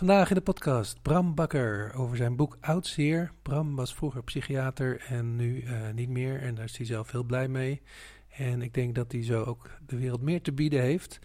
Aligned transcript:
Vandaag 0.00 0.28
in 0.28 0.34
de 0.34 0.40
podcast 0.40 1.02
Bram 1.02 1.34
Bakker 1.34 1.92
over 1.94 2.16
zijn 2.16 2.36
boek 2.36 2.56
Oudzeer. 2.60 3.32
Bram 3.42 3.76
was 3.76 3.94
vroeger 3.94 4.22
psychiater 4.22 5.04
en 5.08 5.36
nu 5.36 5.62
uh, 5.62 5.90
niet 5.94 6.08
meer 6.08 6.42
en 6.42 6.54
daar 6.54 6.64
is 6.64 6.76
hij 6.76 6.86
zelf 6.86 7.10
heel 7.10 7.22
blij 7.22 7.48
mee. 7.48 7.82
En 8.28 8.62
ik 8.62 8.74
denk 8.74 8.94
dat 8.94 9.12
hij 9.12 9.24
zo 9.24 9.42
ook 9.42 9.70
de 9.86 9.98
wereld 9.98 10.22
meer 10.22 10.42
te 10.42 10.52
bieden 10.52 10.80
heeft. 10.80 11.18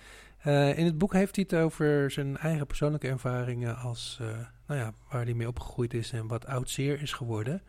Uh, 0.45 0.77
in 0.77 0.85
het 0.85 0.97
boek 0.97 1.13
heeft 1.13 1.35
hij 1.35 1.45
het 1.49 1.59
over 1.59 2.11
zijn 2.11 2.37
eigen 2.37 2.67
persoonlijke 2.67 3.07
ervaringen 3.07 3.77
als, 3.77 4.19
uh, 4.21 4.27
nou 4.67 4.79
ja, 4.79 4.93
waar 5.09 5.23
hij 5.23 5.33
mee 5.33 5.47
opgegroeid 5.47 5.93
is 5.93 6.11
en 6.11 6.27
wat 6.27 6.45
oudzeer 6.45 7.01
is 7.01 7.13
geworden. 7.13 7.61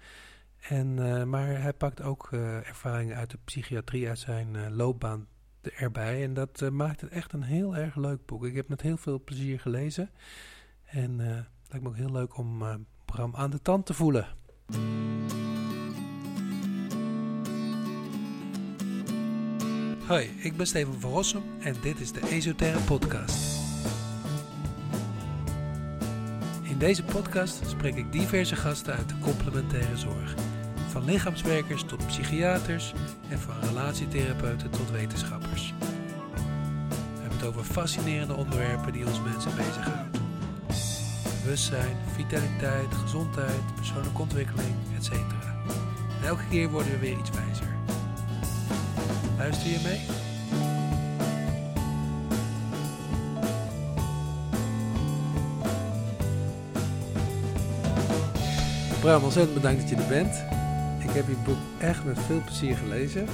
En, 0.69 0.95
maar 1.29 1.61
hij 1.63 1.73
pakt 1.73 2.03
ook 2.03 2.29
ervaringen 2.33 3.17
uit 3.17 3.31
de 3.31 3.39
psychiatrie, 3.45 4.09
uit 4.09 4.19
zijn 4.19 4.75
loopbaan 4.75 5.27
erbij. 5.63 6.23
En 6.23 6.35
dat 6.35 6.71
maakt 6.71 7.01
het 7.01 7.11
echt 7.11 7.33
een 7.33 7.43
heel 7.43 7.77
erg 7.77 7.97
leuk 7.97 8.27
boek. 8.27 8.45
Ik 8.45 8.55
heb 8.55 8.69
met 8.69 8.81
heel 8.81 8.97
veel 8.97 9.23
plezier 9.25 9.61
gelezen. 9.61 10.11
En 10.97 11.19
het 11.19 11.69
lijkt 11.69 11.85
me 11.85 11.89
ook 11.89 11.97
heel 11.97 12.13
leuk 12.13 12.39
om 12.39 12.63
Bram 13.05 13.35
aan 13.35 13.51
de 13.51 13.63
tand 13.63 13.87
te 13.87 13.95
voelen. 13.95 14.27
Hoi, 20.07 20.31
ik 20.39 20.57
ben 20.57 20.67
Steven 20.67 21.01
van 21.01 21.11
Rossum 21.11 21.43
en 21.61 21.75
dit 21.83 22.01
is 22.01 22.13
de 22.13 22.29
Esoterre 22.29 22.79
Podcast. 22.79 23.59
In 26.63 26.79
deze 26.79 27.05
podcast 27.05 27.61
spreek 27.67 27.95
ik 27.95 28.13
diverse 28.13 28.57
gasten 28.57 28.95
uit 28.95 29.09
de 29.09 29.19
complementaire 29.19 29.97
zorg. 29.97 30.35
Van 30.89 31.05
lichaamswerkers 31.05 31.85
tot 31.85 32.07
psychiaters 32.07 32.93
en 33.29 33.39
van 33.39 33.61
relatietherapeuten 33.61 34.71
tot 34.71 34.91
wetenschappers. 34.91 35.75
We 35.79 37.21
hebben 37.21 37.39
het 37.39 37.47
over 37.47 37.65
fascinerende 37.65 38.35
onderwerpen 38.35 38.93
die 38.93 39.07
ons 39.07 39.23
mensen 39.23 39.57
bezighouden. 39.57 40.16
Bewustzijn, 41.47 41.97
vitaliteit, 42.15 42.95
gezondheid, 42.95 43.75
persoonlijke 43.75 44.21
ontwikkeling, 44.21 44.75
etc. 44.97 45.11
En 45.11 46.27
elke 46.27 46.43
keer 46.51 46.71
worden 46.71 46.93
we 46.93 46.99
weer 46.99 47.19
iets 47.19 47.31
wijzer. 47.31 47.77
Luister 49.39 49.69
je 49.69 49.81
mee? 49.85 50.01
Bram, 59.01 59.23
ontzettend 59.23 59.55
bedankt 59.55 59.81
dat 59.81 59.89
je 59.91 59.97
er 59.97 60.09
bent. 60.09 60.35
Ik 61.09 61.15
heb 61.15 61.27
je 61.27 61.37
boek 61.45 61.57
echt 61.81 62.05
met 62.05 62.19
veel 62.19 62.43
plezier 62.45 62.77
gelezen. 62.77 63.29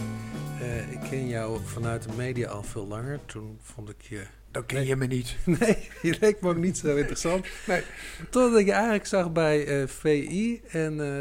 Uh, 0.60 0.92
ik 0.92 1.00
ken 1.10 1.28
jou 1.28 1.60
vanuit 1.64 2.02
de 2.02 2.12
media 2.16 2.48
al 2.48 2.62
veel 2.62 2.86
langer. 2.86 3.20
Toen 3.26 3.58
vond 3.62 3.88
ik 3.88 4.02
je... 4.02 4.26
Dan 4.52 4.66
ken 4.66 4.86
je 4.86 4.96
me 4.96 5.06
niet. 5.06 5.36
Nee, 5.58 5.88
je 6.02 6.16
leek 6.20 6.40
me 6.40 6.48
ook 6.48 6.56
niet 6.56 6.78
zo 6.78 6.96
interessant. 6.96 7.46
nee. 7.66 7.82
Totdat 8.30 8.60
ik 8.60 8.66
je 8.66 8.72
eigenlijk 8.72 9.06
zag 9.06 9.32
bij 9.32 9.80
uh, 9.82 9.88
VI 9.88 10.60
en... 10.68 10.98
Uh, 10.98 11.20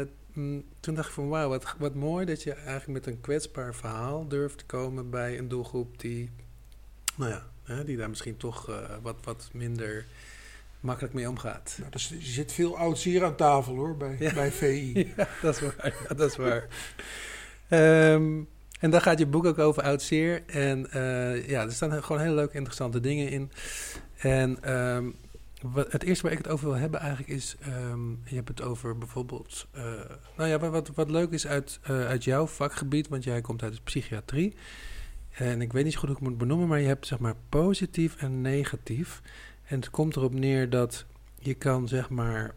toen 0.80 0.94
dacht 0.94 1.08
ik 1.08 1.14
van 1.14 1.28
wauw, 1.28 1.48
wat, 1.48 1.74
wat 1.78 1.94
mooi 1.94 2.26
dat 2.26 2.42
je 2.42 2.52
eigenlijk 2.52 2.86
met 2.86 3.06
een 3.06 3.20
kwetsbaar 3.20 3.74
verhaal 3.74 4.28
durft 4.28 4.58
te 4.58 4.64
komen 4.64 5.10
bij 5.10 5.38
een 5.38 5.48
doelgroep 5.48 6.00
die, 6.00 6.30
nou 7.16 7.30
ja, 7.30 7.46
hè, 7.62 7.84
die 7.84 7.96
daar 7.96 8.08
misschien 8.08 8.36
toch 8.36 8.68
uh, 8.68 8.76
wat, 9.02 9.16
wat 9.24 9.50
minder 9.52 10.06
makkelijk 10.80 11.14
mee 11.14 11.28
omgaat. 11.28 11.76
Nou, 11.78 11.90
dus, 11.90 12.10
er 12.10 12.22
zit 12.22 12.52
veel 12.52 12.78
oud 12.78 12.98
zeer 12.98 13.24
aan 13.24 13.36
tafel 13.36 13.74
hoor, 13.74 13.96
bij, 13.96 14.16
ja. 14.18 14.34
bij 14.34 14.52
VI. 14.52 14.92
ja, 15.16 15.28
dat 15.42 15.54
is 15.54 15.60
waar. 15.60 15.94
Ja, 16.08 16.14
dat 16.14 16.30
is 16.30 16.36
waar. 16.36 16.68
um, 18.12 18.48
en 18.82 18.90
daar 18.90 19.00
gaat 19.00 19.18
je 19.18 19.26
boek 19.26 19.44
ook 19.44 19.58
over 19.58 19.82
oud 19.82 20.02
zeer. 20.02 20.42
En 20.46 20.86
uh, 20.94 21.48
ja, 21.48 21.62
er 21.62 21.72
staan 21.72 22.02
gewoon 22.02 22.22
hele 22.22 22.34
leuke, 22.34 22.54
interessante 22.54 23.00
dingen 23.00 23.28
in. 23.28 23.50
En 24.16 24.72
um, 24.74 25.14
wat, 25.62 25.92
het 25.92 26.02
eerste 26.02 26.22
waar 26.22 26.32
ik 26.32 26.38
het 26.38 26.48
over 26.48 26.66
wil 26.68 26.76
hebben 26.76 27.00
eigenlijk 27.00 27.30
is, 27.30 27.56
um, 27.90 28.20
je 28.24 28.34
hebt 28.34 28.48
het 28.48 28.62
over 28.62 28.98
bijvoorbeeld, 28.98 29.66
uh, 29.76 29.82
nou 30.36 30.48
ja, 30.48 30.58
wat, 30.58 30.90
wat 30.94 31.10
leuk 31.10 31.30
is 31.30 31.46
uit, 31.46 31.80
uh, 31.90 32.06
uit 32.06 32.24
jouw 32.24 32.46
vakgebied, 32.46 33.08
want 33.08 33.24
jij 33.24 33.40
komt 33.40 33.62
uit 33.62 33.74
de 33.74 33.80
psychiatrie. 33.84 34.54
En 35.30 35.60
ik 35.60 35.72
weet 35.72 35.84
niet 35.84 35.92
zo 35.92 35.98
goed 35.98 36.08
hoe 36.08 36.16
ik 36.16 36.22
het 36.22 36.30
moet 36.30 36.40
benoemen, 36.40 36.68
maar 36.68 36.80
je 36.80 36.86
hebt 36.86 37.06
zeg 37.06 37.18
maar 37.18 37.34
positief 37.48 38.16
en 38.16 38.40
negatief. 38.40 39.22
En 39.64 39.76
het 39.76 39.90
komt 39.90 40.16
erop 40.16 40.34
neer 40.34 40.70
dat 40.70 41.04
je 41.38 41.54
kan 41.54 41.88
zeg 41.88 42.10
maar, 42.10 42.54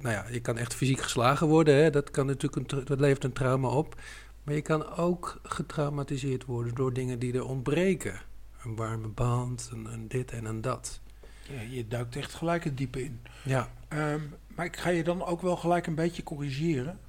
nou 0.00 0.14
ja, 0.14 0.24
je 0.30 0.40
kan 0.40 0.58
echt 0.58 0.74
fysiek 0.74 1.00
geslagen 1.00 1.46
worden. 1.46 1.74
Hè? 1.74 1.90
Dat 1.90 2.10
kan 2.10 2.26
natuurlijk, 2.26 2.72
een, 2.72 2.84
dat 2.84 3.00
levert 3.00 3.24
een 3.24 3.32
trauma 3.32 3.68
op. 3.68 3.96
Maar 4.42 4.54
je 4.54 4.62
kan 4.62 4.86
ook 4.96 5.40
getraumatiseerd 5.42 6.44
worden 6.44 6.74
door 6.74 6.92
dingen 6.92 7.18
die 7.18 7.32
er 7.32 7.44
ontbreken. 7.44 8.20
Een 8.64 8.76
warme 8.76 9.08
band, 9.08 9.68
een, 9.72 9.92
een 9.92 10.08
dit 10.08 10.32
en 10.32 10.44
een 10.44 10.60
dat. 10.60 11.00
Ja, 11.48 11.60
je 11.60 11.88
duikt 11.88 12.16
echt 12.16 12.34
gelijk 12.34 12.64
het 12.64 12.76
diepe 12.76 13.04
in. 13.04 13.20
Ja. 13.44 13.70
Um, 13.88 14.34
maar 14.54 14.66
ik 14.66 14.76
ga 14.76 14.90
je 14.90 15.04
dan 15.04 15.24
ook 15.24 15.40
wel 15.40 15.56
gelijk 15.56 15.86
een 15.86 15.94
beetje 15.94 16.22
corrigeren. 16.22 17.00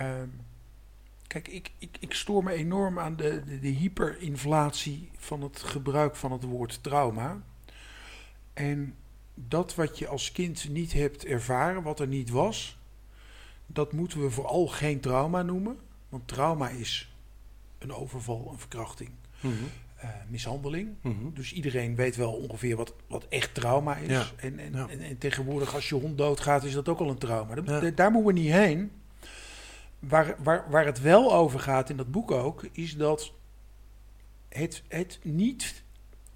Um, 0.00 0.40
kijk, 1.26 1.48
ik, 1.48 1.72
ik, 1.78 1.96
ik 2.00 2.14
stoor 2.14 2.44
me 2.44 2.52
enorm 2.52 2.98
aan 2.98 3.16
de, 3.16 3.44
de, 3.44 3.58
de, 3.58 3.68
hyperinflatie 3.68 5.10
van 5.16 5.42
het 5.42 5.62
gebruik 5.62 6.16
van 6.16 6.32
het 6.32 6.42
woord 6.42 6.82
trauma. 6.82 7.42
En 8.52 8.94
dat 9.34 9.74
wat 9.74 9.98
je 9.98 10.08
als 10.08 10.32
kind 10.32 10.68
niet 10.68 10.92
hebt 10.92 11.24
ervaren, 11.24 11.82
wat 11.82 12.00
er 12.00 12.06
niet 12.06 12.30
was, 12.30 12.78
dat 13.66 13.92
moeten 13.92 14.20
we 14.20 14.30
vooral 14.30 14.66
geen 14.66 15.00
trauma 15.00 15.42
noemen. 15.42 15.78
Want 16.10 16.28
trauma 16.28 16.68
is 16.68 17.14
een 17.78 17.92
overval, 17.92 18.48
een 18.52 18.58
verkrachting. 18.58 19.10
Mm 19.40 19.52
-hmm. 19.52 19.68
Uh, 20.04 20.10
mishandeling. 20.28 20.88
Mm 21.00 21.18
-hmm. 21.18 21.34
Dus 21.34 21.52
iedereen 21.52 21.94
weet 21.94 22.16
wel 22.16 22.32
ongeveer 22.32 22.76
wat, 22.76 22.94
wat 23.06 23.26
echt 23.28 23.54
trauma 23.54 23.96
is. 23.96 24.08
Ja. 24.08 24.26
En, 24.36 24.58
en, 24.58 24.72
ja. 24.72 24.88
en, 24.88 25.00
en, 25.00 25.18
tegenwoordig 25.18 25.74
als 25.74 25.88
je 25.88 25.94
hond 25.94 26.18
doodgaat 26.18 26.64
is 26.64 26.72
dat 26.72 26.88
ook 26.88 26.98
al 26.98 27.10
een 27.10 27.18
trauma. 27.18 27.54
Ja. 27.64 27.90
Daar 27.90 28.10
moeten 28.10 28.34
we 28.34 28.40
niet 28.40 28.52
heen. 28.52 28.90
Waar, 29.98 30.34
waar, 30.38 30.70
waar 30.70 30.84
het 30.84 31.00
wel 31.00 31.34
over 31.34 31.60
gaat 31.60 31.90
in 31.90 31.96
dat 31.96 32.10
boek 32.10 32.30
ook, 32.30 32.64
is 32.72 32.96
dat 32.96 33.32
het, 34.48 34.82
het 34.88 35.18
niet 35.22 35.82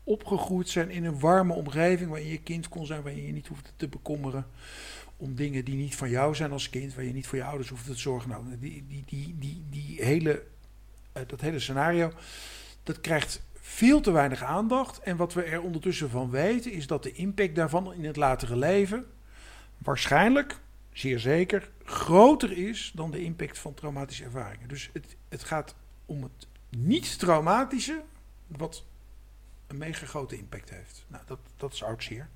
opgegroeid 0.04 0.68
zijn 0.68 0.90
in 0.90 1.04
een 1.04 1.20
warme 1.20 1.52
omgeving 1.52 2.10
waarin 2.10 2.28
je 2.28 2.40
kind 2.40 2.68
kon 2.68 2.86
zijn, 2.86 3.02
waar 3.02 3.14
je 3.14 3.26
je 3.26 3.32
niet 3.32 3.46
hoeft 3.46 3.72
te 3.76 3.88
bekommeren 3.88 4.46
om 5.16 5.34
dingen 5.34 5.64
die 5.64 5.74
niet 5.74 5.96
van 5.96 6.10
jou 6.10 6.34
zijn 6.34 6.52
als 6.52 6.70
kind, 6.70 6.94
waar 6.94 7.04
je 7.04 7.12
niet 7.12 7.26
voor 7.26 7.38
je 7.38 7.44
ouders 7.44 7.68
hoeft 7.68 7.86
te 7.86 7.94
zorgen. 7.94 8.30
Nou, 8.30 8.58
die, 8.58 8.84
die, 8.88 9.04
die, 9.06 9.36
die, 9.38 9.64
die 9.70 10.02
hele, 10.02 10.42
uh, 11.16 11.22
dat 11.26 11.40
hele 11.40 11.60
scenario, 11.60 12.12
dat 12.82 13.00
krijgt 13.00 13.42
veel 13.54 14.00
te 14.00 14.10
weinig 14.10 14.42
aandacht. 14.42 14.98
En 14.98 15.16
wat 15.16 15.32
we 15.32 15.42
er 15.42 15.62
ondertussen 15.62 16.10
van 16.10 16.30
weten, 16.30 16.72
is 16.72 16.86
dat 16.86 17.02
de 17.02 17.12
impact 17.12 17.54
daarvan 17.54 17.94
in 17.94 18.04
het 18.04 18.16
latere 18.16 18.56
leven 18.56 19.06
waarschijnlijk, 19.78 20.60
zeer 20.92 21.18
zeker, 21.18 21.70
groter 21.84 22.52
is 22.52 22.92
dan 22.94 23.10
de 23.10 23.22
impact 23.22 23.58
van 23.58 23.74
traumatische 23.74 24.24
ervaringen. 24.24 24.68
Dus 24.68 24.90
het, 24.92 25.16
het 25.28 25.44
gaat 25.44 25.74
om 26.06 26.22
het 26.22 26.46
niet-traumatische, 26.68 28.02
wat 28.46 28.84
een 29.66 29.78
mega 29.78 30.06
grote 30.06 30.36
impact 30.36 30.70
heeft. 30.70 31.04
Nou, 31.06 31.22
dat, 31.26 31.38
dat 31.56 31.72
is 31.72 31.82
oudzeer. 31.82 32.28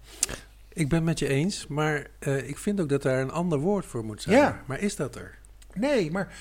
Ik 0.72 0.88
ben 0.88 1.04
met 1.04 1.18
je 1.18 1.28
eens, 1.28 1.66
maar 1.66 2.06
uh, 2.20 2.48
ik 2.48 2.58
vind 2.58 2.80
ook 2.80 2.88
dat 2.88 3.02
daar 3.02 3.20
een 3.20 3.30
ander 3.30 3.58
woord 3.58 3.86
voor 3.86 4.04
moet 4.04 4.22
zijn. 4.22 4.36
Ja. 4.36 4.62
Maar 4.66 4.80
is 4.80 4.96
dat 4.96 5.16
er? 5.16 5.38
Nee, 5.74 6.10
maar 6.10 6.34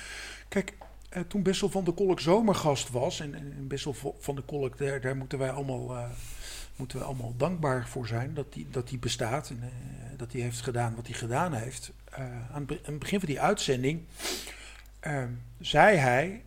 kijk, 0.47 0.73
uh, 1.13 1.21
toen 1.27 1.43
Bessel 1.43 1.69
van 1.69 1.83
der 1.83 1.93
Kolk 1.93 2.19
zomergast 2.19 2.89
was, 2.89 3.19
en, 3.19 3.33
en 3.35 3.67
Bessel 3.67 3.93
van 4.19 4.35
der 4.35 4.43
Kolk, 4.43 4.77
daar, 4.77 5.01
daar 5.01 5.17
moeten 5.17 5.39
wij 5.39 5.51
allemaal, 5.51 5.95
uh, 5.95 6.03
moeten 6.75 6.97
we 6.97 7.03
allemaal 7.03 7.33
dankbaar 7.37 7.87
voor 7.87 8.07
zijn 8.07 8.33
dat 8.33 8.53
die, 8.53 8.67
dat 8.71 8.87
die 8.87 8.99
bestaat 8.99 9.49
en 9.49 9.63
dat 10.17 10.31
hij 10.31 10.41
heeft 10.41 10.61
gedaan 10.61 10.95
wat 10.95 11.07
hij 11.07 11.15
gedaan 11.15 11.53
heeft. 11.53 11.91
aan, 12.51 12.61
het, 12.67 12.71
aan 12.71 12.91
het 12.91 12.99
begin 12.99 13.19
van 13.19 13.29
die 13.29 13.41
uitzending 13.41 14.01
ehm, 14.99 15.29
zei 15.59 15.97
hij, 15.97 16.43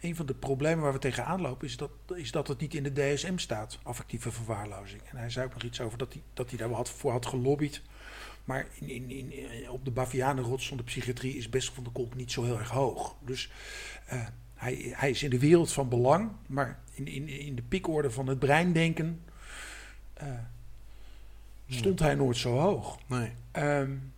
een 0.00 0.16
van 0.16 0.26
de 0.26 0.34
problemen 0.34 0.84
waar 0.84 0.92
we 0.92 0.98
tegenaan 0.98 1.40
lopen 1.40 1.66
is 1.66 1.76
dat, 1.76 1.90
is 2.14 2.30
dat 2.30 2.48
het 2.48 2.60
niet 2.60 2.74
in 2.74 2.82
de 2.82 2.92
DSM 2.92 3.36
staat, 3.36 3.78
affectieve 3.82 4.30
verwaarlozing. 4.30 5.02
En 5.02 5.16
hij 5.16 5.30
zei 5.30 5.46
ook 5.46 5.52
nog 5.52 5.62
iets 5.62 5.80
over 5.80 5.98
dat 5.98 6.12
hij, 6.12 6.22
dat 6.34 6.48
hij 6.48 6.58
daar 6.58 6.70
had, 6.70 6.90
voor 6.90 7.10
had 7.10 7.26
gelobbyd. 7.26 7.82
Maar 8.44 8.66
in, 8.80 9.10
in, 9.10 9.32
in, 9.32 9.70
op 9.70 9.84
de 9.84 9.90
Bavianenrots 9.90 10.68
van 10.68 10.76
de 10.76 10.82
psychiatrie 10.82 11.36
is 11.36 11.48
Bessel 11.48 11.74
van 11.74 11.84
der 11.84 11.92
Kolk 11.92 12.14
niet 12.14 12.32
zo 12.32 12.44
heel 12.44 12.58
erg 12.58 12.70
hoog. 12.70 13.16
Dus 13.20 13.50
uh, 14.12 14.26
hij, 14.54 14.92
hij, 14.96 15.10
is 15.10 15.22
in 15.22 15.30
de 15.30 15.38
wereld 15.38 15.72
van 15.72 15.88
belang, 15.88 16.30
maar 16.46 16.78
in, 16.94 17.06
in, 17.06 17.28
in 17.28 17.54
de 17.54 17.62
pikorde 17.62 18.10
van 18.10 18.26
het 18.26 18.38
breindenken 18.38 19.22
uh, 20.22 20.28
stond 21.68 21.98
hij 21.98 22.14
nooit 22.14 22.36
zo 22.36 22.58
hoog. 22.58 22.98
Nee. 23.06 23.32
Um, 23.52 24.12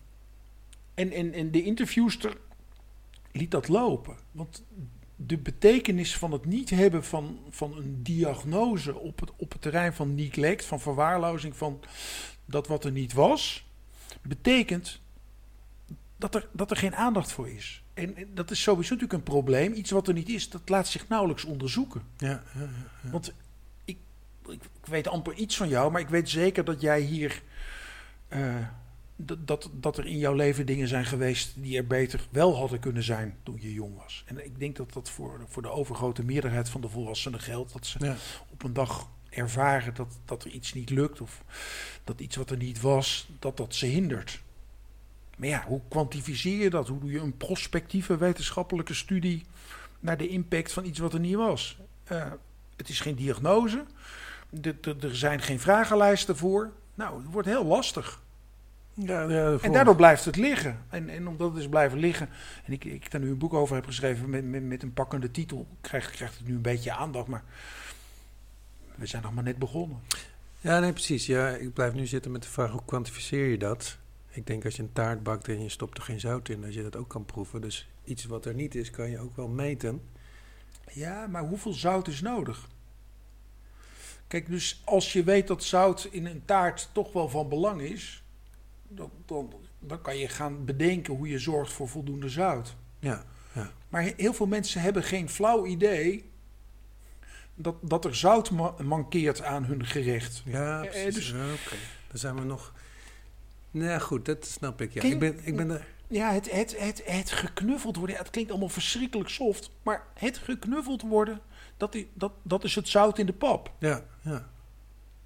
en, 0.95 1.13
en, 1.13 1.33
en 1.33 1.51
de 1.51 1.63
interviewster 1.63 2.37
liet 3.33 3.51
dat 3.51 3.69
lopen. 3.69 4.17
Want 4.31 4.65
de 5.17 5.39
betekenis 5.39 6.17
van 6.17 6.33
het 6.33 6.45
niet 6.45 6.71
hebben 6.71 7.05
van, 7.05 7.39
van 7.51 7.77
een 7.77 8.03
diagnose 8.03 8.99
op 8.99 9.21
het, 9.21 9.31
op 9.37 9.53
het 9.53 9.61
terrein 9.61 9.93
van 9.93 10.15
neglect, 10.15 10.65
van 10.65 10.81
verwaarlozing 10.81 11.57
van 11.57 11.81
dat 12.45 12.67
wat 12.67 12.85
er 12.85 12.93
niet 12.93 13.13
was, 13.13 13.67
betekent 14.23 15.01
dat 16.17 16.35
er, 16.35 16.49
dat 16.53 16.71
er 16.71 16.77
geen 16.77 16.95
aandacht 16.95 17.33
voor 17.33 17.49
is. 17.49 17.83
En 17.95 18.15
dat 18.35 18.51
is 18.51 18.63
sowieso 18.63 18.95
natuurlijk 18.95 19.19
een 19.19 19.33
probleem. 19.33 19.73
Iets 19.73 19.91
wat 19.91 20.09
er 20.09 20.15
niet 20.15 20.29
is, 20.29 20.51
dat 20.51 20.69
laat 20.69 20.89
zich 20.89 21.09
nauwelijks 21.09 21.45
onderzoeken. 21.45 22.03
Ja, 22.17 22.29
ja, 22.29 22.43
ja, 22.61 22.69
ja. 23.03 23.11
Want 23.11 23.33
ik, 23.85 23.97
ik, 24.47 24.63
ik, 24.63 24.87
weet 24.87 25.09
amper 25.09 25.35
iets 25.35 25.57
van 25.57 25.69
jou, 25.69 25.93
maar 25.93 26.01
ik 26.01 26.09
weet 26.09 26.29
zeker 26.29 26.65
dat 26.65 26.81
jij 26.81 27.01
hier 27.01 27.43
eh, 28.29 28.55
dat, 29.17 29.71
dat, 29.73 29.99
er 29.99 30.07
in 30.07 30.19
jouw 30.19 30.35
leven 30.35 30.67
dingen 30.67 30.89
zijn 30.89 31.05
geweest 31.05 31.53
die 31.57 31.77
er 31.77 31.87
beter 31.87 32.27
wel 32.31 32.57
hadden 32.57 32.79
kunnen 32.81 33.03
zijn 33.03 33.37
toen 33.43 33.59
je 33.61 33.73
jong 33.73 33.97
was. 33.97 34.23
En 34.27 34.45
ik 34.45 34.59
denk 34.59 34.77
dat 34.77 34.93
dat 34.93 35.11
voor, 35.11 35.41
voor 35.49 35.63
de 35.63 35.69
overgrote 35.71 36.23
meerderheid 36.25 36.69
van 36.69 36.81
de 36.81 36.89
volwassenen 36.89 37.41
geldt. 37.41 37.73
Dat 37.73 37.87
ze 37.87 37.99
Ja. 38.05 38.17
op 38.51 38.63
een 38.63 38.73
dag 38.73 39.09
ervaren 39.31 39.95
dat, 39.95 40.19
dat 40.25 40.45
er 40.45 40.51
iets 40.51 40.73
niet 40.73 40.91
lukt 40.91 41.21
of 41.21 41.43
dat 42.05 42.21
iets 42.21 42.37
wat 42.37 42.51
er 42.51 42.57
niet 42.57 42.81
was, 42.81 43.29
dat 43.39 43.57
dat 43.57 43.75
ze 43.75 43.87
hindert. 43.87 44.43
Maar 45.37 45.49
ja, 45.49 45.65
hoe 45.67 45.81
kwantificeer 45.89 46.63
je 46.63 46.71
dat? 46.71 46.89
Hoe 46.89 47.01
doe 47.01 47.11
je 47.11 47.21
een 47.21 47.37
prospectieve 47.37 48.17
wetenschappelijke 48.17 48.95
studie 48.95 49.45
naar 50.01 50.17
de 50.17 50.29
impact 50.29 50.73
van 50.73 50.85
iets 50.85 50.99
wat 50.99 51.13
er 51.15 51.21
niet 51.21 51.35
was? 51.35 51.79
Eh, 52.05 52.33
het 52.77 52.89
is 52.89 53.01
geen 53.01 53.15
diagnose. 53.15 53.85
De- 54.51 54.81
de- 54.81 54.97
er 55.01 55.17
zijn 55.17 55.41
geen 55.43 55.61
vragenlijsten 55.61 56.37
voor. 56.37 56.73
Nou, 56.95 57.23
het 57.23 57.33
wordt 57.33 57.49
heel 57.49 57.65
lastig. 57.65 58.23
Ja, 58.95 59.23
ja, 59.23 59.59
En 59.61 59.73
daardoor 59.73 59.97
blijft 59.97 60.25
het 60.25 60.37
liggen. 60.37 60.85
En, 60.89 61.09
en 61.09 61.29
omdat 61.29 61.51
het 61.51 61.61
is 61.61 61.69
blijven 61.69 61.99
liggen. 61.99 62.29
En 62.65 62.73
ik, 62.73 62.85
ik 62.85 63.11
daar 63.11 63.21
nu 63.21 63.31
een 63.31 63.39
boek 63.39 63.55
over 63.55 63.75
heb 63.75 63.87
geschreven 63.87 64.31
met, 64.31 64.45
met, 64.45 64.63
met 64.63 64.83
een 64.83 64.93
pakkende 64.93 65.31
titel. 65.31 65.67
Krijgt, 65.81 66.11
krijgt 66.11 66.39
het 66.39 66.47
nu 66.47 66.55
een 66.55 66.63
beetje 66.63 66.93
aandacht. 66.93 67.27
Maar 67.27 67.43
we 68.95 69.07
zijn 69.07 69.23
nog 69.23 69.35
maar 69.35 69.45
net 69.45 69.59
begonnen. 69.59 70.01
Ja, 70.61 70.81
nee, 70.81 70.93
precies. 70.93 71.27
Ja, 71.27 71.49
ik 71.49 71.73
blijf 71.73 71.93
nu 71.93 72.07
zitten 72.07 72.31
met 72.31 72.43
de 72.43 72.49
vraag, 72.49 72.71
hoe 72.71 72.85
kwantificeer 72.85 73.47
je 73.47 73.59
dat? 73.59 73.99
Ik 74.31 74.47
denk 74.47 74.65
als 74.65 74.77
je 74.77 74.83
een 74.83 74.93
taart 74.93 75.23
bakt 75.23 75.49
en 75.49 75.63
je 75.63 75.69
stopt 75.69 75.99
er 75.99 76.05
geen 76.05 76.21
zout 76.21 76.49
in, 76.49 76.61
dat 76.61 76.75
je 76.75 76.83
dat 76.83 76.97
ook 76.97 77.09
kan 77.09 77.25
proeven. 77.25 77.61
Dus 77.61 77.89
iets 78.05 78.25
wat 78.25 78.47
er 78.47 78.55
niet 78.55 78.75
is, 78.75 78.91
kan 78.91 79.11
je 79.11 79.19
ook 79.19 79.37
wel 79.37 79.49
meten. 79.49 80.03
Ja, 80.93 81.27
maar 81.27 81.43
hoeveel 81.43 81.73
zout 81.73 82.09
is 82.09 82.21
nodig? 82.21 82.69
Kijk, 84.27 84.49
dus 84.49 84.83
als 84.85 85.13
je 85.13 85.25
weet 85.25 85.47
dat 85.47 85.65
zout 85.65 86.09
in 86.11 86.27
een 86.27 86.45
taart 86.45 86.89
toch 86.93 87.13
wel 87.13 87.29
van 87.29 87.49
belang 87.49 87.81
is, 87.81 88.24
dan, 88.89 89.11
dan, 89.27 89.53
dan 89.79 90.01
kan 90.01 90.17
je 90.19 90.29
gaan 90.29 90.65
bedenken 90.65 91.15
hoe 91.15 91.29
je 91.29 91.39
zorgt 91.39 91.73
voor 91.73 91.89
voldoende 91.89 92.29
zout. 92.29 92.77
Ja, 92.99 93.25
Maar 93.89 94.03
he- 94.03 94.13
heel 94.17 94.35
veel 94.35 94.47
mensen 94.47 94.81
hebben 94.81 95.03
geen 95.03 95.29
flauw 95.29 95.67
idee 95.67 96.31
dat, 97.55 97.75
dat 97.81 98.05
er 98.05 98.17
zout 98.17 98.51
ma- 98.51 98.75
mankeert 98.83 99.43
aan 99.43 99.65
hun 99.65 99.85
gerecht. 99.87 100.43
ja 100.45 100.83
Eh, 100.85 100.91
precies. 100.91 101.15
dus- 101.15 101.29
Ja, 101.31 101.53
Oké, 101.53 101.77
dan 102.09 102.19
zijn 102.19 102.35
we 102.35 102.45
nog... 102.45 102.73
Nou 103.71 104.01
goed, 104.01 104.25
dat 104.25 104.47
snap 104.47 104.81
ik. 104.81 104.93
Ja. 104.93 105.03
Ik, 105.03 105.19
ben, 105.19 105.41
ik 105.47 105.57
ben 105.57 105.71
er... 105.71 105.87
Ja, 106.09 106.33
het, 106.33 106.51
het, 106.51 106.79
het, 106.81 107.03
het 107.05 107.31
geknuffeld 107.31 107.97
worden, 107.97 108.15
ja, 108.17 108.23
het 108.23 108.31
klinkt 108.31 108.51
allemaal 108.51 108.69
verschrikkelijk 108.69 109.29
soft, 109.29 109.71
maar 109.83 110.07
het 110.15 110.39
geknuffeld 110.39 111.03
worden, 111.03 111.41
dat 111.77 111.95
is, 111.95 112.05
dat, 112.15 112.33
dat 112.43 112.65
is 112.65 112.75
het 112.75 112.89
zout 112.89 113.19
in 113.19 113.27
de 113.27 113.33
pap. 113.33 113.73
Ja, 113.79 114.05
ja. 114.21 114.49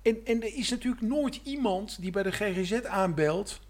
En, 0.09 0.21
en 0.25 0.43
er 0.43 0.55
is 0.55 0.71
natuurlijk 0.71 1.03
nooit 1.03 1.41
iemand 1.43 1.97
die 2.01 2.11
bij 2.11 2.23
de 2.23 2.33
GGZ 2.33 2.73
aanbelt, 2.85 3.61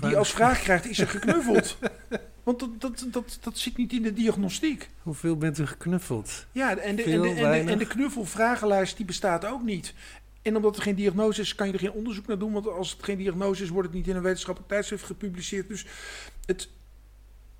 die 0.00 0.16
als 0.16 0.30
vraag 0.30 0.62
krijgt, 0.62 0.86
is 0.86 0.98
er 0.98 1.08
geknuffeld? 1.08 1.78
Want 2.44 2.58
dat, 2.58 2.80
dat, 2.80 3.06
dat, 3.10 3.38
dat 3.40 3.58
zit 3.58 3.76
niet 3.76 3.92
in 3.92 4.02
de 4.02 4.12
diagnostiek. 4.12 4.90
Hoeveel 5.02 5.36
bent 5.36 5.58
u 5.58 5.66
geknuffeld? 5.66 6.46
Ja, 6.52 6.76
en 6.76 6.96
de, 6.96 7.02
en 7.02 7.22
de, 7.22 7.28
en 7.28 7.66
de, 7.66 7.72
en 7.72 7.78
de 7.78 7.86
knuffelvragenlijst 7.86 8.96
die 8.96 9.06
bestaat 9.06 9.44
ook 9.44 9.62
niet. 9.62 9.94
En 10.42 10.56
omdat 10.56 10.76
er 10.76 10.82
geen 10.82 10.94
diagnose 10.94 11.40
is, 11.40 11.54
kan 11.54 11.66
je 11.66 11.72
er 11.72 11.78
geen 11.78 11.92
onderzoek 11.92 12.26
naar 12.26 12.38
doen. 12.38 12.52
Want 12.52 12.68
als 12.68 12.90
het 12.90 13.02
geen 13.02 13.18
diagnose 13.18 13.62
is, 13.62 13.68
wordt 13.68 13.88
het 13.88 13.96
niet 13.96 14.08
in 14.08 14.16
een 14.16 14.22
wetenschappelijk 14.22 14.72
tijdschrift 14.72 15.04
gepubliceerd. 15.04 15.68
Dus 15.68 15.86
het, 16.44 16.68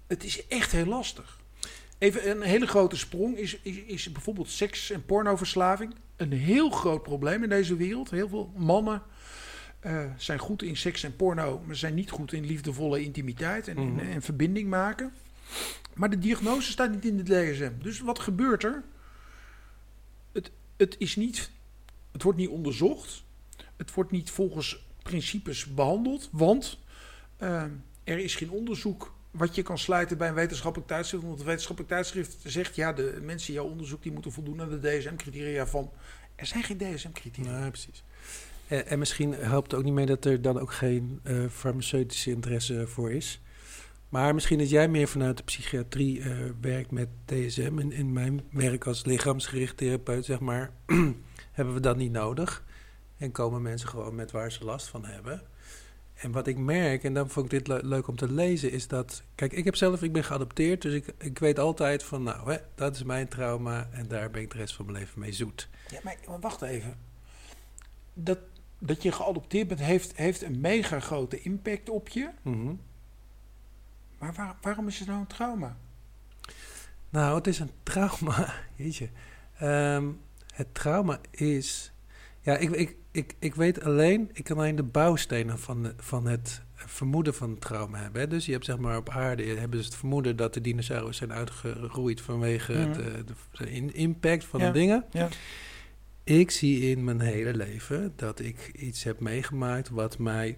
het 0.07 0.25
is 0.25 0.47
echt 0.47 0.73
heel 0.73 0.87
lastig. 0.87 1.39
Even 1.99 2.31
een 2.31 2.43
hele 2.43 2.67
grote 2.67 2.97
sprong 2.97 3.37
is, 3.37 3.59
is, 3.63 3.77
is 3.77 4.13
bijvoorbeeld 4.13 4.51
seks- 4.51 4.91
en 4.91 5.05
pornoverslaving. 5.05 5.95
Een 6.17 6.33
heel 6.33 6.71
groot 6.71 7.03
probleem 7.03 7.43
in 7.43 7.49
deze 7.49 7.77
wereld. 7.77 8.11
Heel 8.11 8.29
veel 8.29 8.53
mannen 8.57 9.03
eh, 9.81 10.05
zijn 10.17 10.39
goed 10.39 10.63
in 10.63 10.77
seks 10.77 11.03
en 11.03 11.17
porno, 11.17 11.63
maar 11.67 11.77
zijn 11.77 11.95
niet 11.95 12.11
goed 12.11 12.33
in 12.33 12.45
liefdevolle 12.47 13.03
intimiteit 13.03 13.69
en, 13.69 13.77
Mhm. 13.77 13.99
en, 13.99 14.09
en 14.09 14.23
verbinding 14.23 14.69
maken. 14.69 15.13
Maar 15.95 16.11
de 16.11 16.19
diagnose 16.19 16.71
staat 16.71 16.91
niet 16.91 17.05
in 17.05 17.17
de 17.17 17.23
DSM. 17.23 17.73
Dus 17.83 18.01
wat 18.01 18.19
gebeurt 18.19 18.65
er? 18.65 18.83
Het, 20.33 20.51
het, 20.77 20.95
is 20.99 21.17
niet, 21.17 21.51
het 22.13 22.23
wordt 22.23 22.39
niet 22.39 22.49
onderzocht. 22.49 23.25
Het 23.77 23.95
wordt 23.95 24.11
niet 24.11 24.31
volgens 24.31 24.85
principes 25.03 25.65
behandeld. 25.75 26.29
Want 26.33 26.79
eh, 27.37 27.63
er 28.05 28.19
is 28.19 28.35
geen 28.35 28.51
onderzoek 28.51 29.15
wat 29.37 29.55
je 29.55 29.63
kan 29.63 29.79
sluiten 29.79 30.19
bij 30.19 30.29
een 30.29 30.35
wetenschappelijk 30.35 30.89
tijdschrift. 30.89 31.25
Want 31.25 31.37
het 31.37 31.47
wetenschappelijk 31.47 31.93
tijdschrift 31.93 32.37
zegt... 32.45 32.77
ja, 32.77 32.93
de 32.93 33.19
mensen 33.23 33.55
jouw 33.55 33.65
onderzoek 33.65 34.03
die 34.03 34.13
moeten 34.13 34.33
voldoen 34.33 34.61
aan 34.61 34.81
de 34.81 34.81
DSM-criteria 34.81 35.67
van... 35.67 35.91
Er 36.35 36.47
zijn 36.47 36.63
geen 36.63 36.79
DSM-criteria. 36.79 37.59
Ja, 37.59 37.69
precies. 37.69 38.05
En, 38.69 38.87
en 38.87 38.99
misschien 38.99 39.33
helpt 39.33 39.71
het 39.71 39.81
ook 39.81 39.87
niet 39.87 39.95
mee 39.95 40.07
dat 40.07 40.25
er 40.25 40.43
dan 40.43 40.61
ook 40.61 40.73
geen 40.73 41.21
eh, 41.23 41.45
farmaceutische 41.51 42.31
interesse 42.31 42.87
voor 42.87 43.13
is. 43.13 43.41
Maar 44.09 44.35
misschien 44.35 44.59
dat 44.59 44.71
jij 44.71 44.89
meer 44.89 45.09
vanuit 45.09 45.37
de 45.37 45.43
psychiatrie 45.43 46.21
eh, 46.21 46.37
werkt 46.61 46.91
met 46.91 47.09
DSM. 47.25 47.79
En 47.79 47.93
in 47.93 48.13
mijn 48.13 48.43
werk 48.51 48.87
als 48.87 49.05
lichaamsgericht 49.05 49.77
therapeut, 49.77 50.25
zeg 50.25 50.41
maar, 50.41 50.71
hebben 51.53 51.75
we 51.75 51.81
dat 51.81 51.97
niet 51.97 52.13
nodig. 52.13 52.65
En 53.17 53.33
komen 53.33 53.63
mensen 53.63 53.89
gewoon 53.89 54.15
met 54.15 54.31
waar 54.31 54.53
ze 54.53 54.65
last 54.65 54.89
van 54.89 55.05
hebben. 55.05 55.43
En 56.17 56.33
wat 56.33 56.47
ik 56.47 56.57
merk, 56.57 57.05
en 57.05 57.15
dan 57.15 57.31
vond 57.31 57.45
ik 57.45 57.51
dit 57.59 57.67
le- 57.69 57.81
leuk 57.89 58.09
om 58.09 58.17
te 58.17 58.33
lezen, 58.33 58.71
is 58.71 58.89
dat... 58.89 59.23
Kijk, 59.35 59.53
ik 59.53 59.65
heb 59.65 59.77
zelf, 59.77 60.03
ik 60.03 60.13
ben 60.13 60.25
geadopteerd, 60.25 60.83
dus 60.83 60.95
ik, 60.95 61.15
ik 61.19 61.39
weet 61.39 61.59
altijd 61.59 62.03
van... 62.03 62.23
Nou, 62.23 62.53
hè, 62.53 62.59
dat 62.75 62.95
is 62.97 63.03
mijn 63.03 63.29
trauma 63.29 63.89
en 63.93 64.09
daar 64.09 64.31
ben 64.31 64.43
ik 64.43 64.51
de 64.51 64.57
rest 64.59 64.75
van 64.75 64.85
mijn 64.87 64.99
leven 64.99 65.21
mee 65.21 65.33
zoet. 65.33 65.69
Ja, 65.89 65.99
maar, 66.03 66.17
maar 66.29 66.41
wacht 66.41 66.63
even. 66.63 66.95
Dat, 68.15 68.39
dat 68.79 69.03
je 69.03 69.13
geadopteerd 69.13 69.69
bent, 69.69 69.81
heeft, 69.81 70.17
heeft 70.17 70.43
een 70.43 70.61
mega 70.61 71.01
grote 71.01 71.41
impact 71.41 71.89
op 71.89 72.09
je. 72.09 72.31
Mhm. 72.43 72.75
Maar 74.19 74.33
waar- 74.33 74.57
waarom 74.61 74.87
is 74.89 74.99
het 74.99 75.09
nou 75.09 75.21
een 75.21 75.27
trauma? 75.27 75.77
Nou, 77.11 77.37
het 77.37 77.47
is 77.47 77.59
een 77.59 77.71
trauma. 77.83 78.55
Jeetje. 78.77 79.09
Ehm, 79.59 80.09
het 80.55 80.75
trauma 80.75 81.19
is. 81.31 81.93
Ja, 82.47 82.57
ik, 82.57 82.71
ik, 82.71 82.97
ik, 83.11 83.35
ik 83.39 83.55
weet 83.55 83.83
alleen. 83.83 84.31
Ik 84.33 84.45
kan 84.45 84.57
alleen 84.59 84.77
de 84.77 84.83
bouwstenen 84.83 85.59
van, 85.59 85.83
de- 85.83 85.95
van 85.97 86.27
het 86.27 86.63
vermoeden 86.75 87.35
van 87.35 87.51
het 87.51 87.61
trauma 87.61 87.99
hebben. 87.99 88.21
Hè. 88.21 88.27
Dus 88.29 88.47
je 88.47 88.53
hebt 88.53 88.65
zeg 88.65 88.79
maar 88.79 88.97
op 88.97 89.09
aarde 89.09 89.43
hebben 89.45 89.79
ze 89.79 89.85
het 89.85 89.95
vermoeden 89.97 90.37
dat 90.37 90.55
de 90.55 90.61
dinosauriërs 90.61 91.17
zijn 91.17 91.33
uitgeroeid 91.33 92.21
vanwege 92.21 92.73
Mhm. 92.73 92.93
de, 92.93 93.25
de, 93.25 93.35
de 93.65 93.93
impact 93.93 94.45
van 94.45 94.61
Ja. 94.61 94.67
de 94.67 94.73
dingen. 94.73 95.05
Ja. 95.11 95.29
Ik 96.25 96.51
zie 96.51 96.81
in 96.91 97.05
mijn 97.05 97.21
hele 97.21 97.55
leven 97.57 98.13
dat 98.17 98.41
ik 98.41 98.71
iets 98.77 99.05
heb 99.05 99.21
meegemaakt 99.21 99.89
wat 99.89 100.19
mij 100.19 100.57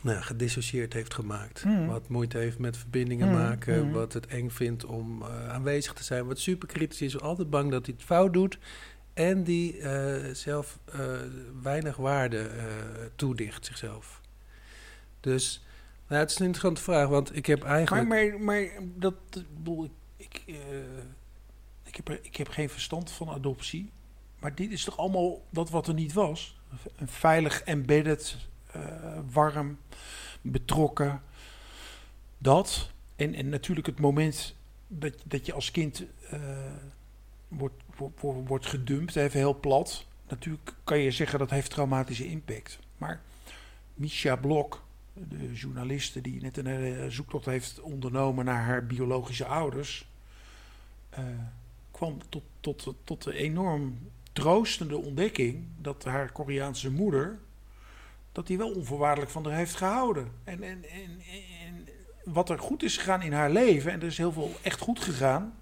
nou, 0.00 0.22
gedissocieerd 0.22 0.92
heeft 0.92 1.14
gemaakt. 1.14 1.64
Mhm. 1.64 1.86
Wat 1.86 2.08
moeite 2.08 2.38
heeft 2.38 2.58
met 2.58 2.76
verbindingen 2.76 3.28
Mhm, 3.28 3.36
maken. 3.36 3.92
Wat 3.92 4.12
het 4.12 4.26
eng 4.26 4.48
vindt 4.50 4.84
om 4.84 5.22
eh, 5.22 5.48
aanwezig 5.48 5.92
te 5.92 6.04
zijn. 6.04 6.26
Wat 6.26 6.38
super 6.38 6.68
kritisch 6.68 7.02
is. 7.02 7.20
Altijd 7.20 7.50
bang 7.50 7.70
dat 7.70 7.86
hij 7.86 7.94
het 7.96 8.04
fout 8.06 8.32
doet. 8.32 8.58
En 9.16 9.44
die 9.44 9.78
eh, 9.78 10.34
zelf 10.34 10.78
eh, 10.84 11.00
weinig 11.62 11.96
waarde 11.96 12.38
eh, 12.38 12.64
toedicht 13.14 13.64
zichzelf. 13.64 14.20
Dus 15.20 15.64
nou, 16.06 16.20
het 16.20 16.30
is 16.30 16.38
een 16.38 16.44
interessante 16.44 16.82
vraag. 16.82 17.08
Want 17.08 17.36
ik 17.36 17.46
heb 17.46 17.62
eigenlijk... 17.64 18.08
maar, 18.08 18.40
maar 18.40 18.68
dat, 18.94 19.14
bedoel, 19.30 19.90
ik, 20.16 20.42
ik, 21.82 21.96
heb, 21.96 22.10
ik 22.10 22.36
heb 22.36 22.48
geen 22.48 22.68
verstand 22.68 23.10
van 23.10 23.28
adoptie. 23.28 23.90
Maar 24.38 24.54
dit 24.54 24.70
is 24.70 24.84
toch 24.84 24.98
allemaal 24.98 25.44
dat 25.50 25.70
wat 25.70 25.88
er 25.88 25.94
niet 25.94 26.12
was? 26.12 26.60
Een 26.96 27.08
veilig, 27.08 27.62
embedded, 27.62 28.36
warm, 29.30 29.78
betrokken. 30.40 31.22
Dat. 32.38 32.90
En, 33.16 33.34
en 33.34 33.48
natuurlijk 33.48 33.86
het 33.86 34.00
moment 34.00 34.54
dat, 34.86 35.14
dat 35.24 35.46
je 35.46 35.52
als 35.52 35.70
kind 35.70 36.04
wordt, 37.48 37.82
wordt, 38.46 38.66
gedumpt, 38.66 39.16
even 39.16 39.38
heel 39.38 39.60
plat. 39.60 40.06
Natuurlijk 40.28 40.74
kan 40.84 40.98
je 40.98 41.10
zeggen 41.10 41.38
dat 41.38 41.50
heeft 41.50 41.70
traumatische 41.70 42.26
impact. 42.26 42.78
Maar 42.98 43.20
Misha 43.94 44.36
Blok, 44.36 44.84
de 45.12 45.52
journaliste 45.52 46.20
die 46.20 46.42
net 46.42 46.56
een 46.56 46.66
eh, 46.66 47.06
zoektocht 47.08 47.46
heeft 47.46 47.80
ondernomen 47.80 48.44
naar 48.44 48.64
haar 48.64 48.86
biologische 48.86 49.46
ouders, 49.46 50.08
eh, 51.10 51.24
kwam 51.90 52.18
tot, 52.28 52.42
tot, 52.60 52.94
tot 53.04 53.22
de 53.22 53.34
enorm 53.34 53.98
troostende 54.32 54.96
ontdekking 54.96 55.64
dat 55.78 56.04
haar 56.04 56.32
Koreaanse 56.32 56.90
moeder, 56.90 57.38
dat 58.32 58.46
die 58.46 58.58
wel 58.58 58.72
onvoorwaardelijk 58.72 59.30
van 59.30 59.44
haar 59.44 59.56
heeft 59.56 59.74
gehouden. 59.74 60.32
En, 60.44 60.62
en, 60.62 60.84
en, 60.84 61.20
en 61.66 61.88
wat 62.24 62.50
er 62.50 62.58
goed 62.58 62.82
is 62.82 62.96
gegaan 62.96 63.22
in 63.22 63.32
haar 63.32 63.50
leven, 63.50 63.92
en 63.92 64.00
er 64.00 64.06
is 64.06 64.18
heel 64.18 64.32
veel 64.32 64.52
echt 64.62 64.80
goed 64.80 65.00
gegaan, 65.00 65.54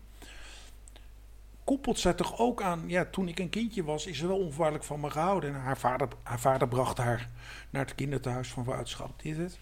koppelt 1.64 1.98
zij 1.98 2.14
toch 2.14 2.38
ook 2.38 2.62
aan, 2.62 2.82
ja, 2.86 3.04
toen 3.04 3.28
ik 3.28 3.38
een 3.38 3.48
kindje 3.48 3.84
was, 3.84 4.06
is 4.06 4.18
ze 4.18 4.26
wel 4.26 4.38
onvoorwaardelijk 4.38 4.84
van 4.84 5.00
me 5.00 5.10
gehouden. 5.10 5.54
En 5.54 5.60
haar 5.60 5.78
vader, 5.78 6.08
haar 6.22 6.40
vader 6.40 6.68
bracht 6.68 6.98
haar 6.98 7.30
naar 7.70 7.84
het 7.84 7.94
kinderthuis 7.94 8.48
van 8.48 8.64
waaruit 8.64 8.96
werd. 9.22 9.58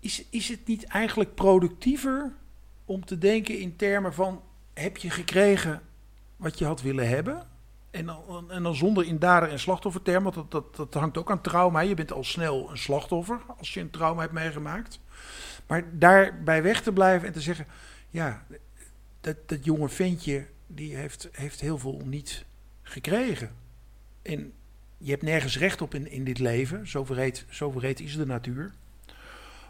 Is, 0.00 0.24
is 0.30 0.48
het 0.48 0.66
niet 0.66 0.84
eigenlijk 0.84 1.34
productiever 1.34 2.32
om 2.84 3.04
te 3.04 3.18
denken 3.18 3.58
in 3.58 3.76
termen 3.76 4.14
van: 4.14 4.42
heb 4.72 4.96
je 4.96 5.10
gekregen 5.10 5.82
wat 6.36 6.58
je 6.58 6.64
had 6.64 6.82
willen 6.82 7.08
hebben? 7.08 7.46
En 7.90 8.06
dan, 8.06 8.50
en 8.50 8.62
dan 8.62 8.74
zonder 8.74 9.04
in 9.06 9.18
dader- 9.18 9.50
en 9.50 9.58
slachtofferterm, 9.58 10.22
want 10.22 10.34
dat, 10.34 10.50
dat, 10.50 10.76
dat 10.76 10.94
hangt 10.94 11.18
ook 11.18 11.30
aan 11.30 11.40
trauma. 11.40 11.80
Je 11.80 11.94
bent 11.94 12.12
al 12.12 12.24
snel 12.24 12.70
een 12.70 12.78
slachtoffer 12.78 13.40
als 13.58 13.74
je 13.74 13.80
een 13.80 13.90
trauma 13.90 14.20
hebt 14.20 14.32
meegemaakt. 14.32 15.00
Maar 15.66 15.98
daarbij 15.98 16.62
weg 16.62 16.82
te 16.82 16.92
blijven 16.92 17.26
en 17.26 17.32
te 17.32 17.40
zeggen: 17.40 17.66
ja, 18.10 18.46
dat, 19.20 19.36
dat 19.46 19.64
jonge 19.64 19.88
ventje 19.88 20.46
die 20.74 20.96
heeft, 20.96 21.28
heeft 21.32 21.60
heel 21.60 21.78
veel 21.78 22.02
niet 22.04 22.44
gekregen. 22.82 23.50
En 24.22 24.52
je 24.98 25.10
hebt 25.10 25.22
nergens 25.22 25.58
recht 25.58 25.80
op 25.80 25.94
in, 25.94 26.10
in 26.10 26.24
dit 26.24 26.38
leven. 26.38 26.88
Zo 26.88 27.04
verreed, 27.04 27.44
zo 27.50 27.78
is 27.80 28.16
de 28.16 28.26
natuur. 28.26 28.72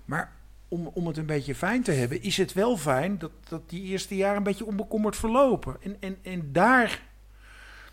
Maar 0.05 0.33
om, 0.69 0.87
om 0.87 1.07
het 1.07 1.17
een 1.17 1.27
beetje 1.27 1.55
fijn 1.55 1.83
te 1.83 1.93
hebben, 1.93 2.23
is 2.23 2.37
het 2.37 2.53
wel 2.53 2.77
fijn 2.77 3.19
dat, 3.19 3.31
dat 3.49 3.71
die 3.71 3.83
eerste 3.83 4.17
jaren 4.17 4.37
een 4.37 4.43
beetje 4.43 4.67
onbekommerd 4.67 5.17
verlopen. 5.17 5.77
En, 5.83 5.97
en, 6.01 6.17
en 6.23 6.53
daar, 6.53 7.03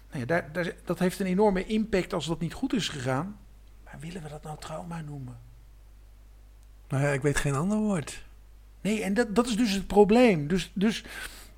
nou 0.08 0.20
ja, 0.20 0.26
daar, 0.26 0.52
daar, 0.52 0.74
dat 0.86 1.00
heeft 1.00 1.20
een 1.20 1.26
enorme 1.26 1.66
impact 1.66 2.14
als 2.14 2.26
dat 2.26 2.40
niet 2.40 2.54
goed 2.54 2.74
is 2.74 2.90
gegaan. 2.90 3.40
Maar 3.84 4.00
willen 4.00 4.24
we 4.24 4.30
dat 4.30 4.44
nou 4.44 4.60
trauma 4.60 5.02
noemen? 5.02 5.38
Nou 6.88 7.04
ja, 7.04 7.10
ik 7.10 7.22
weet 7.22 7.38
geen 7.38 7.56
ander 7.56 7.78
woord. 7.78 8.24
Nee, 8.82 9.04
en 9.04 9.14
dat, 9.14 9.36
dat 9.36 9.48
is 9.48 9.56
dus 9.56 9.72
het 9.72 9.88
probleem. 9.88 10.48
Dus, 10.48 10.72
dus, 10.74 11.04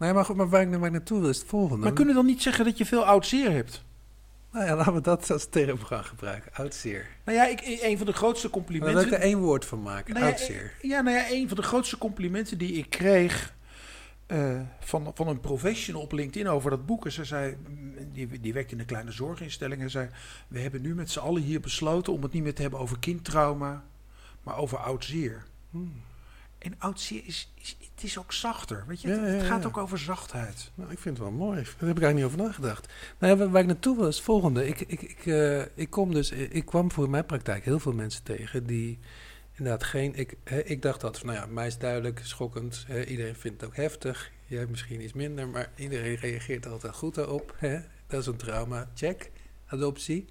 Nou 0.02 0.14
ja, 0.14 0.20
maar 0.20 0.28
goed, 0.28 0.36
maar 0.36 0.50
waar 0.50 0.62
ik, 0.62 0.70
waar 0.70 0.86
ik 0.86 0.92
naartoe 0.92 1.20
wil 1.20 1.30
is 1.30 1.38
het 1.38 1.48
volgende. 1.48 1.84
maar 1.84 1.94
kunnen 1.94 2.16
we 2.16 2.22
dan 2.22 2.30
niet 2.30 2.42
zeggen 2.42 2.66
dat 2.66 2.78
je 2.78 2.86
veel 2.86 3.06
oud 3.06 3.28
zeer 3.28 3.52
hebt? 3.52 3.84
Nou 4.52 4.66
ja, 4.66 4.76
laten 4.76 4.94
we 4.94 5.02
dat 5.02 5.32
als 5.32 5.46
term 5.50 5.84
gaan 5.84 6.04
gebruiken. 6.04 6.54
Oudzeer. 6.54 7.08
Nou 7.26 7.38
ja, 7.38 7.48
ik, 7.48 7.80
een 7.82 7.98
van 7.98 8.06
de 8.06 8.14
grootste 8.14 8.48
daar 8.48 8.56
complimenten... 8.56 8.96
wil 8.96 9.06
ik 9.06 9.12
er 9.14 9.20
één 9.20 9.40
woord 9.40 9.66
van 9.66 9.82
maken. 9.82 10.14
Nou 10.14 10.26
ja, 10.26 10.32
Oudzeer. 10.32 10.74
Ja, 10.82 11.02
nou 11.02 11.18
ja, 11.18 11.30
een 11.30 11.48
van 11.48 11.58
de 11.58 11.64
grootste 11.64 11.98
complimenten 11.98 12.58
die 12.58 12.74
ik 12.74 12.90
kreeg 12.90 13.54
eh, 14.26 14.60
van, 14.80 15.12
van 15.14 15.28
een 15.28 15.40
professional 15.40 16.02
op 16.02 16.12
LinkedIn 16.12 16.48
over 16.48 16.70
dat 16.70 16.86
boek. 16.86 17.06
En 17.06 17.12
ze 17.12 17.26
zei, 17.26 17.58
die, 18.14 18.40
die 18.40 18.54
werkt 18.54 18.72
in 18.72 18.80
een 18.80 18.86
kleine 18.86 19.12
zorginstelling. 19.12 19.82
En 19.82 19.90
zei, 19.90 20.10
we 20.48 20.60
hebben 20.60 20.82
nu 20.82 20.96
met 20.96 21.12
z'n 21.12 21.20
allen 21.20 21.42
hier 21.42 21.60
besloten 21.60 22.14
om 22.14 22.22
het 22.22 22.32
niet 22.32 22.44
meer 22.44 22.56
te 22.56 22.62
hebben 22.62 22.80
over 22.80 23.00
kindtrauma, 23.00 23.84
maar 24.44 24.58
over 24.58 24.78
oud 24.78 25.06
zeer. 25.06 25.44
Hmm. 25.70 25.94
En 26.58 26.76
oud 26.78 27.00
zeer 27.00 27.22
is, 27.26 27.52
is, 27.62 27.78
het 28.02 28.10
is 28.10 28.18
ook 28.18 28.34
zachter. 28.34 28.84
Weet 28.88 29.02
je, 29.02 29.08
Ja, 29.08 29.14
het, 29.14 29.24
ja, 29.24 29.28
het 29.38 29.46
gaat 29.46 29.66
ook 29.66 29.78
over 29.78 29.98
zachtheid. 29.98 30.72
Nou, 30.76 30.92
ik 30.92 31.00
vind 31.00 31.18
het 31.18 31.28
wel 31.28 31.38
mooi. 31.38 31.56
Daar 31.56 31.66
heb 31.66 31.98
ik 31.98 32.04
eigenlijk 32.04 32.16
niet 32.16 32.24
over 32.24 32.38
nagedacht. 32.38 32.94
Nou 33.20 33.50
waar, 33.50 33.62
ik 33.62 33.68
naartoe 33.68 33.96
wil 33.96 34.08
is 34.08 34.16
het 34.16 34.26
volgende. 34.26 34.68
Ik, 34.68 34.80
ik, 34.80 35.02
ik, 35.02 35.26
eh, 35.26 35.62
ik, 35.76 35.90
kom 35.90 36.14
dus, 36.14 36.32
ik 36.32 36.66
kwam 36.66 36.92
voor 36.92 37.10
mijn 37.10 37.26
praktijk 37.26 37.66
heel 37.66 37.80
veel 37.80 37.94
mensen 37.94 38.24
tegen 38.24 38.66
die 38.66 39.00
inderdaad 39.54 39.84
geen... 39.84 40.16
Ik, 40.16 40.38
ik 40.64 40.82
dacht 40.82 41.02
dat, 41.02 41.24
nou 41.24 41.38
ja, 41.38 41.46
mij 41.46 41.68
is 41.68 41.78
duidelijk, 41.78 42.20
schokkend. 42.24 42.84
Hè, 42.88 43.06
iedereen 43.06 43.36
vindt 43.36 43.62
het 43.62 43.70
ook 43.70 43.76
heftig. 43.76 44.32
Jij 44.46 44.66
misschien 44.66 45.02
iets 45.02 45.14
minder, 45.14 45.48
maar 45.48 45.70
iedereen 45.76 46.16
reageert 46.16 46.66
er 46.66 46.72
altijd 46.72 46.96
goed 46.96 47.28
op. 47.28 47.56
Hè? 47.58 47.80
Dat 48.08 48.22
is 48.22 48.28
een 48.28 48.38
trauma. 48.38 48.90
Check. 48.96 49.32
Adoptie. 49.66 50.26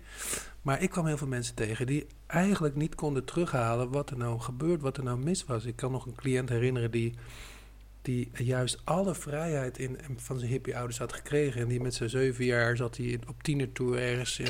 Maar 0.62 0.82
ik 0.82 0.90
kwam 0.90 1.06
heel 1.06 1.16
veel 1.16 1.26
mensen 1.26 1.54
tegen 1.54 1.86
die 1.86 2.06
eigenlijk 2.26 2.74
niet 2.74 2.94
konden 2.94 3.24
terughalen 3.24 3.90
wat 3.90 4.10
er 4.10 4.16
nou 4.16 4.40
gebeurt, 4.40 4.80
wat 4.80 4.96
er 4.96 5.04
nou 5.04 5.18
mis 5.18 5.44
was. 5.44 5.64
Ik 5.64 5.76
kan 5.76 5.92
nog 5.92 6.06
een 6.06 6.14
cliënt 6.14 6.48
herinneren 6.48 6.90
die, 6.90 7.14
die 8.02 8.30
juist 8.32 8.80
alle 8.84 9.14
vrijheid 9.14 9.78
in, 9.78 9.98
van 10.16 10.38
zijn 10.38 10.50
hippie-ouders 10.50 10.98
had 10.98 11.12
gekregen. 11.12 11.60
En 11.60 11.68
die 11.68 11.80
met 11.80 11.94
zijn 11.94 12.10
zeven 12.10 12.44
jaar 12.44 12.76
zat 12.76 12.96
hij 12.96 13.20
op 13.28 13.42
tienertour 13.42 13.98
ergens 13.98 14.38
eh 14.38 14.48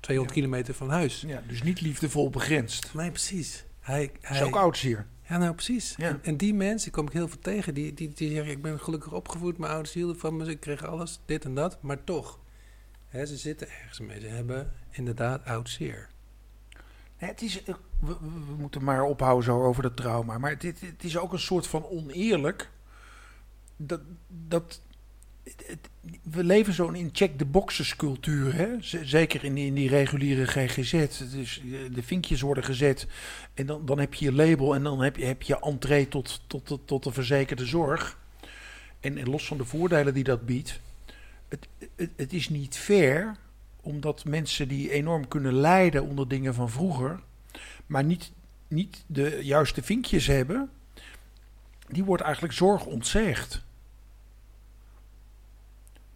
200 0.00 0.36
Ja. 0.36 0.42
kilometer 0.42 0.74
van 0.74 0.90
huis. 0.90 1.24
Ja, 1.26 1.42
dus 1.48 1.62
niet 1.62 1.80
liefdevol 1.80 2.30
begrensd. 2.30 2.94
Nee, 2.94 3.10
precies. 3.10 3.64
Hij, 3.80 4.10
hij, 4.20 4.36
is 4.40 4.46
ook 4.46 4.56
oud 4.56 4.76
zeer. 4.76 5.06
ja, 5.28 5.38
nou 5.38 5.54
precies. 5.54 5.94
Ja. 5.96 6.08
En, 6.08 6.18
en 6.22 6.36
die 6.36 6.54
mensen, 6.54 6.90
kom 6.92 7.06
ik 7.06 7.12
heel 7.12 7.28
veel 7.28 7.38
tegen, 7.38 7.74
die, 7.74 7.94
die, 7.94 8.08
die 8.14 8.30
zeggen: 8.30 8.52
Ik 8.52 8.62
ben 8.62 8.80
gelukkig 8.80 9.12
opgevoed, 9.12 9.58
mijn 9.58 9.72
ouders 9.72 9.94
hielden 9.94 10.18
van 10.18 10.36
me, 10.36 10.44
ik 10.50 10.60
kreeg 10.60 10.84
alles, 10.84 11.20
dit 11.24 11.44
en 11.44 11.54
dat. 11.54 11.82
Maar 11.82 12.04
toch, 12.04 12.38
hè, 13.08 13.26
ze 13.26 13.36
zitten 13.36 13.68
ergens 13.68 14.00
mee. 14.00 14.20
Ze 14.20 14.26
hebben 14.26 14.72
inderdaad 14.90 15.44
oud 15.44 15.68
zeer. 15.68 16.08
Nee, 17.20 17.30
het 17.30 17.42
is, 17.42 17.62
eh, 17.64 17.74
we, 18.00 18.16
moeten 18.58 18.84
maar 18.84 19.02
ophouden 19.02 19.44
zo 19.44 19.62
over 19.62 19.82
dat 19.82 19.96
trauma. 19.96 20.38
Maar 20.38 20.58
dit, 20.58 20.80
het 20.80 21.04
is 21.04 21.18
ook 21.18 21.32
een 21.32 21.38
soort 21.38 21.66
van 21.66 21.84
oneerlijk. 21.86 22.70
Dat, 23.76 24.00
dat, 24.28 24.80
we 26.22 26.44
leven 26.44 26.72
zo'n 26.72 26.94
in 26.94 27.10
check-the-boxes 27.12 27.96
cultuur. 27.96 28.54
Hè? 28.54 28.68
Zeker 29.04 29.44
in 29.44 29.54
die, 29.54 29.66
in 29.66 29.74
die 29.74 29.88
reguliere 29.88 30.46
GGZ. 30.46 30.92
Is, 30.92 31.60
eh, 31.64 31.94
de 31.94 32.02
vinkjes 32.02 32.40
worden 32.40 32.64
gezet. 32.64 33.06
En 33.54 33.66
dan, 33.66 33.86
dan 33.86 33.98
heb 33.98 34.14
je 34.14 34.24
je 34.24 34.32
label. 34.32 34.74
En 34.74 34.82
dan 34.82 35.02
heb 35.02 35.16
je, 35.16 35.24
heb 35.24 35.42
je 35.42 35.60
entree 35.60 36.08
tot, 36.08 36.40
tot, 36.46 36.78
tot, 36.84 37.04
de 37.04 37.12
verzekerde 37.12 37.66
zorg. 37.66 38.18
En, 39.00 39.18
en 39.18 39.30
los 39.30 39.46
van 39.46 39.56
de 39.56 39.64
voordelen 39.64 40.14
die 40.14 40.24
dat 40.24 40.46
biedt. 40.46 40.80
Het, 41.48 41.68
het, 41.96 42.10
het 42.16 42.32
is 42.32 42.48
niet 42.48 42.76
fair 42.76 43.36
omdat 43.84 44.24
mensen 44.24 44.68
die 44.68 44.90
enorm 44.90 45.28
kunnen 45.28 45.54
lijden 45.54 46.04
onder 46.04 46.28
dingen 46.28 46.54
van 46.54 46.70
vroeger, 46.70 47.20
maar 47.86 48.04
niet, 48.04 48.32
niet 48.68 49.04
de 49.06 49.38
juiste 49.42 49.82
vinkjes 49.82 50.26
hebben, 50.26 50.70
die 51.88 52.04
wordt 52.04 52.22
eigenlijk 52.22 52.54
zorg 52.54 52.84
ontzegd. 52.84 53.62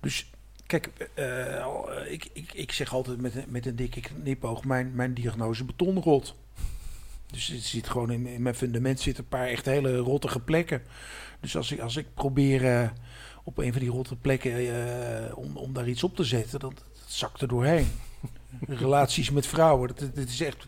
Dus 0.01 0.31
kijk, 0.67 0.87
eh, 1.15 2.13
ik, 2.13 2.29
ik, 2.33 2.53
ik 2.53 2.73
zeg 2.73 2.93
altijd 2.93 3.21
met, 3.21 3.35
een- 3.35 3.45
met 3.49 3.67
een 3.67 3.77
dikke 3.77 4.01
knipoog, 4.01 4.65
mijn, 4.65 4.95
mijn 4.95 5.15
diagnose 5.15 5.65
betonrot. 5.65 6.35
Dus 7.27 7.47
het 7.47 7.63
zit 7.63 7.89
gewoon 7.89 8.11
in, 8.11 8.27
in 8.27 8.43
mijn 8.43 8.55
fundament 8.55 9.01
zitten 9.01 9.23
een 9.25 9.29
paar 9.31 9.47
echt 9.47 9.65
hele 9.65 9.97
rottige 9.97 10.41
plekken. 10.41 10.83
Dus 11.41 11.57
als 11.57 11.73
ik, 11.73 11.81
als 11.81 11.97
ik 11.97 12.07
probeer 12.15 12.65
eh, 12.81 12.89
op 13.45 13.59
een 13.59 13.73
van 13.73 13.81
die 13.81 13.91
rotte 13.91 14.17
plekken 14.17 14.53
eh, 14.53 15.39
om, 15.39 15.57
om 15.57 15.73
daar 15.73 15.89
iets 15.89 16.03
op 16.05 16.17
te 16.17 16.25
zetten, 16.25 16.61
dan 16.61 16.73
dat 16.75 16.85
zakt 17.07 17.41
er 17.41 17.49
doorheen. 17.49 17.89
Relaties 18.69 19.31
met 19.31 19.47
vrouwen, 19.47 19.89
dat, 19.89 19.99
dat 20.15 20.29
is 20.29 20.41
echt. 20.41 20.67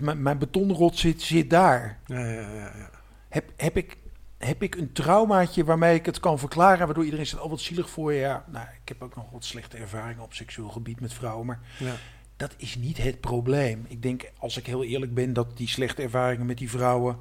mijn, 0.00 0.22
mijn 0.22 0.38
betonrot 0.38 0.98
zit, 0.98 1.22
zit 1.22 1.50
daar. 1.50 1.98
Ja, 2.06 2.24
ja. 2.30 2.54
ja. 2.54 2.90
Heb, 3.28 3.50
heb, 3.56 3.76
ik, 3.76 3.96
heb 4.40 4.62
ik 4.62 4.74
een 4.74 4.92
traumaatje 4.92 5.64
waarmee 5.64 5.94
ik 5.94 6.06
het 6.06 6.20
kan 6.20 6.38
verklaren, 6.38 6.86
waardoor 6.86 7.04
iedereen 7.04 7.26
zegt: 7.26 7.42
Oh, 7.42 7.50
wat 7.50 7.60
zielig 7.60 7.90
voor 7.90 8.12
je. 8.12 8.18
Ja, 8.18 8.44
nou, 8.48 8.66
ik 8.82 8.88
heb 8.88 9.02
ook 9.02 9.16
nog 9.16 9.30
wat 9.30 9.44
slechte 9.44 9.76
ervaringen 9.76 10.22
op 10.22 10.34
seksueel 10.34 10.68
gebied 10.68 11.00
met 11.00 11.12
vrouwen, 11.12 11.46
maar 11.46 11.60
ja. 11.78 11.94
dat 12.36 12.54
is 12.56 12.76
niet 12.76 12.98
het 12.98 13.20
probleem. 13.20 13.84
Ik 13.88 14.02
denk, 14.02 14.30
als 14.38 14.56
ik 14.56 14.66
heel 14.66 14.84
eerlijk 14.84 15.14
ben, 15.14 15.32
dat 15.32 15.56
die 15.56 15.68
slechte 15.68 16.02
ervaringen 16.02 16.46
met 16.46 16.58
die 16.58 16.70
vrouwen, 16.70 17.18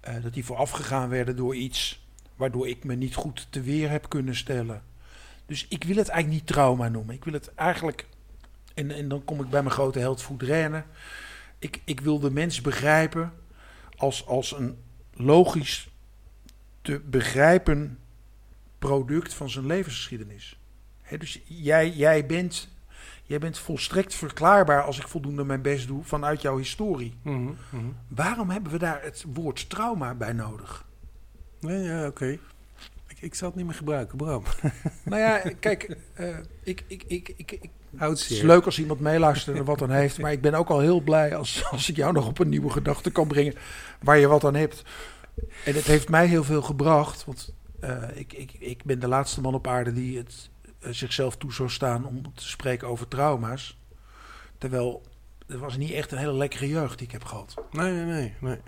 eh, 0.00 0.22
dat 0.22 0.34
die 0.34 0.44
voorafgegaan 0.44 1.08
werden 1.08 1.36
door 1.36 1.54
iets 1.54 2.04
waardoor 2.36 2.68
ik 2.68 2.84
me 2.84 2.94
niet 2.94 3.14
goed 3.14 3.46
te 3.50 3.60
weer 3.60 3.90
heb 3.90 4.08
kunnen 4.08 4.36
stellen. 4.36 4.82
Dus 5.46 5.66
ik 5.68 5.84
wil 5.84 5.96
het 5.96 6.08
eigenlijk 6.08 6.40
niet 6.40 6.52
trauma 6.52 6.88
noemen. 6.88 7.14
Ik 7.14 7.24
wil 7.24 7.32
het 7.32 7.54
eigenlijk, 7.54 8.06
en, 8.74 8.90
en 8.90 9.08
dan 9.08 9.24
kom 9.24 9.40
ik 9.40 9.50
bij 9.50 9.62
mijn 9.62 9.74
grote 9.74 9.98
held 9.98 10.22
Foudrenne. 10.22 10.84
Ik, 11.58 11.80
ik 11.84 12.00
wil 12.00 12.18
de 12.18 12.30
mens 12.30 12.60
begrijpen 12.60 13.32
als, 13.96 14.26
als 14.26 14.52
een 14.52 14.78
logisch 15.12 15.88
te 16.86 17.00
begrijpen 17.04 17.98
product 18.78 19.34
van 19.34 19.50
zijn 19.50 19.66
levensgeschiedenis. 19.66 20.58
Dus 21.18 21.40
jij, 21.44 21.90
jij 21.90 22.26
bent 22.26 22.68
Jij 23.28 23.38
bent 23.38 23.58
volstrekt 23.58 24.14
verklaarbaar 24.14 24.82
als 24.82 24.98
ik 24.98 25.08
voldoende 25.08 25.44
mijn 25.44 25.62
best 25.62 25.86
doe 25.86 26.04
vanuit 26.04 26.42
jouw 26.42 26.56
historie. 26.56 27.14
Mhm, 27.22 27.42
mhm. 27.42 27.84
Waarom 28.08 28.50
hebben 28.50 28.72
we 28.72 28.78
daar 28.78 29.02
het 29.02 29.24
woord 29.32 29.68
trauma 29.70 30.14
bij 30.14 30.32
nodig? 30.32 30.84
Nee, 31.60 31.82
ja, 31.82 32.06
oké. 32.06 32.38
Ik, 33.06 33.20
ik 33.20 33.34
zal 33.34 33.48
het 33.48 33.56
niet 33.56 33.66
meer 33.66 33.74
gebruiken, 33.74 34.16
Bram. 34.16 34.42
Nou 35.04 35.20
ja, 35.20 35.42
kijk, 35.60 35.96
eh, 36.14 36.36
ik, 36.62 36.84
ik, 36.86 37.04
ik, 37.06 37.34
ik, 37.36 37.52
ik, 37.52 37.70
het 37.96 38.30
is 38.30 38.42
leuk 38.42 38.64
als 38.64 38.78
iemand 38.78 39.00
meeluistert 39.00 39.56
en 39.56 39.64
wat 39.64 39.78
dan 39.78 39.90
heeft. 39.90 40.18
Maar 40.18 40.32
ik 40.32 40.40
ben 40.40 40.54
ook 40.54 40.68
al 40.68 40.80
heel 40.80 41.00
blij 41.00 41.36
als, 41.36 41.64
als 41.70 41.90
ik 41.90 41.96
jou 41.96 42.12
nog 42.12 42.26
op 42.26 42.38
een 42.38 42.48
nieuwe 42.48 42.70
gedachte 42.70 43.10
kan 43.10 43.28
brengen 43.28 43.54
waar 44.00 44.18
je 44.18 44.26
wat 44.26 44.44
aan 44.44 44.54
hebt. 44.54 44.82
En 45.64 45.74
het 45.74 45.84
heeft 45.84 46.08
mij 46.08 46.26
heel 46.26 46.44
veel 46.44 46.62
gebracht. 46.62 47.24
Want 47.24 47.54
eh, 47.80 48.02
ik, 48.14 48.32
ik, 48.32 48.52
ik 48.58 48.84
ben 48.84 49.00
de 49.00 49.08
laatste 49.08 49.40
man 49.40 49.54
op 49.54 49.66
aarde 49.66 49.92
die 49.92 50.16
het 50.16 50.50
eh, 50.78 50.90
zichzelf 50.90 51.36
toe 51.36 51.52
zou 51.52 51.70
staan 51.70 52.06
om 52.06 52.34
te 52.34 52.48
spreken 52.48 52.88
over 52.88 53.08
trauma's. 53.08 53.78
Terwijl 54.58 55.02
het 55.46 55.58
was 55.58 55.76
niet 55.76 55.92
echt 55.92 56.12
een 56.12 56.18
hele 56.18 56.34
lekkere 56.34 56.68
jeugd 56.68 56.98
die 56.98 57.06
ik 57.06 57.12
heb 57.12 57.24
gehad. 57.24 57.54
Nee, 57.70 57.92
nee, 57.92 58.04
nee. 58.04 58.34
nee. 58.40 58.58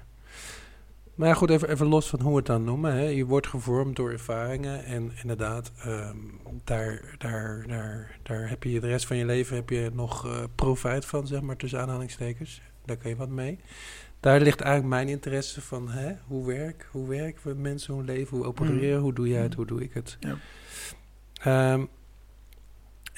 Maar 1.19 1.37
goed, 1.37 1.51
even, 1.51 1.71
even 1.71 1.87
los 1.87 2.09
van 2.09 2.21
hoe 2.21 2.31
we 2.31 2.37
het 2.37 2.47
dan 2.47 2.65
noemen. 2.65 2.93
Hè. 2.93 3.05
Je 3.05 3.25
wordt 3.25 3.47
gevormd 3.47 3.97
door 3.97 4.11
ervaringen. 4.11 4.85
En 4.85 5.13
inderdaad, 5.21 5.73
ehm, 5.79 6.17
daar, 6.65 7.15
daar, 7.19 7.65
daar, 7.67 8.19
daar 8.23 8.49
heb 8.49 8.63
je 8.63 8.81
de 8.81 8.87
rest 8.87 9.07
van 9.07 9.17
je 9.17 9.25
leven 9.25 9.57
heb 9.57 9.71
je 9.71 9.91
nog 9.95 10.27
eh, 10.27 10.43
profijt 10.55 11.05
van, 11.05 11.27
zeg 11.27 11.41
maar, 11.41 11.57
tussen 11.57 11.81
aanhalingstekens. 11.81 12.61
Daar 12.85 12.97
kan 12.97 13.11
je 13.11 13.17
wat 13.17 13.29
mee. 13.29 13.59
Daar 14.21 14.41
ligt 14.41 14.61
eigenlijk 14.61 14.95
mijn 14.95 15.09
interesse 15.09 15.61
van, 15.61 15.91
hè, 15.91 16.15
hoe, 16.27 16.47
werk, 16.47 16.89
hoe 16.91 17.09
werken 17.09 17.49
we 17.49 17.55
mensen, 17.55 17.95
hoe 17.95 18.05
leven, 18.05 18.37
hoe 18.37 18.47
opereren, 18.47 19.01
hoe 19.01 19.13
doe 19.13 19.29
jij 19.29 19.43
het, 19.43 19.55
hoe 19.55 19.67
doe 19.67 19.83
ik 19.83 19.95
het. 19.95 20.17
Ja. 20.21 20.37
Ehm, 21.41 21.85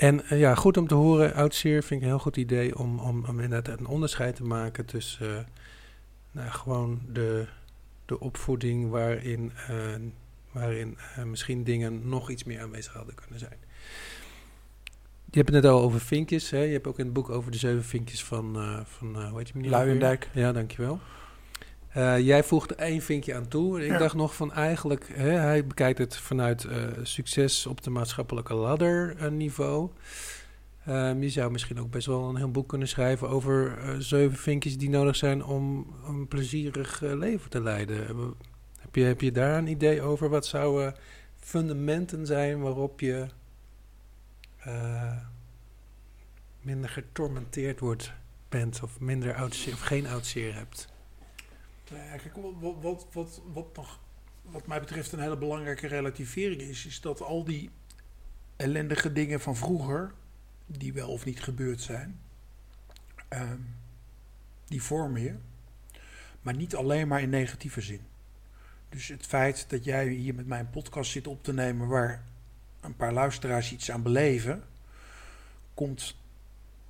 en 0.00 0.24
eh, 0.24 0.38
ja, 0.38 0.54
goed 0.54 0.76
om 0.76 0.86
te 0.86 0.94
horen, 0.94 1.34
oudseer 1.34 1.82
vind 1.82 2.00
ik 2.00 2.06
een 2.06 2.12
heel 2.12 2.22
goed 2.22 2.36
idee 2.36 2.78
om, 2.78 2.98
om, 2.98 3.24
om 3.24 3.40
inderdaad 3.40 3.78
een 3.78 3.86
onderscheid 3.86 4.36
te 4.36 4.44
maken 4.44 4.84
tussen 4.84 5.38
eh, 5.38 5.44
nou, 6.30 6.50
gewoon 6.50 7.00
de, 7.08 7.46
de 8.06 8.20
opvoeding 8.20 8.90
waarin, 8.90 9.52
eh, 9.68 9.94
waarin 10.52 10.98
misschien 11.24 11.64
dingen 11.64 12.08
nog 12.08 12.30
iets 12.30 12.44
meer 12.44 12.60
aanwezig 12.60 12.92
hadden 12.92 13.14
kunnen 13.14 13.38
zijn. 13.38 13.58
Je 15.30 15.38
hebt 15.38 15.54
het 15.54 15.62
net 15.62 15.72
al 15.72 15.80
over 15.80 16.00
vinkjes. 16.00 16.50
Hè? 16.50 16.58
Je 16.58 16.72
hebt 16.72 16.86
ook 16.86 16.98
in 16.98 17.04
het 17.04 17.14
boek 17.14 17.30
over 17.30 17.50
de 17.50 17.58
zeven 17.58 17.84
vinkjes 17.84 18.24
van, 18.24 18.56
uh, 18.56 18.80
van 18.84 19.16
uh, 19.16 19.28
hoe 19.28 19.38
heet 19.38 19.48
je 19.48 19.54
meneer? 19.54 19.70
Luijendijk. 19.70 20.28
Ja, 20.32 20.52
dankjewel. 20.52 20.98
Uh, 21.96 22.18
jij 22.18 22.44
voegde 22.44 22.74
één 22.74 23.00
vinkje 23.00 23.34
aan 23.34 23.48
toe. 23.48 23.84
Ik 23.84 23.90
ja. 23.90 23.98
dacht 23.98 24.14
nog 24.14 24.34
van 24.34 24.52
eigenlijk, 24.52 25.10
hè, 25.12 25.30
hij 25.30 25.66
bekijkt 25.66 25.98
het 25.98 26.16
vanuit 26.16 26.66
succes 27.02 27.66
op 27.66 27.82
de 27.82 27.90
maatschappelijke 27.90 28.54
ladder 28.54 29.16
niveau. 29.32 29.90
Um, 30.88 31.22
je 31.22 31.28
zou 31.28 31.50
misschien 31.50 31.80
ook 31.80 31.90
best 31.90 32.06
wel 32.06 32.28
een 32.28 32.36
heel 32.36 32.50
boek 32.50 32.68
kunnen 32.68 32.88
schrijven 32.88 33.28
over 33.28 33.78
zeven 33.98 34.38
vinkjes 34.38 34.78
die 34.78 34.90
nodig 34.90 35.16
zijn 35.16 35.44
om 35.44 35.86
een 36.06 36.28
plezierig 36.28 37.00
leven 37.00 37.50
te 37.50 37.62
leiden. 37.62 38.06
Heb 38.78 38.94
je, 38.94 39.02
heb 39.02 39.20
je 39.20 39.32
daar 39.32 39.58
een 39.58 39.66
idee 39.66 40.02
over? 40.02 40.28
Wat 40.28 40.46
zouden 40.46 40.94
fundamenten 41.38 42.26
zijn 42.26 42.60
waarop 42.60 43.00
je 43.00 43.26
uh, 44.66 45.16
minder 46.60 46.90
getormenteerd 46.90 47.80
wordt, 47.80 48.12
bent 48.48 48.82
of 48.82 49.00
minder 49.00 49.34
oudseer 49.34 49.72
of 49.72 49.80
geen 49.80 50.06
oudseer 50.06 50.54
hebt. 50.54 50.88
Kijk, 51.84 52.34
wat, 52.60 52.74
wat, 52.80 53.06
wat, 53.12 53.42
wat, 53.52 53.76
nog, 53.76 54.00
wat 54.42 54.66
mij 54.66 54.80
betreft 54.80 55.12
een 55.12 55.20
hele 55.20 55.38
belangrijke 55.38 55.86
relativering 55.86 56.60
is, 56.60 56.86
is 56.86 57.00
dat 57.00 57.20
al 57.20 57.44
die 57.44 57.70
ellendige 58.56 59.12
dingen 59.12 59.40
van 59.40 59.56
vroeger, 59.56 60.12
die 60.66 60.92
wel 60.92 61.08
of 61.08 61.24
niet 61.24 61.42
gebeurd 61.42 61.80
zijn, 61.80 62.20
um, 63.28 63.74
die 64.66 64.82
vormen 64.82 65.22
je, 65.22 65.34
maar 66.42 66.54
niet 66.54 66.74
alleen 66.74 67.08
maar 67.08 67.22
in 67.22 67.30
negatieve 67.30 67.80
zin. 67.80 68.00
Dus 68.88 69.08
het 69.08 69.26
feit 69.26 69.70
dat 69.70 69.84
jij 69.84 70.08
hier 70.08 70.34
met 70.34 70.46
mijn 70.46 70.70
podcast 70.70 71.10
zit 71.10 71.26
op 71.26 71.44
te 71.44 71.52
nemen 71.52 71.88
waar 71.88 72.24
een 72.80 72.96
paar 72.96 73.12
luisteraars 73.12 73.72
iets 73.72 73.90
aan 73.90 74.02
beleven, 74.02 74.62
komt 75.74 76.16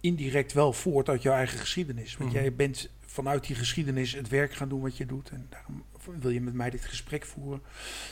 indirect 0.01 0.53
wel 0.53 0.73
voort 0.73 1.09
uit 1.09 1.23
jouw 1.23 1.35
eigen 1.35 1.59
geschiedenis. 1.59 2.17
Want 2.17 2.31
mhm. 2.31 2.41
jij 2.41 2.55
bent 2.55 2.91
vanuit 3.01 3.47
die 3.47 3.57
geschiedenis 3.57 4.13
het 4.13 4.29
werk 4.29 4.53
gaan 4.53 4.69
doen 4.69 4.81
wat 4.81 4.97
je 4.97 5.07
doet. 5.07 5.31
En 5.31 5.47
daarom 5.49 5.85
wil 6.21 6.31
je 6.31 6.41
met 6.41 6.55
mij 6.55 6.71
dit 6.71 6.85
gesprek 6.85 7.25
voeren. 7.25 7.63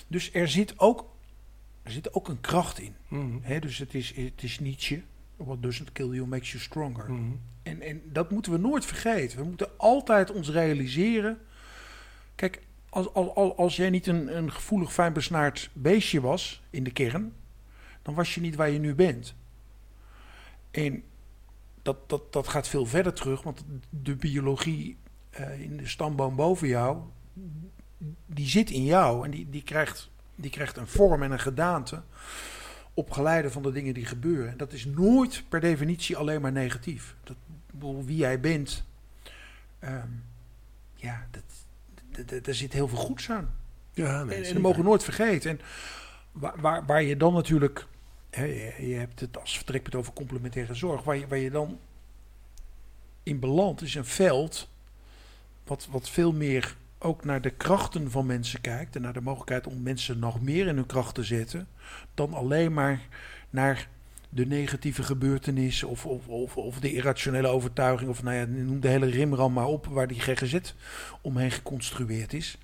Dus 0.06 0.32
er 0.32 0.48
zit 0.48 0.78
ook, 0.78 1.10
er 1.82 1.90
zit 1.90 2.14
ook 2.14 2.28
een 2.28 2.40
kracht 2.40 2.78
in. 2.78 2.94
Mm 3.08 3.42
dus 3.60 3.78
het 3.78 3.94
is, 3.94 4.16
het 4.16 4.42
is 4.42 4.58
Nietzsche. 4.58 5.02
What 5.36 5.62
doesn't 5.62 5.92
kill 5.92 6.08
you 6.08 6.26
makes 6.26 6.50
you 6.50 6.62
stronger. 6.62 7.12
Mhm. 7.12 7.22
en, 7.62 7.80
en 7.80 8.02
dat 8.04 8.30
moeten 8.30 8.52
we 8.52 8.58
nooit 8.58 8.84
vergeten. 8.84 9.38
We 9.38 9.44
moeten 9.44 9.78
altijd 9.78 10.30
ons 10.30 10.50
realiseren. 10.50 11.38
Kijk, 12.34 12.62
als, 12.88 13.12
als, 13.12 13.56
als 13.56 13.76
jij 13.76 13.90
niet 13.90 14.06
een, 14.06 14.36
een 14.36 14.52
gevoelig, 14.52 14.92
fijn 14.92 15.12
besnaard 15.12 15.70
beestje 15.72 16.20
was 16.20 16.62
in 16.70 16.84
de 16.84 16.90
kern, 16.90 17.32
dan 18.08 18.16
was 18.16 18.34
je 18.34 18.40
niet 18.40 18.54
waar 18.54 18.70
je 18.70 18.78
nu 18.78 18.94
bent. 18.94 19.34
En 20.70 21.02
dat, 21.82 22.08
dat, 22.08 22.32
dat 22.32 22.48
gaat 22.48 22.68
veel 22.68 22.86
verder 22.86 23.12
terug, 23.12 23.42
want 23.42 23.64
de 23.90 24.16
biologie 24.16 24.96
uh, 25.40 25.60
in 25.60 25.76
de 25.76 25.86
stamboom 25.86 26.36
boven 26.36 26.68
jou, 26.68 26.98
die 28.26 28.48
zit 28.48 28.70
in 28.70 28.84
jou 28.84 29.24
en 29.24 29.30
die, 29.30 29.50
die, 29.50 29.62
krijgt, 29.62 30.10
die 30.34 30.50
krijgt 30.50 30.76
een 30.76 30.86
vorm 30.86 31.22
en 31.22 31.30
een 31.30 31.38
gedaante 31.38 32.02
op 32.94 33.10
geleide 33.10 33.50
van 33.50 33.62
de 33.62 33.72
dingen 33.72 33.94
die 33.94 34.06
gebeuren. 34.06 34.56
Dat 34.56 34.72
is 34.72 34.84
nooit 34.84 35.44
per 35.48 35.60
definitie 35.60 36.16
alleen 36.16 36.40
maar 36.40 36.52
negatief. 36.52 37.16
Dat, 37.24 37.36
wie 38.04 38.16
jij 38.16 38.40
bent, 38.40 38.84
um, 39.84 40.24
ja, 40.94 41.26
dat, 41.30 42.44
daar 42.44 42.54
zit 42.54 42.72
heel 42.72 42.88
veel 42.88 42.98
goeds 42.98 43.30
aan. 43.30 43.54
Ja, 43.92 44.24
nee, 44.24 44.36
en, 44.36 44.44
en 44.44 44.52
dat 44.52 44.62
mogen 44.62 44.78
we 44.78 44.88
nooit 44.88 45.04
vergeten. 45.04 45.50
En 45.50 45.60
waar, 46.32 46.60
waar, 46.60 46.86
waar 46.86 47.02
je 47.02 47.16
dan 47.16 47.34
natuurlijk 47.34 47.86
je 48.30 48.94
hebt 48.98 49.20
het 49.20 49.40
als 49.40 49.56
vertrekpunt 49.56 49.94
over 49.94 50.12
complementaire 50.12 50.74
zorg. 50.74 51.02
Waar 51.02 51.16
je, 51.16 51.26
waar 51.26 51.38
je 51.38 51.50
dan 51.50 51.78
in 53.22 53.38
belandt 53.38 53.82
is 53.82 53.94
een 53.94 54.04
veld 54.04 54.68
wat, 55.64 55.88
wat 55.90 56.10
veel 56.10 56.32
meer 56.32 56.76
ook 56.98 57.24
naar 57.24 57.40
de 57.40 57.50
krachten 57.50 58.10
van 58.10 58.26
mensen 58.26 58.60
kijkt. 58.60 58.96
En 58.96 59.02
naar 59.02 59.12
de 59.12 59.20
mogelijkheid 59.20 59.66
om 59.66 59.82
mensen 59.82 60.18
nog 60.18 60.40
meer 60.40 60.66
in 60.66 60.76
hun 60.76 60.86
kracht 60.86 61.14
te 61.14 61.24
zetten. 61.24 61.68
Dan 62.14 62.34
alleen 62.34 62.72
maar 62.72 63.00
naar 63.50 63.88
de 64.28 64.46
negatieve 64.46 65.02
gebeurtenissen 65.02 65.88
of, 65.88 66.06
of, 66.06 66.28
of, 66.28 66.56
of 66.56 66.80
de 66.80 66.92
irrationele 66.92 67.48
overtuiging. 67.48 68.10
Of 68.10 68.22
nou 68.22 68.36
ja, 68.36 68.44
noem 68.44 68.80
de 68.80 68.88
hele 68.88 69.06
rimram 69.06 69.52
maar 69.52 69.66
op 69.66 69.86
waar 69.86 70.08
die 70.08 70.20
GGZ 70.20 70.58
omheen 71.20 71.50
geconstrueerd 71.50 72.32
is. 72.32 72.58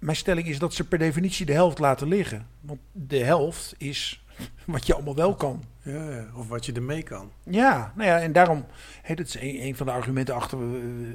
Mijn 0.00 0.16
stelling 0.16 0.46
is 0.46 0.58
dat 0.58 0.74
ze 0.74 0.84
per 0.84 0.98
definitie 0.98 1.46
de 1.46 1.52
helft 1.52 1.78
laten 1.78 2.08
liggen. 2.08 2.46
Want 2.60 2.80
de 2.92 3.24
helft 3.24 3.74
is 3.78 4.24
wat 4.64 4.86
je 4.86 4.94
allemaal 4.94 5.14
wel 5.14 5.34
kan. 5.34 5.62
Ja, 5.82 6.26
of 6.34 6.48
wat 6.48 6.66
je 6.66 6.72
ermee 6.72 7.02
kan. 7.02 7.30
Ja, 7.44 7.92
nou 7.96 8.08
ja, 8.08 8.20
en 8.20 8.32
daarom, 8.32 8.66
dat 9.08 9.18
is 9.26 9.34
een, 9.34 9.62
een 9.62 9.76
van 9.76 9.86
de 9.86 9.92
argumenten 9.92 10.34
achter. 10.34 10.58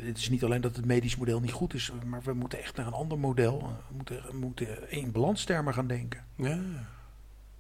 Het 0.04 0.17
is 0.17 0.30
niet 0.30 0.43
alleen 0.43 0.62
dat 0.62 0.76
het 0.76 0.86
medisch 0.86 1.15
model 1.15 1.39
niet 1.39 1.52
goed 1.52 1.74
is, 1.74 1.91
maar 2.06 2.21
we 2.24 2.34
moeten 2.34 2.60
echt 2.60 2.76
naar 2.76 2.88
een 2.88 2.93
ander 2.93 3.19
model. 3.19 3.60
We 3.60 3.95
moeten, 3.95 4.21
we 4.32 4.38
moeten 4.38 4.91
in 4.91 5.12
balanstermen 5.12 5.74
gaan 5.74 5.88
denken. 5.88 6.24
Ja. 6.36 6.60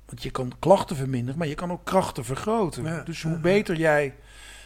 Want 0.05 0.23
je 0.23 0.31
kan 0.31 0.53
klachten 0.59 0.95
verminderen, 0.95 1.37
maar 1.37 1.47
je 1.47 1.55
kan 1.55 1.71
ook 1.71 1.85
krachten 1.85 2.25
vergroten. 2.25 3.05
dus 3.05 3.21
hoe 3.21 3.39
beter 3.39 3.75
jij 3.75 4.15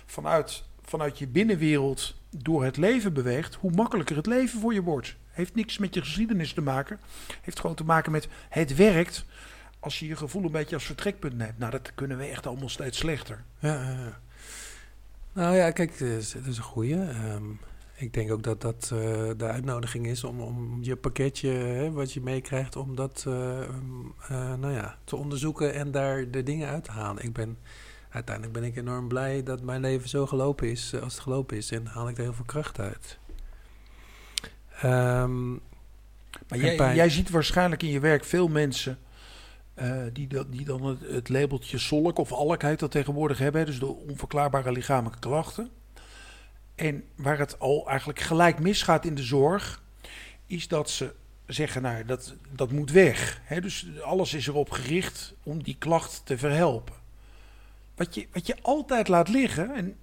vanuit, 0.05 0.63
vanuit 0.81 1.19
je 1.19 1.27
binnenwereld 1.27 2.15
door 2.29 2.63
het 2.63 2.77
leven 2.77 3.13
beweegt, 3.13 3.55
hoe 3.55 3.71
makkelijker 3.71 4.15
het 4.15 4.25
leven 4.25 4.59
voor 4.59 4.73
je 4.73 4.83
wordt. 4.83 5.17
Heeft 5.39 5.55
niks 5.55 5.77
met 5.77 5.93
je 5.93 6.01
geschiedenis 6.01 6.53
te 6.53 6.61
maken. 6.61 6.99
Heeft 7.41 7.59
gewoon 7.59 7.75
te 7.75 7.83
maken 7.83 8.11
met 8.11 8.27
het 8.49 8.75
werkt 8.75 9.25
als 9.79 9.99
je 9.99 10.07
je 10.07 10.15
gevoel 10.15 10.43
een 10.43 10.51
beetje 10.51 10.75
als 10.75 10.85
vertrekpunt 10.85 11.37
neemt. 11.37 11.57
Nou, 11.57 11.71
dat 11.71 11.91
kunnen 11.95 12.17
we 12.17 12.25
echt 12.25 12.47
allemaal 12.47 12.69
steeds 12.69 12.97
slechter. 12.97 13.43
Ja. 13.59 14.19
Nou 15.33 15.55
ja, 15.55 15.71
kijk, 15.71 15.99
dat 15.99 16.07
is, 16.07 16.35
is 16.35 16.57
een 16.57 16.63
goeie. 16.63 16.95
Um, 16.95 17.59
ik 17.95 18.13
denk 18.13 18.31
ook 18.31 18.43
dat 18.43 18.61
dat 18.61 18.89
uh, 18.93 18.99
de 19.37 19.45
uitnodiging 19.45 20.07
is 20.07 20.23
om, 20.23 20.41
om 20.41 20.77
je 20.81 20.95
pakketje, 20.95 21.49
hè, 21.49 21.91
wat 21.91 22.13
je 22.13 22.21
meekrijgt, 22.21 22.75
om 22.75 22.95
dat 22.95 23.25
uh, 23.27 23.33
nou 24.29 24.71
ja, 24.71 24.97
te 25.03 25.15
onderzoeken 25.15 25.73
en 25.73 25.91
daar 25.91 26.31
de 26.31 26.43
dingen 26.43 26.69
uit 26.69 26.83
te 26.83 26.91
halen. 26.91 27.23
Ik 27.23 27.33
ben, 27.33 27.57
uiteindelijk 28.09 28.55
ben 28.55 28.63
ik 28.63 28.75
enorm 28.75 29.07
blij 29.07 29.43
dat 29.43 29.61
mijn 29.61 29.81
leven 29.81 30.09
zo 30.09 30.25
gelopen 30.25 30.69
is 30.69 31.01
als 31.01 31.13
het 31.13 31.23
gelopen 31.23 31.57
is. 31.57 31.71
En 31.71 31.85
haal 31.85 32.09
ik 32.09 32.17
er 32.17 32.23
heel 32.23 32.33
veel 32.33 32.45
kracht 32.45 32.79
uit. 32.79 33.19
Um, 34.83 35.61
maar 36.47 36.59
jij, 36.59 36.95
jij, 36.95 37.09
ziet 37.09 37.29
waarschijnlijk 37.29 37.83
in 37.83 37.89
je 37.89 37.99
werk 37.99 38.25
veel 38.25 38.47
mensen 38.47 38.99
uh, 39.81 40.03
die, 40.13 40.27
die 40.49 40.65
dan 40.65 40.85
het, 40.85 40.99
het, 40.99 41.29
labeltje 41.29 41.77
solk 41.77 42.17
of 42.17 42.31
alkheid 42.31 42.79
dat 42.79 42.91
tegenwoordig 42.91 43.37
hebben, 43.37 43.65
dus 43.65 43.79
de 43.79 43.85
onverklaarbare 43.85 44.71
lichamelijke 44.71 45.19
klachten. 45.19 45.69
En 46.75 47.03
waar 47.15 47.37
het 47.37 47.59
al 47.59 47.87
eigenlijk 47.87 48.19
gelijk 48.19 48.59
misgaat 48.59 49.05
in 49.05 49.15
de 49.15 49.23
zorg, 49.23 49.81
is 50.45 50.67
dat 50.67 50.89
ze 50.89 51.13
zeggen, 51.47 51.81
nou, 51.81 52.05
dat, 52.05 52.35
dat 52.51 52.71
moet 52.71 52.91
weg. 52.91 53.41
Dus 53.61 53.87
alles 54.03 54.33
is 54.33 54.47
erop 54.47 54.69
gericht 54.69 55.33
om 55.43 55.63
die 55.63 55.75
klacht 55.79 56.21
te 56.23 56.37
verhelpen. 56.37 56.95
Wat 57.95 58.15
je, 58.15 58.27
wat 58.33 58.47
je 58.47 58.55
altijd 58.61 59.07
laat 59.07 59.27
liggen, 59.27 59.75
en 59.75 59.95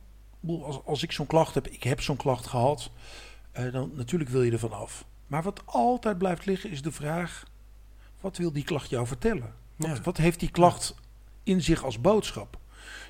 als, 0.63 0.85
als 0.85 1.03
ik 1.03 1.13
zo'n 1.13 1.27
klacht 1.27 1.55
heb, 1.55 1.69
ik 1.69 1.83
heb 1.83 2.01
zo'n 2.01 2.17
klacht 2.17 2.47
gehad, 2.47 2.91
uh, 3.59 3.73
dan 3.73 3.91
natuurlijk 3.95 4.31
wil 4.31 4.43
je 4.43 4.53
ervan 4.53 4.73
af. 4.73 5.05
Maar 5.27 5.43
wat 5.43 5.63
altijd 5.65 6.19
blijft 6.19 6.47
liggen 6.47 6.71
is 6.71 6.83
de 6.83 6.93
vraag: 6.93 7.45
wat 8.21 8.37
wil 8.37 8.53
die 8.53 8.65
klacht 8.65 8.91
jou 8.91 9.07
vertellen? 9.07 9.55
Wat, 9.77 10.01
wat 10.01 10.17
heeft 10.17 10.41
die 10.41 10.51
klacht 10.51 10.95
in 11.43 11.63
zich 11.63 11.85
als 11.85 12.01
boodschap? 12.01 12.59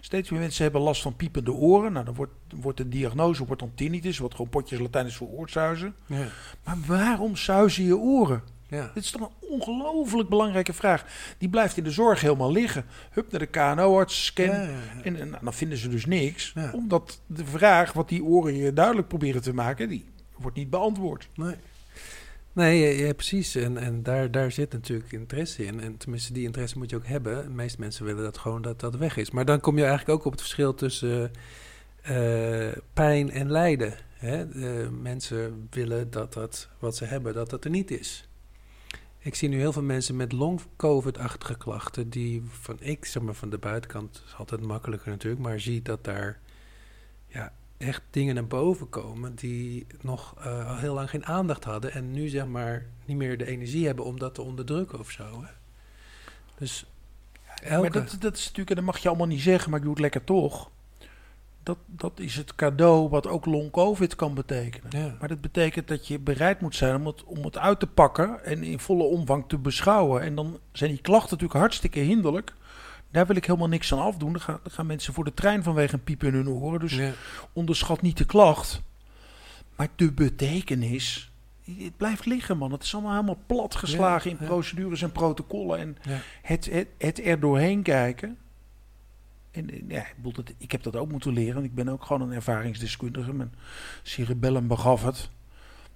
Steeds 0.01 0.31
meer 0.31 0.41
mensen 0.41 0.63
hebben 0.63 0.81
last 0.81 1.03
van 1.03 1.17
piepende 1.17 1.53
oren. 1.53 1.93
Nou, 1.93 2.05
dan 2.05 2.15
wordt, 2.15 2.33
wordt 2.55 2.79
de 2.79 2.89
diagnose 2.89 3.47
wordt 3.47 3.63
tinnitus, 3.75 4.19
wat 4.19 4.35
gewoon 4.35 4.49
potjes 4.49 4.79
Latijn 4.79 5.07
is 5.07 5.17
voor 5.17 5.29
oorzuizen. 5.29 5.95
Ja. 6.07 6.27
Maar 6.65 6.77
waarom 6.87 7.37
zuizen 7.37 7.85
je 7.85 7.97
oren? 7.97 8.43
Ja. 8.69 8.91
Dit 8.95 9.05
is 9.05 9.11
toch 9.11 9.21
een 9.21 9.49
ongelooflijk 9.49 10.29
belangrijke 10.29 10.73
vraag. 10.73 11.05
Die 11.39 11.49
blijft 11.49 11.77
in 11.77 11.85
de 11.85 11.91
zorg 11.91 12.21
helemaal 12.21 12.53
liggen. 12.53 12.85
Hup 13.11 13.31
naar 13.31 13.41
de 13.41 13.47
KNO-arts, 13.47 14.25
scan. 14.25 14.69
En, 15.03 15.13
nou, 15.13 15.37
dan 15.43 15.55
vinden 15.55 15.79
ze 15.79 15.89
dus 15.89 16.07
niks. 16.07 16.55
Omdat 16.73 17.21
de 17.27 17.45
vraag 17.45 17.93
wat 17.93 18.09
die 18.09 18.25
oren 18.25 18.57
je 18.57 18.73
duidelijk 18.73 19.09
proberen 19.09 19.43
te 19.43 19.55
maken, 19.55 19.89
die 19.89 20.05
wordt 20.39 20.57
niet 20.57 20.71
beantwoord. 20.71 21.29
Nee. 21.35 21.55
Nee, 22.53 23.15
precies. 23.15 23.55
En, 23.55 23.79
en 23.79 24.03
daar, 24.03 24.31
daar 24.31 24.53
zit 24.53 24.73
natuurlijk 24.73 25.13
interesse 25.13 25.65
in. 25.65 25.81
En 25.81 25.97
tenminste, 25.97 26.33
die 26.33 26.45
interesse 26.45 26.79
moet 26.79 26.91
je 26.91 26.97
ook 26.97 27.07
hebben. 27.07 27.43
De 27.43 27.51
meeste 27.51 27.81
mensen 27.81 28.05
willen 28.05 28.23
dat 28.23 28.39
gewoon 28.39 28.63
dat 28.63 28.81
dat 28.81 28.97
weg 28.97 29.17
is. 29.17 29.31
Maar 29.31 29.45
dan 29.45 29.61
kom 29.61 29.77
je 29.77 29.85
eigenlijk 29.85 30.19
ook 30.19 30.25
op 30.25 30.33
het 30.33 30.41
verschil 30.41 30.75
tussen 30.75 31.31
uh, 32.11 32.69
pijn 32.93 33.31
en 33.31 33.51
lijden. 33.51 33.95
Hè? 34.13 34.47
mensen 34.91 35.69
willen 35.71 36.11
dat 36.11 36.33
dat 36.33 36.69
wat 36.79 36.97
ze 36.97 37.05
hebben, 37.05 37.35
dat 37.35 37.51
dat 37.51 37.65
er 37.65 37.71
niet 37.71 37.91
is. 37.91 38.29
Ik 39.19 39.35
zie 39.35 39.49
nu 39.49 39.59
heel 39.59 39.73
veel 39.73 39.83
mensen 39.83 40.17
met 40.17 40.33
long-covid-achtige 40.33 41.57
klachten... 41.57 42.11
die 42.11 42.43
van 42.51 42.77
ik, 42.81 43.05
zeg 43.05 43.23
maar 43.23 43.35
van 43.35 43.51
de 43.51 43.59
buitenkant... 43.59 44.23
is 44.27 44.35
altijd 44.35 44.61
makkelijker 44.61 45.11
natuurlijk... 45.11 45.43
maar 45.43 45.61
zie 45.61 45.83
dat 45.83 46.05
daar 46.05 46.41
ja, 47.27 47.53
echt 47.79 48.03
dingen 48.11 48.35
naar 48.35 48.47
boven 48.47 48.89
komen 48.89 49.35
die 49.35 49.87
nog 50.01 50.35
uh, 50.39 50.71
al 50.71 50.77
heel 50.77 50.95
lang 50.95 51.11
geen 51.11 51.27
aandacht 51.27 51.65
hadden 51.65 51.93
en 51.93 52.11
nu 52.11 52.29
zeg 52.29 52.47
maar 52.47 52.87
niet 53.05 53.17
meer 53.17 53.39
de 53.39 53.47
energie 53.47 53.87
hebben 53.87 54.05
om 54.05 54.19
dat 54.19 54.35
te 54.35 54.43
onderdrukken 54.43 54.99
of 54.99 55.11
zo. 55.11 55.43
Hè? 55.43 55.51
Dus 56.59 56.87
Elke. 57.63 57.81
Maar 57.81 57.91
dat, 57.91 58.17
dat 58.21 58.37
is 58.37 58.45
natuurlijk, 58.45 58.71
en 58.71 58.77
dat 58.77 58.85
mag 58.85 58.99
je 58.99 59.09
allemaal 59.09 59.27
niet 59.27 59.41
zeggen, 59.41 59.71
maar 59.71 59.79
ik 59.79 59.85
doe 59.85 59.95
het 59.95 60.03
lekker 60.03 60.25
toch. 60.25 60.71
Dat, 61.63 61.79
dat 61.87 62.21
is 62.21 62.37
het 62.37 62.55
cadeau 62.55 63.09
wat 63.09 63.27
ook 63.27 63.47
long-covid 63.47 64.17
kan 64.17 64.35
betekenen. 64.35 64.91
Ja. 65.01 65.17
Maar 65.19 65.29
dat 65.29 65.41
betekent 65.41 65.89
dat 65.89 66.09
je 66.09 66.19
bereid 66.19 66.61
moet 66.61 66.77
zijn 66.77 66.95
om 66.95 67.07
het, 67.07 67.25
om 67.25 67.45
het 67.45 67.59
uit 67.59 67.81
te 67.81 67.87
pakken 67.87 68.45
en 68.45 68.63
in 68.63 68.79
volle 68.79 69.03
omvang 69.03 69.45
te 69.49 69.59
beschouwen. 69.59 70.23
En 70.23 70.35
dan 70.35 70.59
zijn 70.73 70.91
die 70.91 71.01
klachten 71.01 71.31
natuurlijk 71.31 71.61
hartstikke 71.61 72.01
hinderlijk. 72.01 72.55
Daar 73.17 73.27
wil 73.27 73.37
ik 73.37 73.45
helemaal 73.45 73.69
niks 73.69 73.93
aan 73.93 73.99
afdoen. 73.99 74.33
Dan 74.33 74.41
gaan, 74.41 74.59
dan 74.63 74.73
gaan 74.73 74.87
mensen 74.87 75.15
voor 75.15 75.25
de 75.25 75.35
trein 75.35 75.63
vanwege 75.63 75.95
een 75.95 76.05
piep 76.05 76.23
in 76.25 76.35
hun 76.35 76.49
oren. 76.49 76.81
Dus 76.81 76.93
Ja. 76.93 77.13
onderschat 77.53 78.03
niet 78.03 78.17
de 78.17 78.25
klacht. 78.25 78.83
Maar 79.77 79.89
de 79.97 80.13
betekenis, 80.13 81.33
het 81.65 81.97
blijft 81.97 82.27
liggen 82.27 82.59
man. 82.59 82.73
Het 82.73 82.83
is 82.83 82.95
allemaal 82.95 83.13
helemaal 83.13 83.39
platgeslagen 83.47 84.31
Ja, 84.31 84.37
in 84.39 84.47
procedures 84.47 85.03
en 85.03 85.13
protocollen. 85.13 85.79
En 85.79 85.97
het, 86.43 86.71
het, 86.71 86.87
het 86.99 87.27
er 87.27 87.41
doorheen 87.41 87.83
kijken. 87.83 88.39
En 89.51 89.85
ja, 89.89 90.07
ik, 90.59 90.71
heb 90.73 90.83
dat 90.83 90.97
ook 90.97 91.11
moeten 91.11 91.33
leren. 91.33 91.55
want 91.55 91.67
Ik 91.67 91.75
ben 91.75 91.89
ook 91.89 92.05
gewoon 92.05 92.29
een 92.29 92.35
ervaringsdeskundige. 92.35 93.33
Mijn 93.33 93.55
cerebellum 94.03 94.67
begaf 94.67 95.03
het. 95.03 95.31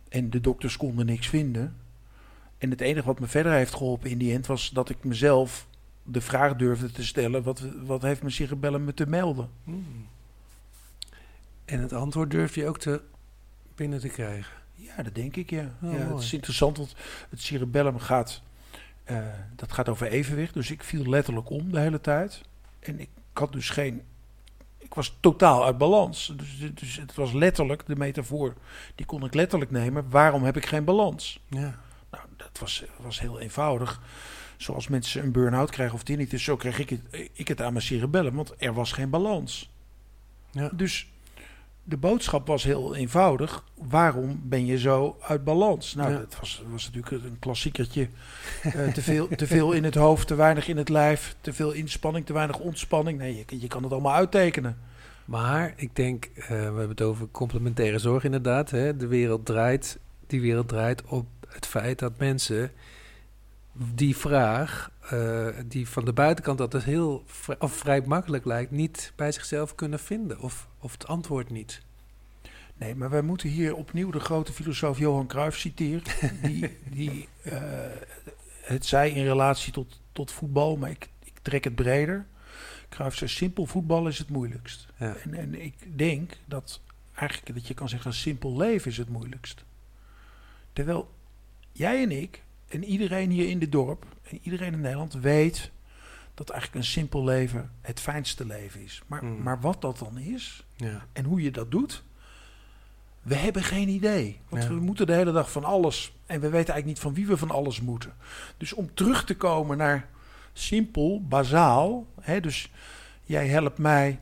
En 0.08 0.30
de 0.30 0.40
dokters 0.40 0.76
konden 0.76 1.06
niks 1.06 1.28
vinden. 1.28 1.76
En 2.58 2.70
het 2.70 2.80
enige 2.80 3.06
wat 3.06 3.20
me 3.20 3.26
verder 3.26 3.52
heeft 3.52 3.74
geholpen 3.74 4.10
in 4.10 4.18
die 4.18 4.32
end 4.32 4.46
was 4.46 4.70
dat 4.70 4.88
ik 4.88 5.04
mezelf 5.04 5.68
de 6.10 6.20
vraag 6.20 6.56
durfde 6.56 6.90
te 6.90 7.04
stellen: 7.04 7.42
wat, 7.42 7.62
wat 7.82 8.02
heeft 8.02 8.20
mijn 8.20 8.34
cerebellum 8.34 8.84
me 8.84 8.94
te 8.94 9.06
melden? 9.06 9.50
Hmm. 9.64 10.06
En 11.64 11.80
het 11.80 11.92
antwoord 11.92 12.30
durf 12.30 12.54
je 12.54 12.66
ook 12.66 12.78
te 12.78 13.02
binnen 13.74 14.00
te 14.00 14.08
krijgen. 14.08 14.52
Ja, 14.74 15.02
dat 15.02 15.14
denk 15.14 15.36
ik, 15.36 15.50
ja. 15.50 15.74
Oh, 15.82 15.92
ja 15.92 15.98
het 15.98 16.22
is 16.22 16.32
interessant, 16.32 16.76
want 16.76 16.94
het 17.30 17.40
cerebellum 17.40 17.98
gaat, 17.98 18.42
eh, 19.04 19.18
dat 19.56 19.72
gaat 19.72 19.88
over 19.88 20.06
evenwicht. 20.06 20.54
Dus 20.54 20.70
ik 20.70 20.82
viel 20.82 21.08
letterlijk 21.08 21.50
om 21.50 21.72
de 21.72 21.80
hele 21.80 22.00
tijd. 22.00 22.40
En 22.80 23.00
ik 23.00 23.08
had 23.32 23.52
dus 23.52 23.70
geen, 23.70 24.02
ik 24.78 24.94
was 24.94 25.16
totaal 25.20 25.64
uit 25.64 25.78
balans. 25.78 26.32
Dus, 26.36 26.70
dus 26.74 26.96
het 26.96 27.14
was 27.14 27.32
letterlijk, 27.32 27.86
de 27.86 27.96
metafoor, 27.96 28.54
die 28.94 29.06
kon 29.06 29.24
ik 29.24 29.34
letterlijk 29.34 29.70
nemen. 29.70 30.10
Waarom 30.10 30.42
heb 30.42 30.56
ik 30.56 30.66
geen 30.66 30.84
balans? 30.84 31.40
Ja. 31.48 31.78
Nou, 32.10 32.24
dat 32.36 32.58
was, 32.60 32.84
was 32.96 33.20
heel 33.20 33.40
eenvoudig. 33.40 34.00
Zoals 34.60 34.88
mensen 34.88 35.22
een 35.22 35.32
burn-out 35.32 35.70
krijgen 35.70 35.94
of 35.94 36.02
tinnitus, 36.02 36.44
zo 36.44 36.56
kreeg 36.56 36.78
ik 36.78 36.90
het, 36.90 37.00
ik 37.32 37.48
het 37.48 37.62
aan 37.62 37.72
mijn 37.72 37.84
cerebellum, 37.84 38.34
want 38.34 38.54
er 38.58 38.72
was 38.74 38.92
geen 38.92 39.10
balans. 39.10 39.70
Ja. 40.50 40.70
Dus 40.72 41.08
de 41.84 41.96
boodschap 41.96 42.46
was 42.46 42.64
heel 42.64 42.94
eenvoudig. 42.94 43.64
Waarom 43.74 44.40
ben 44.44 44.66
je 44.66 44.78
zo 44.78 45.16
uit 45.20 45.44
balans? 45.44 45.94
Nou, 45.94 46.10
Ja. 46.12 46.18
dat 46.18 46.36
was, 46.40 46.62
was 46.70 46.90
natuurlijk 46.92 47.24
een 47.24 47.38
klassiekertje. 47.38 48.08
Eh, 48.62 48.88
te, 48.92 49.02
veel, 49.02 49.28
te 49.28 49.46
veel 49.46 49.72
in 49.72 49.84
het 49.84 49.94
hoofd, 49.94 50.26
te 50.26 50.34
weinig 50.34 50.68
in 50.68 50.76
het 50.76 50.88
lijf. 50.88 51.36
Te 51.40 51.52
veel 51.52 51.72
inspanning, 51.72 52.26
te 52.26 52.32
weinig 52.32 52.58
ontspanning. 52.58 53.18
Nee, 53.18 53.44
je, 53.48 53.60
je 53.60 53.68
kan 53.68 53.82
het 53.82 53.92
allemaal 53.92 54.14
uittekenen. 54.14 54.78
Maar 55.24 55.72
ik 55.76 55.96
denk, 55.96 56.24
eh, 56.24 56.48
we 56.48 56.54
hebben 56.54 56.88
het 56.88 57.02
over 57.02 57.28
complementaire 57.30 57.98
zorg 57.98 58.24
inderdaad. 58.24 58.70
Hè? 58.70 58.96
De 58.96 59.06
wereld 59.06 59.46
draait, 59.46 59.98
die 60.26 60.40
wereld 60.40 60.68
draait 60.68 61.02
op 61.04 61.26
het 61.48 61.66
feit 61.66 61.98
dat 61.98 62.18
mensen 62.18 62.70
die 63.72 64.16
vraag, 64.16 64.90
eh, 65.10 65.48
die 65.66 65.88
van 65.88 66.04
de 66.04 66.12
buitenkant 66.12 66.58
dat 66.58 66.72
het 66.72 66.84
heel 66.84 67.22
vri- 67.26 67.56
of 67.58 67.72
vrij 67.72 68.02
makkelijk 68.06 68.44
lijkt, 68.44 68.70
niet 68.70 69.12
bij 69.16 69.32
zichzelf 69.32 69.74
kunnen 69.74 69.98
vinden. 69.98 70.40
Of, 70.40 70.68
of 70.78 70.92
het 70.92 71.06
antwoord 71.06 71.50
niet. 71.50 71.82
Nee, 72.76 72.94
maar 72.94 73.10
wij 73.10 73.22
moeten 73.22 73.48
hier 73.48 73.74
opnieuw 73.74 74.10
de 74.10 74.20
grote 74.20 74.52
filosoof 74.52 74.98
Johan 74.98 75.26
Cruijff 75.26 75.58
citeren. 75.58 76.02
Die, 76.42 76.78
die 76.96 77.28
eh, 77.42 77.60
het 78.60 78.86
zei 78.86 79.12
in 79.12 79.24
relatie 79.24 79.72
tot, 79.72 80.00
tot 80.12 80.32
voetbal, 80.32 80.76
maar 80.76 80.90
ik, 80.90 81.08
ik 81.24 81.38
trek 81.42 81.64
het 81.64 81.74
breder. 81.74 82.26
Cruijff 82.88 83.16
zei, 83.16 83.30
simpel 83.30 83.66
voetbal 83.66 84.06
is 84.08 84.18
het 84.18 84.28
moeilijkst. 84.28 84.88
Ja. 84.98 85.16
En, 85.16 85.34
en 85.34 85.62
ik 85.62 85.98
denk 85.98 86.32
dat 86.44 86.80
eigenlijk 87.14 87.54
dat 87.54 87.66
je 87.66 87.74
kan 87.74 87.88
zeggen, 87.88 88.14
simpel 88.14 88.56
leven 88.56 88.90
is 88.90 88.96
het 88.96 89.08
moeilijkst. 89.08 89.64
Terwijl 90.72 91.10
jij 91.72 92.02
en 92.02 92.10
ik 92.10 92.42
en 92.70 92.84
iedereen 92.84 93.30
hier 93.30 93.48
in 93.48 93.58
dit 93.58 93.72
dorp 93.72 94.04
en 94.30 94.38
iedereen 94.42 94.72
in 94.72 94.80
Nederland 94.80 95.12
weet 95.14 95.70
dat 96.34 96.50
eigenlijk 96.50 96.80
een 96.84 96.90
simpel 96.90 97.24
leven 97.24 97.70
het 97.80 98.00
fijnste 98.00 98.46
leven 98.46 98.80
is. 98.82 99.02
Maar, 99.06 99.24
Mm. 99.24 99.42
maar 99.42 99.60
wat 99.60 99.80
dat 99.80 99.98
dan 99.98 100.18
is 100.18 100.66
Ja. 100.76 101.06
en 101.12 101.24
hoe 101.24 101.42
je 101.42 101.50
dat 101.50 101.70
doet, 101.70 102.02
we 103.22 103.34
hebben 103.34 103.62
geen 103.62 103.88
idee. 103.88 104.40
Want 104.48 104.62
Ja. 104.62 104.68
we 104.68 104.74
moeten 104.74 105.06
de 105.06 105.12
hele 105.14 105.32
dag 105.32 105.52
van 105.52 105.64
alles 105.64 106.12
en 106.26 106.34
we 106.40 106.48
weten 106.48 106.54
eigenlijk 106.74 106.86
niet 106.86 106.98
van 106.98 107.14
wie 107.14 107.26
we 107.26 107.36
van 107.36 107.50
alles 107.50 107.80
moeten. 107.80 108.12
Dus 108.56 108.72
om 108.72 108.94
terug 108.94 109.24
te 109.24 109.36
komen 109.36 109.76
naar 109.76 110.08
simpel, 110.52 111.22
bazaal, 111.28 112.06
hè, 112.20 112.40
dus 112.40 112.70
jij 113.22 113.46
helpt 113.48 113.78
mij 113.78 114.18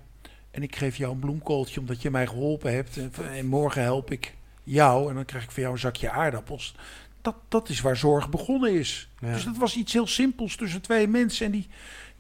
en 0.50 0.62
ik 0.62 0.76
geef 0.76 0.96
jou 0.96 1.12
een 1.12 1.18
bloemkooltje 1.18 1.80
omdat 1.80 2.02
je 2.02 2.11
mij 2.11 2.26
geholpen 2.26 2.72
hebt. 2.74 2.96
En, 2.96 3.12
en 3.30 3.46
morgen 3.46 3.82
help 3.82 4.11
ik 4.11 4.34
jou 4.62 5.08
en 5.08 5.14
dan 5.14 5.24
krijg 5.24 5.44
ik 5.44 5.50
van 5.50 5.62
jou 5.62 5.74
een 5.74 5.80
zakje 5.80 6.11
aardappels. 6.11 6.74
Dat, 7.22 7.35
dat 7.48 7.68
is 7.68 7.81
waar 7.81 7.96
zorg 7.96 8.31
begonnen 8.31 8.72
is. 8.72 9.11
Ja. 9.20 9.33
Dus 9.33 9.44
dat 9.44 9.57
was 9.57 9.76
iets 9.76 9.92
heel 9.92 10.07
simpels 10.07 10.57
tussen 10.57 10.81
twee 10.81 11.09
mensen 11.09 11.46
en 11.46 11.52
die, 11.52 11.68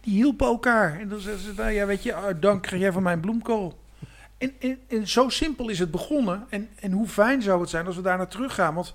die 0.00 0.14
hielpen 0.14 0.46
elkaar. 0.46 1.00
En 1.00 1.08
dan 1.08 1.20
zeggen 1.20 1.42
ze, 1.42 1.52
nou 1.56 1.70
ja, 1.70 1.86
weet 1.86 2.02
je, 2.02 2.14
ah, 2.14 2.40
dank, 2.40 2.62
krijg 2.62 2.82
jij 2.82 2.92
van 2.92 3.02
mijn 3.02 3.20
bloemkool. 3.20 3.78
En, 4.38 4.52
en, 4.60 4.78
en 4.88 5.08
zo 5.08 5.28
simpel 5.28 5.68
is 5.68 5.78
het 5.78 5.90
begonnen. 5.90 6.46
En, 6.48 6.68
en 6.80 6.92
hoe 6.92 7.08
fijn 7.08 7.42
zou 7.42 7.60
het 7.60 7.70
zijn 7.70 7.86
als 7.86 7.96
we 7.96 8.02
daar 8.02 8.16
naar 8.16 8.28
terug 8.28 8.54
gaan. 8.54 8.74
Want 8.74 8.94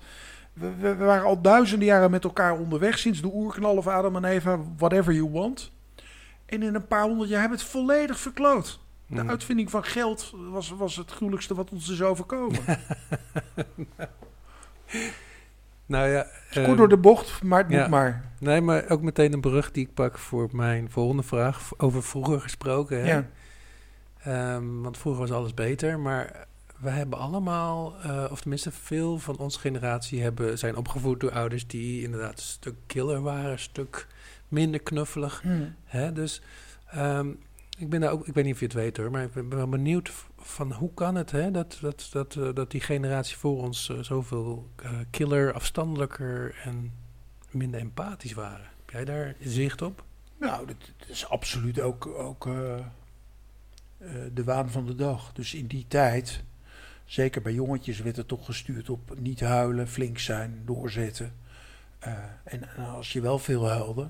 we, 0.52 0.74
we, 0.80 0.94
we 0.94 1.04
waren 1.04 1.24
al 1.26 1.40
duizenden 1.40 1.86
jaren 1.88 2.10
met 2.10 2.24
elkaar 2.24 2.58
onderweg. 2.58 2.98
Sinds 2.98 3.20
de 3.20 3.30
oerknal 3.32 3.76
of 3.76 3.86
Adam 3.86 4.16
en 4.16 4.24
Eva, 4.24 4.58
whatever 4.76 5.12
you 5.12 5.30
want. 5.30 5.70
En 6.46 6.62
in 6.62 6.74
een 6.74 6.86
paar 6.86 7.02
honderd 7.02 7.30
jaar 7.30 7.40
hebben 7.40 7.58
we 7.58 7.64
het 7.64 7.72
volledig 7.72 8.18
verkloot. 8.18 8.78
De 9.06 9.22
Mm. 9.22 9.30
uitvinding 9.30 9.70
van 9.70 9.84
geld 9.84 10.32
was, 10.50 10.70
was 10.70 10.96
het 10.96 11.10
gruwelijkste 11.10 11.54
wat 11.54 11.70
ons 11.70 11.88
is 11.88 12.02
overkomen. 12.02 12.60
Nou 15.86 16.08
ja, 16.08 16.26
Kort 16.52 16.66
eh, 16.66 16.76
door 16.76 16.88
de 16.88 16.96
bocht, 16.96 17.42
maar 17.42 17.62
het 17.62 17.70
ja. 17.70 17.80
moet 17.80 17.90
maar. 17.90 18.24
nee, 18.38 18.60
maar 18.60 18.88
ook 18.88 19.02
meteen 19.02 19.32
een 19.32 19.40
brug 19.40 19.70
die 19.70 19.86
ik 19.86 19.94
pak 19.94 20.18
voor 20.18 20.48
mijn 20.52 20.90
volgende 20.90 21.22
vraag. 21.22 21.70
Over 21.76 22.02
vroeger 22.02 22.40
gesproken. 22.40 23.00
Hè? 23.00 23.12
Ja. 23.12 23.26
Ehm, 24.24 24.80
want 24.80 24.98
vroeger 24.98 25.20
was 25.20 25.32
alles 25.32 25.54
beter, 25.54 25.98
maar 25.98 26.46
we 26.80 26.90
hebben 26.90 27.18
allemaal, 27.18 27.94
eh, 28.02 28.24
of 28.30 28.40
tenminste 28.40 28.70
veel 28.70 29.18
van 29.18 29.38
onze 29.38 29.58
generatie, 29.58 30.22
hebben, 30.22 30.58
zijn 30.58 30.76
opgevoed 30.76 31.20
door 31.20 31.32
ouders 31.32 31.66
die 31.66 32.02
inderdaad 32.02 32.32
een 32.32 32.44
stuk 32.44 32.74
killer 32.86 33.22
waren, 33.22 33.50
een 33.50 33.58
stuk 33.58 34.06
minder 34.48 34.80
knuffelig. 34.80 35.40
Hm. 35.42 35.68
Hè? 35.84 36.12
Dus 36.12 36.42
ehm, 36.90 37.28
ik 37.78 37.90
ben 37.90 38.00
daar 38.00 38.10
ook, 38.10 38.26
ik 38.26 38.34
weet 38.34 38.44
niet 38.44 38.54
of 38.54 38.60
je 38.60 38.66
het 38.66 38.74
weet 38.74 38.96
hoor, 38.96 39.10
maar 39.10 39.22
ik 39.22 39.32
ben 39.32 39.48
wel 39.48 39.68
benieuwd 39.68 40.12
van 40.44 40.72
hoe 40.72 40.94
kan 40.94 41.14
het 41.14 41.30
hè, 41.30 41.50
dat, 41.50 41.78
dat, 41.80 42.08
dat, 42.12 42.36
eh, 42.36 42.48
dat 42.54 42.70
die 42.70 42.80
generatie 42.80 43.36
voor 43.36 43.62
ons 43.62 43.88
eh, 43.88 43.98
zoveel 43.98 44.70
eh, 44.76 44.90
killer, 45.10 45.52
afstandelijker 45.52 46.60
en 46.64 46.92
minder 47.50 47.80
empathisch 47.80 48.32
waren. 48.32 48.66
Heb 48.78 48.90
jij 48.90 49.04
daar 49.04 49.34
zicht 49.40 49.82
op? 49.82 50.04
Nou, 50.40 50.66
dat, 50.66 50.76
dat 50.96 51.08
is 51.08 51.28
absoluut 51.28 51.80
ook, 51.80 52.06
ook 52.06 52.44
de 54.34 54.44
waan 54.44 54.70
van 54.70 54.86
de 54.86 54.94
dag. 54.94 55.32
Dus 55.32 55.54
in 55.54 55.66
die 55.66 55.84
tijd, 55.88 56.42
zeker 57.04 57.42
bij 57.42 57.52
jongetjes, 57.52 58.00
werd 58.00 58.16
het 58.16 58.28
toch 58.28 58.44
gestuurd 58.44 58.90
op 58.90 59.18
niet 59.18 59.40
huilen, 59.40 59.88
flink 59.88 60.18
zijn, 60.18 60.62
doorzetten. 60.64 61.34
En, 61.98 62.76
en 62.76 62.86
als 62.86 63.12
je 63.12 63.20
wel 63.20 63.38
veel 63.38 63.68
huilde, 63.68 64.08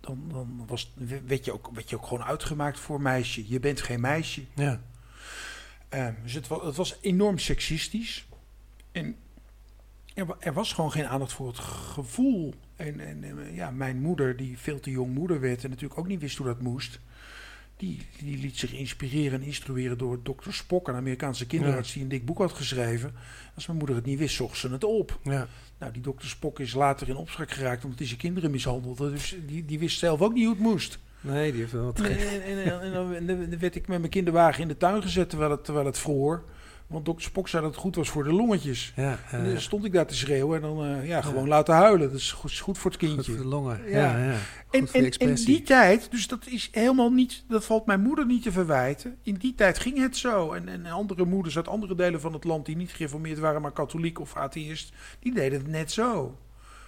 dan, 0.00 0.28
dan 0.32 0.64
was, 0.66 0.92
werd, 1.26 1.44
je 1.44 1.52
ook, 1.52 1.70
werd 1.72 1.90
je 1.90 1.96
ook 1.96 2.06
gewoon 2.06 2.24
uitgemaakt 2.24 2.78
voor 2.78 3.00
meisje. 3.00 3.48
Je 3.48 3.60
bent 3.60 3.80
geen 3.80 4.00
meisje. 4.00 4.44
Ja. 4.54 4.80
Eh, 5.88 6.08
dus 6.22 6.32
het 6.32 6.48
was, 6.48 6.62
het 6.64 6.76
was 6.76 6.98
enorm 7.00 7.38
seksistisch. 7.38 8.26
En 8.92 9.16
er, 10.14 10.26
wa- 10.26 10.36
er 10.40 10.52
was 10.52 10.72
gewoon 10.72 10.92
geen 10.92 11.06
aandacht 11.06 11.32
voor 11.32 11.46
het 11.48 11.58
gevoel. 11.58 12.54
En, 12.76 13.00
en 13.00 13.54
ja, 13.54 13.70
mijn 13.70 14.00
moeder, 14.00 14.36
die 14.36 14.58
veel 14.58 14.80
te 14.80 14.90
jong 14.90 15.14
moeder 15.14 15.40
werd 15.40 15.64
en 15.64 15.70
natuurlijk 15.70 16.00
ook 16.00 16.06
niet 16.06 16.20
wist 16.20 16.36
hoe 16.36 16.46
dat 16.46 16.60
moest. 16.60 16.98
Die, 17.76 18.06
die 18.18 18.38
liet 18.38 18.58
zich 18.58 18.72
inspireren 18.72 19.40
en 19.40 19.46
instrueren 19.46 19.98
door 19.98 20.22
dokter 20.22 20.54
Spock, 20.54 20.88
een 20.88 20.94
Amerikaanse 20.94 21.46
kinderarts 21.46 21.92
die 21.92 22.02
een 22.02 22.08
dik 22.08 22.24
boek 22.24 22.38
had 22.38 22.52
geschreven. 22.52 23.14
Als 23.54 23.66
mijn 23.66 23.78
moeder 23.78 23.96
het 23.96 24.04
niet 24.04 24.18
wist, 24.18 24.34
zocht 24.34 24.58
ze 24.58 24.70
het 24.70 24.84
op. 24.84 25.18
Ja. 25.22 25.48
Nou, 25.78 25.92
die 25.92 26.02
dokter 26.02 26.28
Spock 26.28 26.60
is 26.60 26.72
later 26.74 27.08
in 27.08 27.16
opspraak 27.16 27.50
geraakt 27.50 27.82
omdat 27.84 27.98
hij 27.98 28.08
zijn 28.08 28.20
kinderen 28.20 28.50
mishandelde. 28.50 29.10
Dus 29.10 29.36
die, 29.46 29.64
die 29.64 29.78
wist 29.78 29.98
zelf 29.98 30.20
ook 30.20 30.32
niet 30.32 30.44
hoe 30.44 30.54
het 30.54 30.62
moest. 30.62 30.98
Nee, 31.20 31.50
die 31.52 31.60
heeft 31.60 31.72
wel 31.72 31.84
wat 31.84 32.00
En, 32.00 32.42
en, 32.44 32.80
en, 33.14 33.26
dan- 33.26 33.58
werd 33.58 33.74
ik 33.74 33.88
met 33.88 33.98
mijn 33.98 34.10
kinderwagen 34.10 34.62
in 34.62 34.68
de 34.68 34.76
tuin 34.76 35.02
gezet 35.02 35.28
terwijl 35.30 35.50
het, 35.50 35.64
terwijl 35.64 35.86
het 35.86 35.98
vroor. 35.98 36.44
Want 36.86 37.04
dokter 37.04 37.24
Spock 37.24 37.48
zei 37.48 37.62
dat 37.62 37.70
het 37.72 37.80
goed 37.80 37.96
was 37.96 38.08
voor 38.10 38.24
de 38.24 38.32
longetjes. 38.32 38.92
Ja, 38.96 39.18
En 39.30 39.44
dan 39.44 39.60
stond 39.60 39.84
ik 39.84 39.92
daar 39.92 40.06
te 40.06 40.14
schreeuwen 40.14 40.56
en 40.56 40.62
dan 40.62 40.84
eh, 40.84 41.06
ja, 41.08 41.22
gewoon 41.22 41.48
laten 41.48 41.74
huilen. 41.74 42.10
Dat 42.10 42.18
is 42.20 42.32
goed, 42.32 42.50
is 42.50 42.60
goed 42.60 42.78
voor 42.78 42.90
het 42.90 43.00
goed 43.00 43.08
kindje. 43.08 43.32
voor 43.32 43.42
de 43.42 43.48
longen. 43.48 43.80
Ja. 43.90 44.18
Ja. 44.24 44.32
Goed 44.68 44.90
En, 44.92 45.04
expressie. 45.04 45.46
die 45.46 45.62
tijd, 45.62 46.10
dus 46.10 46.26
dat 46.28 46.46
is 46.46 46.68
helemaal 46.72 47.10
niet, 47.10 47.44
dat 47.48 47.64
valt 47.64 47.86
mijn 47.86 48.00
moeder 48.00 48.26
niet 48.26 48.42
te 48.42 48.52
verwijten. 48.52 49.16
In 49.22 49.34
die 49.34 49.54
tijd 49.54 49.78
ging 49.78 49.98
het 49.98 50.16
zo. 50.16 50.52
En, 50.52 50.68
en 50.68 50.86
andere 50.86 51.24
moeders 51.24 51.56
uit 51.56 51.68
andere 51.68 51.94
delen 51.94 52.20
van 52.20 52.32
het 52.32 52.44
land 52.44 52.66
die 52.66 52.76
niet 52.76 52.90
gereformeerd 52.90 53.38
waren, 53.38 53.62
maar 53.62 53.72
katholiek 53.72 54.20
of 54.20 54.36
atheïst, 54.36 54.92
die 55.20 55.34
deden 55.34 55.58
het 55.58 55.68
net 55.68 55.92
zo. 55.92 56.36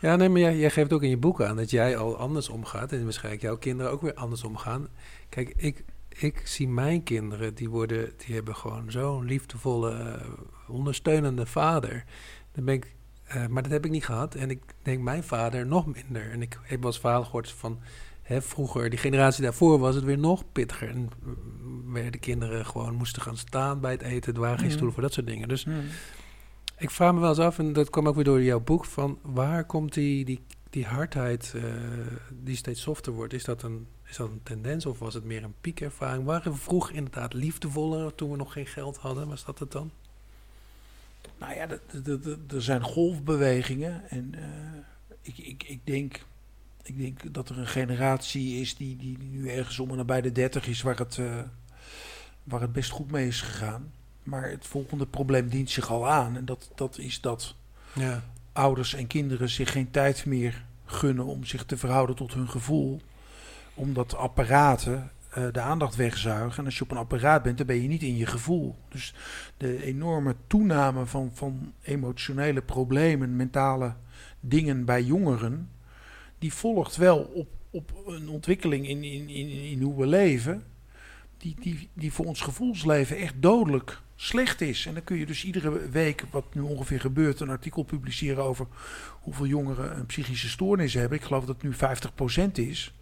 Ja, 0.01 0.17
nee, 0.17 0.29
maar 0.29 0.41
jij, 0.41 0.57
jij 0.57 0.71
geeft 0.71 0.93
ook 0.93 1.03
in 1.03 1.09
je 1.09 1.17
boek 1.17 1.43
aan 1.43 1.57
dat 1.57 1.71
jij 1.71 1.97
al 1.97 2.17
anders 2.17 2.49
omgaat. 2.49 2.93
En 2.93 3.03
waarschijnlijk 3.05 3.43
jouw 3.43 3.57
kinderen 3.57 3.93
ook 3.93 4.03
weer 4.03 4.15
anders 4.15 4.45
omgaan. 4.45 4.89
Kijk, 5.29 5.53
ik, 5.57 5.85
ik 6.09 6.43
zie 6.45 6.69
mijn 6.69 7.03
kinderen, 7.03 7.55
die, 7.55 7.71
worden, 7.71 8.13
die 8.27 8.35
hebben 8.35 8.57
gewoon 8.57 8.91
zo'n 8.91 9.25
liefdevolle, 9.25 9.93
eh, 9.93 10.27
ondersteunende 10.69 11.47
vader. 11.47 12.05
Dan 12.53 12.65
ben 12.65 12.75
ik, 12.75 12.95
eh, 13.25 13.47
maar 13.47 13.63
dat 13.63 13.73
heb 13.73 13.85
ik 13.85 13.91
niet 13.91 14.05
gehad. 14.05 14.35
En 14.35 14.51
ik 14.51 14.61
denk 14.83 15.03
mijn 15.03 15.23
vader 15.25 15.67
nog 15.67 15.87
minder. 15.87 16.31
En 16.31 16.43
ik 16.43 16.59
heb 16.63 16.79
wel 16.83 16.91
eens 16.91 17.01
verhaal 17.01 17.25
gehoord 17.25 17.51
van... 17.51 17.79
Hè, 18.23 18.43
vroeger, 18.43 18.91
die 18.91 18.99
generatie 18.99 19.43
daarvoor, 19.43 19.79
was 19.79 19.95
het 19.95 20.05
weer 20.05 20.19
nog 20.19 20.45
pittiger. 20.53 20.89
En 20.89 21.11
werden 21.93 22.21
kinderen 22.21 22.67
gewoon 22.67 22.95
moesten 22.95 23.23
gaan 23.23 23.37
staan 23.37 23.81
bij 23.81 23.91
het 23.93 24.03
eten. 24.03 24.35
Er 24.35 24.41
waren 24.41 24.57
geen 24.57 24.65
Mhm. 24.65 24.73
stoelen 24.75 24.95
voor 24.95 25.03
dat 25.03 25.13
soort 25.13 25.27
dingen. 25.27 25.49
Dus 25.49 25.65
Hmm. 25.65 25.83
Ik 26.81 26.91
vraag 26.91 27.13
me 27.15 27.21
wel 27.21 27.29
eens 27.29 27.39
af, 27.39 27.59
en 27.59 27.73
dat 27.73 27.91
kwam 27.91 28.09
ook 28.09 28.15
weer 28.15 28.25
door 28.25 28.43
jouw 28.43 28.61
boek... 28.61 28.85
van 28.85 29.19
waar 29.23 29.65
komt 29.65 29.95
die, 29.95 30.25
die, 30.25 30.41
die 30.71 30.87
hardheid 30.87 31.53
eh, 31.57 31.63
die 32.31 32.57
steeds 32.57 32.81
softer 32.81 33.13
wordt? 33.13 33.33
Is 33.33 33.45
dat, 33.45 33.63
een, 33.63 33.87
is 34.05 34.17
dat 34.17 34.29
een 34.29 34.43
tendens 34.43 34.87
of 34.87 34.99
was 34.99 35.15
het 35.15 35.25
meer 35.25 35.45
een 35.45 35.55
piekervaring? 35.61 36.25
Waren 36.25 36.53
we 36.53 36.59
vroeger 36.59 36.95
inderdaad 36.95 37.33
liefdevoller 37.33 38.15
toen 38.15 38.31
we 38.31 38.37
nog 38.37 38.53
geen 38.53 38.67
geld 38.67 38.97
hadden? 38.97 39.29
Was 39.29 39.45
dat 39.45 39.59
het 39.59 39.73
dan? 39.73 39.91
Nou 41.39 41.55
ja, 41.55 41.69
er 42.49 42.63
zijn 42.63 42.83
golfbewegingen. 42.83 44.11
En 44.11 44.35
eh, 44.35 44.81
ik, 45.23 45.39
ik, 45.39 45.63
ik, 45.63 45.81
denk, 45.85 46.25
ik 46.83 46.99
denk 46.99 47.35
dat 47.35 47.49
er 47.49 47.59
een 47.59 47.67
generatie 47.67 48.61
is 48.61 48.77
die, 48.77 48.97
die 48.97 49.19
nu 49.19 49.49
ergens 49.49 49.79
om 49.79 49.91
en 49.91 49.97
nabij 49.97 50.21
de 50.21 50.33
30 50.33 50.67
is 50.67 50.83
waar 50.83 50.99
het, 50.99 51.19
eh, 51.19 51.43
waar 52.45 52.61
het 52.61 52.73
best 52.73 52.91
goed 52.91 53.11
mee 53.11 53.27
is 53.27 53.41
gegaan. 53.41 53.93
Maar 54.23 54.51
het 54.51 54.67
volgende 54.67 55.07
probleem 55.07 55.49
dient 55.49 55.71
zich 55.71 55.91
al 55.91 56.09
aan. 56.09 56.37
En 56.37 56.45
dat, 56.45 56.71
dat 56.75 56.99
is 56.99 57.21
dat 57.21 57.55
Ja, 57.93 58.23
ouders 58.53 58.95
en 58.95 59.07
kinderen 59.07 59.49
zich 59.49 59.73
geen 59.73 59.91
tijd 59.91 60.27
meer 60.27 60.65
gunnen 60.85 61.25
om 61.25 61.45
zich 61.45 61.65
te 61.65 61.77
verhouden 61.77 62.17
tot 62.17 62.35
hun 62.35 62.49
gevoel. 62.49 63.01
Omdat 63.75 64.17
apparaten 64.17 65.11
eh, 65.31 65.45
de 65.53 65.61
aandacht 65.61 65.97
wegzuigen. 65.97 66.59
En 66.59 66.65
als 66.65 66.77
je 66.77 66.83
op 66.83 66.91
een 66.91 66.97
apparaat 66.97 67.43
bent, 67.43 67.59
dan 67.59 67.67
ben 67.67 67.83
je 67.83 67.89
niet 67.89 68.03
in 68.03 68.17
je 68.17 68.27
gevoel. 68.27 68.77
Dus 68.89 69.15
de 69.57 69.83
enorme 69.85 70.35
toename 70.47 71.07
van, 71.07 71.31
van 71.35 71.73
emotionele 71.83 72.63
problemen, 72.63 73.37
mentale 73.37 73.95
dingen 74.41 74.85
bij 74.85 75.03
jongeren, 75.03 75.71
die 76.39 76.53
volgt 76.53 76.97
wel 76.97 77.19
op, 77.19 77.49
op 77.71 78.03
een 78.07 78.29
ontwikkeling 78.29 78.89
in, 78.89 79.05
in, 79.05 79.29
in, 79.29 79.49
in 79.49 79.83
hoe 79.83 79.97
we 79.97 80.07
leven. 80.07 80.65
Die, 81.39 81.57
die, 81.61 81.89
die 81.95 82.13
voor 82.13 82.27
ons 82.27 82.41
gevoelsleven 82.41 83.17
echt 83.17 83.35
dodelijk 83.39 84.01
slecht 84.23 84.61
is. 84.61 84.87
En 84.87 84.95
dan 84.95 85.05
kun 85.05 85.17
je 85.19 85.27
dus 85.27 85.45
iedere 85.45 85.89
week, 85.89 86.25
wat 86.31 86.45
nu 86.55 86.61
ongeveer 86.61 87.01
gebeurt, 87.01 87.41
een 87.41 87.51
artikel 87.51 87.83
publiceren 87.83 88.45
over 88.45 88.67
hoeveel 89.21 89.47
jongeren 89.47 89.97
een 89.97 90.07
psychische 90.07 90.49
stoornis 90.49 90.95
hebben. 90.95 91.19
Ik 91.19 91.25
geloof 91.25 91.45
dat 91.45 91.63
het 91.63 91.65
nu 91.65 91.75
50% 92.49 92.51
is. 92.53 92.93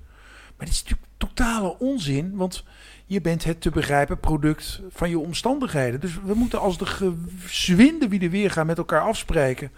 Maar 0.57 0.67
dit 0.67 0.75
is 0.77 0.83
natuurlijk 0.83 1.09
totale 1.17 1.79
onzin, 1.79 2.37
want 2.37 2.65
je 3.07 3.21
bent 3.21 3.45
het 3.45 3.61
te 3.61 3.71
begrijpen 3.71 4.21
product 4.21 4.81
van 4.91 5.11
je 5.11 5.19
omstandigheden. 5.19 6.01
Dus 6.01 6.21
we 6.25 6.35
moeten 6.35 6.61
als 6.61 6.79
de 6.79 6.87
gezwinde 6.87 8.09
wie 8.09 8.19
de 8.19 8.31
weer 8.31 8.51
gaan 8.51 8.67
met 8.67 8.79
elkaar 8.79 9.01
afspreken 9.01 9.71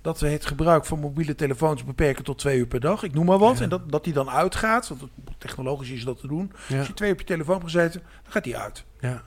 dat 0.00 0.20
we 0.20 0.28
het 0.28 0.46
gebruik 0.46 0.84
van 0.84 0.98
mobiele 1.00 1.34
telefoons 1.34 1.84
beperken 1.84 2.24
tot 2.24 2.38
twee 2.38 2.58
uur 2.58 2.66
per 2.66 2.80
dag. 2.80 3.02
Ik 3.02 3.14
noem 3.14 3.26
maar 3.26 3.38
wat. 3.38 3.56
Ja. 3.56 3.62
En 3.62 3.68
dat, 3.68 3.90
dat 3.90 4.04
die 4.04 4.12
dan 4.12 4.30
uitgaat. 4.30 4.88
Want 4.88 5.02
technologisch 5.38 5.90
is 5.90 6.04
dat 6.04 6.20
te 6.20 6.26
doen. 6.26 6.52
ja, 6.68 6.78
Als 6.78 6.86
je 6.86 6.94
twee 6.94 7.08
uur 7.08 7.14
op 7.14 7.20
je 7.20 7.26
telefoon 7.26 7.58
hebt 7.58 7.70
gezeten, 7.70 8.00
dan 8.22 8.32
gaat 8.32 8.44
die 8.44 8.56
uit. 8.56 8.84
ja, 9.00 9.22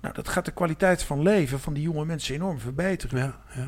Nou, 0.00 0.14
dat 0.14 0.28
gaat 0.28 0.44
de 0.44 0.52
kwaliteit 0.52 1.02
van 1.02 1.22
leven 1.22 1.60
van 1.60 1.72
die 1.72 1.82
jonge 1.82 2.04
mensen 2.04 2.34
enorm 2.34 2.58
verbeteren. 2.58 3.18
ja, 3.18 3.40
ja, 3.54 3.60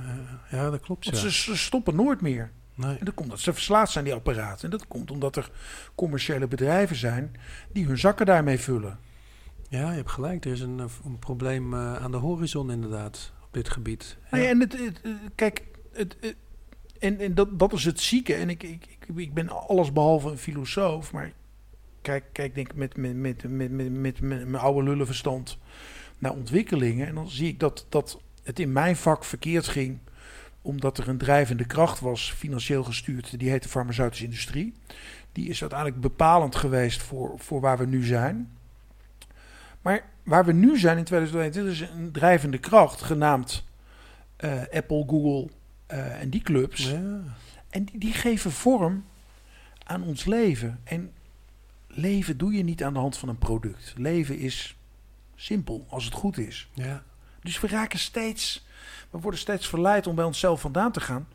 ja, 0.51 0.57
ja, 0.63 0.71
dat 0.71 0.81
klopt. 0.81 1.05
Want 1.05 1.17
Ja. 1.17 1.23
ze, 1.23 1.33
ze 1.33 1.57
stoppen 1.57 1.97
nooit 1.97 2.21
meer. 2.21 2.51
Nee. 2.75 2.99
En 2.99 3.05
dat 3.05 3.15
komt 3.15 3.29
omdat 3.29 3.41
ze 3.41 3.53
verslaafd 3.53 3.93
zijn, 3.93 4.05
die 4.05 4.15
apparaten. 4.15 4.65
En 4.65 4.71
dat 4.71 4.89
komt 4.89 5.11
omdat 5.11 5.37
er 5.37 5.51
commerciële 5.95 6.47
bedrijven 6.49 6.97
zijn 6.97 7.33
die 7.73 7.87
hun 7.87 7.99
zakken 7.99 8.27
daarmee 8.27 8.59
vullen. 8.59 8.99
Ja, 9.69 9.91
je 9.91 9.97
hebt 9.97 10.11
gelijk. 10.11 10.45
Er 10.45 10.53
is 10.53 10.61
een, 10.61 10.81
eh, 10.81 10.87
een 11.05 11.19
probleem 11.19 11.75
eh, 11.75 11.95
aan 11.97 12.11
de 12.11 12.17
horizon 12.17 12.71
inderdaad 12.71 13.33
op 13.43 13.49
dit 13.53 13.71
gebied. 13.71 14.17
Ja. 14.23 14.27
Nou 14.31 14.43
ja, 14.43 14.49
en 14.51 14.61
het, 14.61 14.73
het- 14.73 15.01
het- 15.03 15.17
kijk, 15.35 15.63
het, 15.93 16.17
het- 16.21 16.37
en, 16.99 17.21
en 17.21 17.35
dat, 17.35 17.59
dat 17.59 17.73
is 17.73 17.85
het 17.85 18.01
zieke. 18.01 18.35
En 18.35 18.51
ik, 18.51 18.63
ik, 18.63 18.87
ik, 18.87 19.17
ik 19.17 19.35
ben 19.35 19.49
alles 19.69 19.93
behalve 19.93 20.31
een 20.31 20.39
filosoof, 20.39 21.13
maar 21.13 21.33
kijk, 22.03 22.25
kijk 22.33 22.55
denk 22.55 22.75
met, 22.75 22.97
met, 22.97 23.17
met, 23.17 23.43
met, 23.49 23.71
met, 23.71 23.93
met, 23.93 24.21
met 24.21 24.49
mijn 24.49 24.63
oude 24.63 24.83
lullenverstand 24.83 25.59
naar 26.23 26.33
ontwikkelingen. 26.33 27.07
En 27.07 27.15
dan 27.15 27.29
zie 27.29 27.49
ik 27.49 27.61
dat, 27.61 27.87
dat 27.89 28.21
het 28.43 28.59
in 28.59 28.73
mijn 28.73 28.97
vak 28.97 29.25
verkeerd 29.25 29.69
ging, 29.69 29.99
omdat 30.63 30.99
er 30.99 31.09
een 31.09 31.19
drijvende 31.19 31.65
kracht 31.65 32.01
was, 32.01 32.33
financieel 32.33 32.85
gestuurd, 32.85 33.39
die 33.39 33.51
heet 33.51 33.63
de 33.63 33.69
farmaceutische 33.69 34.25
industrie. 34.25 34.75
Die 35.33 35.49
is 35.49 35.61
uiteindelijk 35.61 36.01
bepalend 36.01 36.57
geweest 36.57 37.03
voor, 37.03 37.39
voor 37.39 37.61
waar 37.61 37.79
we 37.79 37.87
nu 37.87 38.05
zijn. 38.05 38.57
Maar 39.81 40.05
waar 40.23 40.45
we 40.45 40.53
nu 40.53 40.79
zijn 40.79 40.99
in 40.99 41.05
2021 41.05 41.73
is 41.73 41.97
een 41.97 42.13
drijvende 42.13 42.59
kracht, 42.59 43.03
genaamd 43.03 43.65
eh, 44.37 44.61
Apple, 44.73 45.05
Google 45.07 45.49
eh, 45.87 46.21
en 46.21 46.31
die 46.31 46.43
clubs. 46.43 46.91
Ja. 46.91 47.21
En 47.71 47.85
die, 47.85 47.99
die 47.99 48.13
geven 48.13 48.53
vorm 48.53 49.05
aan 49.85 50.03
ons 50.03 50.25
leven. 50.25 50.81
En 50.85 51.13
leven 51.87 52.39
doe 52.39 52.53
je 52.53 52.65
niet 52.65 52.85
aan 52.85 52.93
de 52.93 52.99
hand 52.99 53.17
van 53.17 53.29
een 53.29 53.39
product. 53.39 53.95
Leven 53.97 54.39
is 54.39 54.77
simpel, 55.43 55.87
als 55.89 56.05
het 56.05 56.15
goed 56.15 56.39
is. 56.39 56.69
Ja. 56.75 57.03
Dus 57.43 57.61
we 57.61 57.67
raken 57.69 57.99
steeds, 57.99 58.67
we 59.11 59.19
worden 59.19 59.41
steeds 59.41 59.69
verleid 59.69 60.07
om 60.07 60.15
bij 60.15 60.25
onszelf 60.25 60.61
vandaan 60.61 60.93
te 60.93 61.01
gaan. 61.01 61.29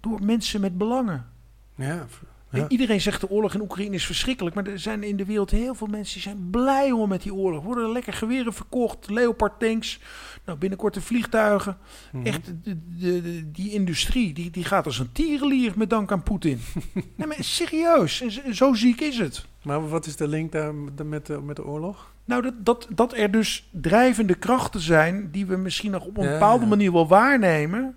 Door 0.00 0.22
mensen 0.24 0.60
met 0.60 0.78
belangen. 0.78 1.26
Ja. 1.74 2.06
En 2.50 2.60
Ja. 2.60 2.68
iedereen 2.68 3.00
zegt 3.00 3.20
de 3.20 3.30
oorlog 3.30 3.54
in 3.54 3.60
Oekraïne 3.60 3.94
is 3.94 4.06
verschrikkelijk. 4.06 4.54
Maar 4.54 4.66
er 4.66 4.78
zijn 4.78 5.02
in 5.02 5.16
de 5.16 5.24
wereld 5.24 5.50
heel 5.50 5.74
veel 5.74 5.86
mensen 5.86 6.14
die 6.14 6.22
zijn 6.22 6.50
blij 6.50 6.90
om 6.92 7.08
met 7.08 7.22
die 7.22 7.34
oorlog. 7.34 7.64
Worden 7.64 7.84
er 7.84 7.92
lekker 7.92 8.12
geweren 8.12 8.52
verkocht, 8.52 9.10
Leopard 9.10 9.58
tanks. 9.60 10.00
Nou, 10.44 10.58
binnenkort 10.58 10.94
de 10.94 11.00
vliegtuigen. 11.00 11.78
Mhm. 12.12 12.26
Echt, 12.26 12.44
de, 12.46 12.54
de, 12.64 13.22
de- 13.22 13.50
die 13.50 13.70
industrie, 13.72 14.32
die, 14.32 14.50
die 14.50 14.64
gaat 14.64 14.86
als 14.86 14.98
een 14.98 15.12
tierenlier 15.12 15.72
met 15.76 15.90
dank 15.90 16.12
aan 16.12 16.22
Poetin. 16.22 16.60
nee, 17.16 17.26
maar 17.26 17.36
serieus, 17.40 18.24
zo- 18.52 18.74
ziek 18.74 19.00
is 19.00 19.18
het. 19.18 19.44
Maar 19.62 19.88
wat 19.88 20.06
is 20.06 20.16
de 20.16 20.28
link 20.28 20.52
daar 20.52 20.74
met, 20.74 21.26
de, 21.26 21.40
met 21.40 21.56
de 21.56 21.64
oorlog? 21.64 22.12
Nou, 22.30 22.42
dat, 22.42 22.54
dat, 22.58 22.86
dat 22.90 23.16
er 23.16 23.30
dus 23.30 23.68
drijvende 23.70 24.34
krachten 24.34 24.80
zijn 24.80 25.30
die 25.30 25.46
we 25.46 25.56
misschien 25.56 25.90
nog 25.90 26.04
op 26.04 26.18
een 26.18 26.30
bepaalde 26.30 26.66
manier 26.66 26.92
wel 26.92 27.08
waarnemen. 27.08 27.94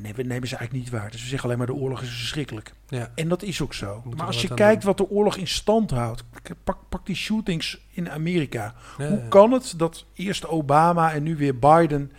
Nee, 0.00 0.14
we 0.14 0.22
nemen 0.22 0.48
ze 0.48 0.56
eigenlijk 0.56 0.72
niet 0.72 0.90
waar. 1.00 1.10
Dus 1.10 1.22
we 1.22 1.28
zeggen 1.28 1.44
alleen 1.44 1.58
maar 1.58 1.66
de 1.66 1.74
oorlog 1.74 2.02
is 2.02 2.08
verschrikkelijk. 2.08 2.72
Ja. 2.88 3.10
En 3.14 3.28
dat 3.28 3.42
is 3.42 3.60
ook 3.60 3.74
zo. 3.74 4.02
Maar 4.16 4.26
als 4.26 4.42
je 4.42 4.54
kijkt 4.54 4.82
doen. 4.82 4.94
wat 4.96 5.08
de 5.08 5.14
oorlog 5.14 5.36
in 5.36 5.46
stand 5.46 5.90
houdt. 5.90 6.24
Pak, 6.64 6.78
pak 6.88 7.06
die 7.06 7.16
shootings 7.16 7.80
in 7.90 8.10
Amerika. 8.10 8.74
Ja, 8.98 9.08
Hoe 9.08 9.18
ja. 9.18 9.28
kan 9.28 9.52
het 9.52 9.74
dat 9.76 10.04
eerst 10.14 10.46
Obama 10.46 11.12
en 11.12 11.22
nu 11.22 11.36
weer 11.36 11.58
Biden 11.58 12.12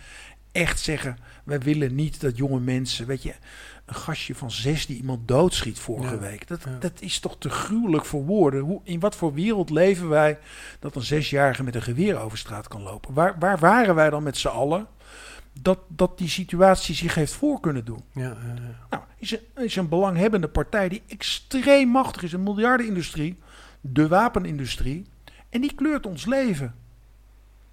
echt 0.52 0.80
zeggen... 0.80 1.18
wij 1.44 1.58
willen 1.58 1.94
niet 1.94 2.20
dat 2.20 2.36
jonge 2.36 2.60
mensen... 2.60 3.06
weet 3.06 3.22
je, 3.22 3.34
een 3.86 3.94
gastje 3.94 4.34
van 4.34 4.50
zes 4.50 4.86
die 4.86 4.96
iemand 4.96 5.28
doodschiet 5.28 5.78
vorige 5.78 6.14
Ja, 6.14 6.20
week. 6.20 6.48
Dat, 6.48 6.62
ja. 6.64 6.76
dat 6.78 7.00
is 7.00 7.18
toch 7.18 7.36
te 7.38 7.50
gruwelijk 7.50 8.04
voor 8.04 8.24
woorden. 8.24 8.60
Hoe, 8.60 8.80
in 8.84 9.00
wat 9.00 9.16
voor 9.16 9.34
wereld 9.34 9.70
leven 9.70 10.08
wij... 10.08 10.38
dat 10.78 10.96
een 10.96 11.02
zesjarige 11.02 11.62
met 11.62 11.74
een 11.74 11.82
geweer 11.82 12.18
over 12.18 12.38
straat 12.38 12.68
kan 12.68 12.82
lopen? 12.82 13.14
Waar, 13.14 13.38
waar 13.38 13.58
waren 13.58 13.94
wij 13.94 14.10
dan 14.10 14.22
met 14.22 14.36
z'n 14.36 14.48
allen... 14.48 14.86
Dat, 15.62 15.78
dat 15.88 16.18
die 16.18 16.28
situatie 16.28 16.94
zich 16.94 17.14
heeft 17.14 17.32
voor 17.32 17.60
kunnen 17.60 17.84
doen. 17.84 18.02
Ja. 18.12 18.36
Nou, 18.90 19.02
is 19.18 19.30
een, 19.32 19.64
is 19.64 19.76
een 19.76 19.88
belanghebbende 19.88 20.48
partij 20.48 20.88
die 20.88 21.02
extreem 21.06 21.88
machtig 21.88 22.22
is. 22.22 22.32
Een 22.32 22.42
miljardenindustrie, 22.42 23.38
de 23.80 24.08
wapenindustrie. 24.08 25.06
En 25.48 25.60
die 25.60 25.74
kleurt 25.74 26.06
ons 26.06 26.26
leven. 26.26 26.74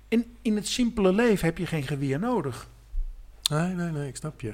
En 0.08 0.26
in 0.42 0.56
het 0.56 0.68
simpele 0.68 1.14
leven 1.14 1.46
heb 1.46 1.58
je 1.58 1.66
geen 1.66 1.84
geweer 1.84 2.20
nodig. 2.20 2.68
Nee, 3.50 3.74
nee, 3.74 3.92
nee, 3.92 4.08
ik 4.08 4.16
snap 4.16 4.42
je. 4.42 4.54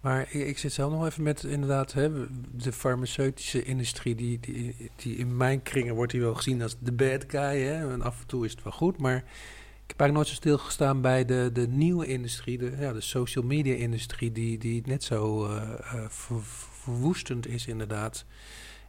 Maar 0.00 0.34
ik, 0.34 0.58
zit 0.58 0.72
zelf 0.72 0.92
nog 0.92 1.06
even 1.06 1.22
met 1.22 1.44
inderdaad 1.44 1.92
hè, 1.92 2.10
de 2.52 2.72
farmaceutische 2.72 3.62
industrie. 3.62 4.14
Die, 4.14 4.40
die, 4.40 4.90
die 4.96 5.16
in 5.16 5.36
mijn 5.36 5.62
kringen 5.62 5.94
wordt 5.94 6.12
die 6.12 6.20
wel 6.20 6.34
gezien 6.34 6.62
als 6.62 6.76
de 6.78 6.92
bad 6.92 7.24
guy. 7.28 7.60
Hè? 7.62 7.92
En 7.92 8.02
af 8.02 8.20
en 8.20 8.26
toe 8.26 8.44
is 8.44 8.50
het 8.50 8.62
wel 8.62 8.72
goed. 8.72 8.98
Maar 8.98 9.16
ik 9.16 9.96
heb 9.96 10.00
eigenlijk 10.00 10.12
nooit 10.12 10.28
zo 10.28 10.34
stilgestaan 10.34 11.00
bij 11.00 11.24
de, 11.24 11.50
de 11.52 11.68
nieuwe 11.68 12.06
industrie. 12.06 12.58
De, 12.58 12.76
ja, 12.78 12.92
de 12.92 13.00
social 13.00 13.44
media 13.44 13.74
industrie. 13.74 14.32
Die, 14.32 14.58
die 14.58 14.82
net 14.86 15.04
zo 15.04 15.46
eh, 15.46 15.62
eh, 15.62 16.04
ver- 16.08 16.42
verwoestend 16.82 17.46
is 17.46 17.66
inderdaad. 17.66 18.24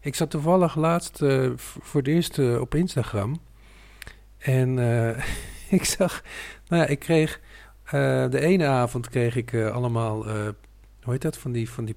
Ik 0.02 0.16
zat 0.16 0.30
toevallig 0.30 0.76
laatst 0.76 1.22
eh, 1.22 1.50
voor 1.58 2.02
het 2.02 2.10
eerst 2.10 2.40
op 2.40 2.76
Instagram. 2.76 3.42
En 4.38 4.78
ik 5.70 5.84
zag... 5.84 6.24
Nou 6.68 6.82
ja, 6.82 6.88
ik 6.88 7.00
kreeg... 7.00 7.40
de 8.30 8.40
ene 8.40 8.66
avond 8.66 9.10
kreeg 9.10 9.36
ik 9.36 9.54
allemaal... 9.56 10.26
hoe 11.04 11.14
heet 11.14 11.22
dat? 11.22 11.38
Van 11.38 11.52
die, 11.52 11.70
van 11.70 11.86
die 11.86 11.96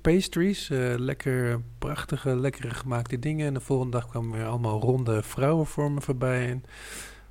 pastries. 0.00 0.70
eh, 0.70 0.94
lekker 0.96 1.60
prachtige, 1.78 2.36
lekkere 2.36 2.70
gemaakte 2.70 3.18
dingen. 3.18 3.46
En 3.46 3.54
de 3.54 3.60
volgende 3.60 3.92
dag 3.92 4.08
kwamen 4.08 4.36
weer 4.38 4.46
allemaal 4.46 4.80
ronde 4.80 5.22
vrouwenvormen 5.22 6.02
voorbij. 6.02 6.50
En, 6.50 6.64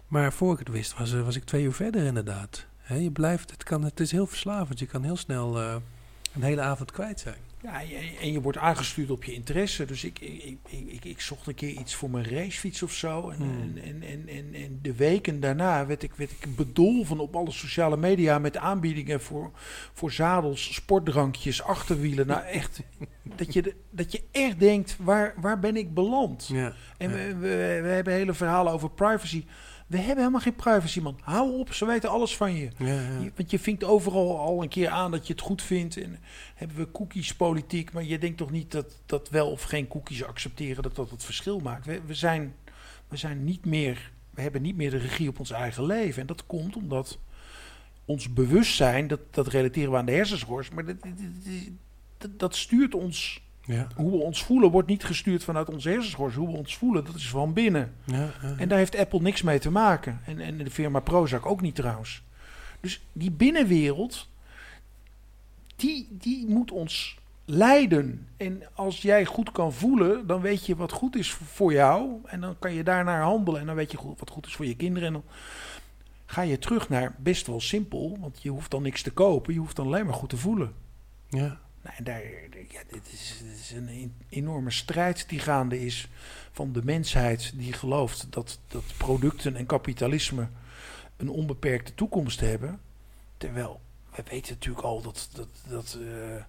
maar 0.08 0.34
voor 0.34 0.54
ik 0.54 0.60
het 0.60 0.70
wist, 0.70 0.98
was, 0.98 1.14
eh, 1.14 1.22
was 1.22 1.36
ik 1.36 1.44
twee 1.44 1.64
uur 1.64 1.74
verder 1.74 2.04
inderdaad. 2.04 2.66
Je 2.88 3.12
blijft, 3.12 3.52
het, 3.52 3.64
kan, 3.64 3.84
het 3.84 4.00
is 4.00 4.12
heel 4.12 4.28
verslavend. 4.28 4.80
Je 4.80 4.86
kan 4.86 5.04
heel 5.04 5.16
snel 5.16 5.60
eh, 5.60 5.76
een 6.36 6.44
hele 6.44 6.62
avond 6.62 6.92
kwijt 6.92 7.20
zijn. 7.20 7.45
Ja, 7.66 7.82
en 8.22 8.32
je 8.32 8.42
wordt 8.42 8.58
aangestuurd 8.58 9.10
op 9.10 9.24
je 9.24 9.34
interesse. 9.34 9.86
Dus 9.86 10.04
ik, 10.04 10.20
ik, 10.20 10.58
ik, 10.70 11.06
ik, 11.06 11.22
zocht 11.22 11.48
een 11.48 11.56
keer 11.56 11.70
iets 11.70 11.96
voor 11.96 12.10
mijn 12.10 12.30
racefiets 12.30 12.84
of 12.84 12.92
zo. 12.92 13.30
En, 13.30 13.38
Hmm. 13.38 13.78
en, 13.78 14.04
en, 14.04 14.28
en, 14.28 14.54
en 14.54 14.80
de 14.82 14.96
weken 14.96 15.40
daarna 15.40 15.86
werd 15.86 16.04
ik, 16.04 16.14
werd 16.14 16.32
ik 16.32 16.56
bedolven 16.56 17.20
op 17.20 17.36
alle 17.36 17.52
sociale 17.52 17.98
media 17.98 18.40
met 18.40 18.58
aanbiedingen 18.58 19.22
voor, 19.22 19.52
voor 19.94 20.12
zadels, 20.12 20.74
sportdrankjes, 20.74 21.64
achterwielen. 21.64 22.28
Nou, 22.28 22.44
echt, 22.44 22.82
dat 23.24 23.54
je, 23.54 23.76
dat 23.90 24.12
je 24.12 24.24
echt 24.32 24.60
denkt, 24.60 24.98
waar, 25.00 25.34
waar 25.42 25.60
ben 25.60 25.76
ik 25.76 25.94
beland? 25.94 26.48
Ja. 26.48 26.74
En 26.98 27.12
we, 27.12 27.36
we 27.82 27.88
hebben 27.88 28.14
hele 28.14 28.34
verhalen 28.34 28.74
over 28.74 28.90
privacy. 28.90 29.46
We 29.88 29.98
hebben 29.98 30.18
helemaal 30.18 30.40
geen 30.42 30.56
privacy, 30.56 31.00
man. 31.00 31.20
Hou 31.22 31.52
op, 31.60 31.74
ze 31.74 31.86
weten 31.86 32.10
alles 32.10 32.38
van 32.38 32.56
je. 32.56 32.70
Ja, 32.78 32.86
ja. 32.88 33.20
Je- 33.20 33.32
Want 33.36 33.52
je 33.52 33.60
vinkt 33.60 33.84
overal 33.84 34.40
al 34.40 34.62
een 34.64 34.70
keer 34.70 34.90
aan 34.90 35.12
dat 35.12 35.28
je 35.28 35.34
het 35.34 35.42
goed 35.42 35.62
vindt. 35.62 35.98
En 35.98 36.20
hebben 36.56 36.78
we 36.78 36.92
cookies-politiek. 36.92 37.94
Maar 37.94 38.04
je 38.04 38.18
denkt 38.20 38.38
toch 38.38 38.52
niet 38.52 38.72
dat, 38.72 39.02
dat 39.06 39.30
wel 39.30 39.52
of 39.52 39.62
geen 39.64 39.88
cookies 39.88 40.24
accepteren... 40.24 40.84
dat 40.84 40.96
dat 40.96 41.10
het 41.10 41.24
verschil 41.24 41.60
maakt. 41.60 41.86
We, 41.86 42.02
we, 42.06 42.14
zijn, 42.14 42.56
we 43.08 43.18
zijn 43.18 43.44
niet 43.44 43.66
meer... 43.66 44.12
We 44.30 44.42
hebben 44.42 44.62
niet 44.62 44.76
meer 44.76 44.90
de 44.92 44.98
regie 44.98 45.30
op 45.30 45.40
ons 45.40 45.52
eigen 45.52 45.86
leven. 45.86 46.22
En 46.22 46.28
dat 46.28 46.46
komt 46.46 46.76
omdat 46.76 47.20
ons 48.06 48.34
bewustzijn... 48.34 49.08
dat, 49.08 49.20
dat 49.32 49.48
relateren 49.48 49.92
we 49.92 49.98
aan 49.98 50.06
de 50.06 50.12
hersenschors... 50.12 50.70
maar 50.70 50.86
dat, 50.86 51.02
dat, 51.02 51.12
dat, 52.18 52.40
dat 52.40 52.56
stuurt 52.56 52.96
ons... 52.96 53.44
Ja. 53.66 53.88
Hoe 53.96 54.12
we 54.12 54.18
ons 54.18 54.44
voelen 54.44 54.72
wordt 54.72 54.88
niet 54.88 55.04
gestuurd 55.04 55.44
vanuit 55.44 55.70
onze 55.70 55.90
hersenschors. 55.90 56.36
Hoe 56.36 56.52
we 56.52 56.58
ons 56.58 56.78
voelen, 56.78 57.06
dat 57.06 57.16
is 57.16 57.30
van 57.30 57.54
binnen. 57.54 57.94
Ja. 58.04 58.32
En 58.58 58.68
daar 58.68 58.78
heeft 58.78 58.98
Apple 58.98 59.22
niks 59.22 59.42
mee 59.42 59.60
te 59.60 59.72
maken. 59.72 60.22
En, 60.26 60.40
en 60.40 60.58
de 60.58 60.72
firma 60.72 61.00
Prozac 61.00 61.46
ook 61.46 61.62
niet 61.62 61.76
trouwens. 61.76 62.24
Dus 62.80 63.02
die 63.12 63.32
binnenwereld, 63.32 64.28
die, 65.76 66.08
die 66.12 66.48
moet 66.48 66.72
ons 66.72 67.18
leiden. 67.46 68.28
En 68.38 68.64
als 68.74 69.02
jij 69.02 69.26
goed 69.26 69.52
kan 69.52 69.74
voelen, 69.74 70.28
dan 70.28 70.42
weet 70.42 70.66
je 70.66 70.76
wat 70.76 70.92
goed 70.92 71.16
is 71.16 71.32
voor 71.32 71.74
jou. 71.74 72.20
En 72.26 72.42
dan 72.42 72.56
kan 72.60 72.74
je 72.74 72.84
daarnaar 72.84 73.22
handelen. 73.22 73.60
En 73.60 73.66
dan 73.66 73.76
weet 73.76 73.92
je 73.92 73.98
goed 73.98 74.20
wat 74.20 74.30
goed 74.30 74.46
is 74.46 74.56
voor 74.56 74.66
je 74.66 74.76
kinderen. 74.76 75.08
En 75.08 75.14
dan 75.14 75.24
ga 76.26 76.42
je 76.42 76.60
terug 76.60 76.90
naar 76.90 77.16
best 77.18 77.48
wel 77.48 77.62
simpel. 77.62 78.18
Want 78.20 78.42
je 78.42 78.50
hoeft 78.50 78.72
dan 78.72 78.82
niks 78.82 79.02
te 79.02 79.12
kopen. 79.12 79.54
Je 79.54 79.60
hoeft 79.60 79.76
dan 79.76 79.86
alleen 79.86 80.06
maar 80.06 80.14
goed 80.14 80.30
te 80.30 80.38
voelen. 80.38 80.74
ja. 81.30 81.64
Nou, 81.86 82.04
daar, 82.04 82.22
ja, 82.70 82.82
dit, 82.88 83.12
is, 83.12 83.44
een 83.76 83.88
e- 83.88 84.36
enorme 84.36 84.72
strijd 84.72 85.30
die 85.30 85.40
gaande 85.40 85.86
is 85.86 86.08
van 86.52 86.74
de 86.74 86.84
mensheid 86.84 87.52
die 87.56 87.74
gelooft 87.74 88.28
dat, 88.30 88.60
dat 88.68 88.84
producten 88.98 89.56
en 89.56 89.66
kapitalisme 89.66 90.48
een 91.18 91.30
onbeperkte 91.30 91.94
toekomst 91.96 92.40
hebben. 92.40 92.80
Terwijl 93.38 93.82
we 94.16 94.24
weten 94.30 94.54
natuurlijk 94.54 94.86
al 94.86 95.02
dat, 95.02 95.30
dat, 95.34 95.48
dat 95.68 95.98
eh, 96.02 96.44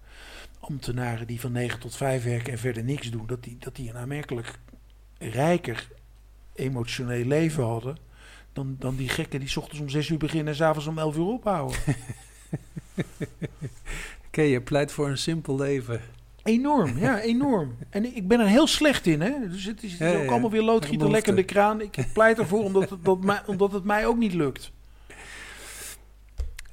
ambtenaren 0.61 1.27
die 1.27 1.40
van 1.40 1.53
9 1.53 1.81
tot 1.81 1.96
5 1.96 2.25
werken 2.25 2.53
en 2.53 2.59
verder 2.59 2.85
niks 2.85 3.11
doen, 3.11 3.27
dat 3.27 3.42
die, 3.42 3.57
dat 3.59 3.77
die 3.77 3.88
een 3.88 3.96
aanmerkelijk 3.96 4.59
rijker 5.18 5.88
emotioneel 6.55 7.25
leven 7.25 7.64
hadden. 7.64 7.99
Dan, 8.53 8.77
dan 8.79 8.96
die 8.96 9.09
gekken 9.09 9.40
die 9.40 9.57
ochtends 9.57 9.81
om 9.81 9.88
6 9.88 10.09
uur 10.09 10.18
beginnen 10.18 10.49
en 10.49 10.55
s'avonds 10.55 10.87
om 10.87 10.99
11 10.99 11.16
uur 11.16 11.27
ophouden. 11.27 11.79
Oké, 14.37 14.44
je 14.44 14.61
pleit 14.61 14.92
voor 14.92 15.09
een 15.09 15.18
simpel 15.18 15.57
leven. 15.57 16.01
Enorm, 16.42 16.99
ja, 16.99 17.20
enorm. 17.33 17.77
En 17.90 18.16
ik 18.16 18.29
ben 18.29 18.40
er 18.40 18.46
heel 18.46 18.66
slecht 18.66 19.07
in, 19.07 19.20
hè. 19.20 19.49
Dus 19.49 19.64
het 19.64 19.83
is, 19.83 19.92
het 19.92 20.01
is 20.01 20.07
Ja, 20.07 20.07
ja, 20.07 20.16
ook 20.16 20.25
ja. 20.25 20.31
allemaal 20.31 20.51
weer 20.51 20.62
loodgieter, 20.62 21.11
lekkende 21.11 21.44
kraan. 21.44 21.81
Ik 21.81 21.96
pleit 22.14 22.38
ervoor 22.38 22.62
omdat 22.64 22.90
het, 22.90 23.05
dat 23.05 23.25
mij, 23.25 23.40
omdat 23.46 23.72
het 23.72 23.85
mij 23.85 24.07
ook 24.07 24.16
niet 24.16 24.35
lukt. 24.35 24.72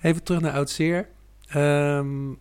Even 0.02 0.24
terug 0.24 0.42
naar 0.42 0.54
Oudzeer. 0.54 1.08
Ehm 1.48 2.32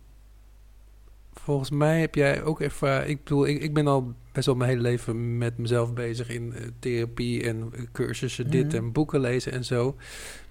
volgens 1.33 1.69
mij 1.69 1.99
heb 1.99 2.15
jij 2.15 2.43
ook 2.43 2.61
ervaren... 2.61 3.09
Ik 3.09 3.23
bedoel, 3.23 3.47
ik, 3.47 3.61
ik 3.61 3.73
ben 3.73 3.87
al 3.87 4.13
best 4.31 4.45
wel 4.45 4.55
mijn 4.55 4.69
hele 4.69 4.81
leven 4.81 5.37
met 5.37 5.57
mezelf 5.57 5.93
bezig 5.93 6.29
in 6.29 6.53
eh, 6.53 6.67
therapie 6.79 7.43
en 7.43 7.71
cursussen, 7.91 8.49
dit 8.49 8.65
Mhm. 8.67 8.75
en 8.75 8.91
boeken 8.91 9.19
lezen 9.19 9.51
en 9.51 9.65
zo. 9.65 9.95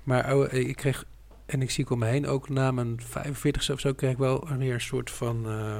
Maar 0.02 0.36
oh, 0.36 0.52
ik 0.52 0.76
kreeg, 0.76 1.04
en 1.52 1.62
ik 1.62 1.70
zie 1.70 1.84
ik 1.84 1.90
om 1.90 1.98
me 1.98 2.06
heen 2.06 2.26
ook 2.26 2.48
na 2.48 2.70
mijn 2.70 3.00
45 3.00 3.70
of 3.70 3.80
zo, 3.80 3.92
kreeg 3.92 4.10
ik 4.10 4.18
wel 4.18 4.48
weer 4.58 4.74
een 4.74 4.80
soort 4.80 5.10
van... 5.10 5.46
eh, 5.46 5.76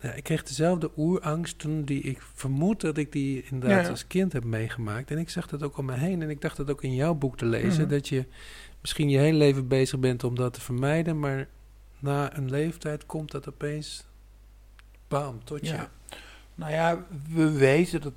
ja, 0.00 0.12
ik 0.12 0.22
kreeg 0.22 0.42
dezelfde 0.42 0.90
oerangsten 0.96 1.84
die 1.84 2.02
ik 2.02 2.22
vermoed 2.34 2.80
dat 2.80 2.96
ik 2.96 3.12
die 3.12 3.42
inderdaad 3.50 3.84
Ja. 3.84 3.90
als 3.90 4.06
kind 4.06 4.32
heb 4.32 4.44
meegemaakt. 4.44 5.10
En 5.10 5.18
ik 5.18 5.30
zag 5.30 5.46
dat 5.46 5.62
ook 5.62 5.78
om 5.78 5.84
me 5.84 5.94
heen. 5.94 6.22
En 6.22 6.30
ik 6.30 6.40
dacht 6.40 6.56
dat 6.56 6.70
ook 6.70 6.82
in 6.82 6.94
jouw 6.94 7.14
boek 7.14 7.36
te 7.36 7.46
lezen. 7.46 7.80
Mhm. 7.82 7.90
Dat 7.90 8.08
je 8.08 8.24
misschien 8.80 9.08
je 9.10 9.18
hele 9.18 9.38
leven 9.38 9.68
bezig 9.68 9.98
bent 9.98 10.24
om 10.24 10.34
dat 10.34 10.52
te 10.54 10.60
vermijden. 10.60 11.18
Maar 11.18 11.48
na 11.98 12.36
een 12.36 12.50
leeftijd 12.50 13.06
komt 13.06 13.30
dat 13.30 13.48
opeens... 13.48 14.04
Bam, 15.08 15.44
tot 15.44 15.60
je. 15.66 15.72
Ja. 15.72 15.90
Nou 16.54 16.72
ja, 16.72 17.06
we 17.28 17.50
weten, 17.50 18.00
dat, 18.00 18.12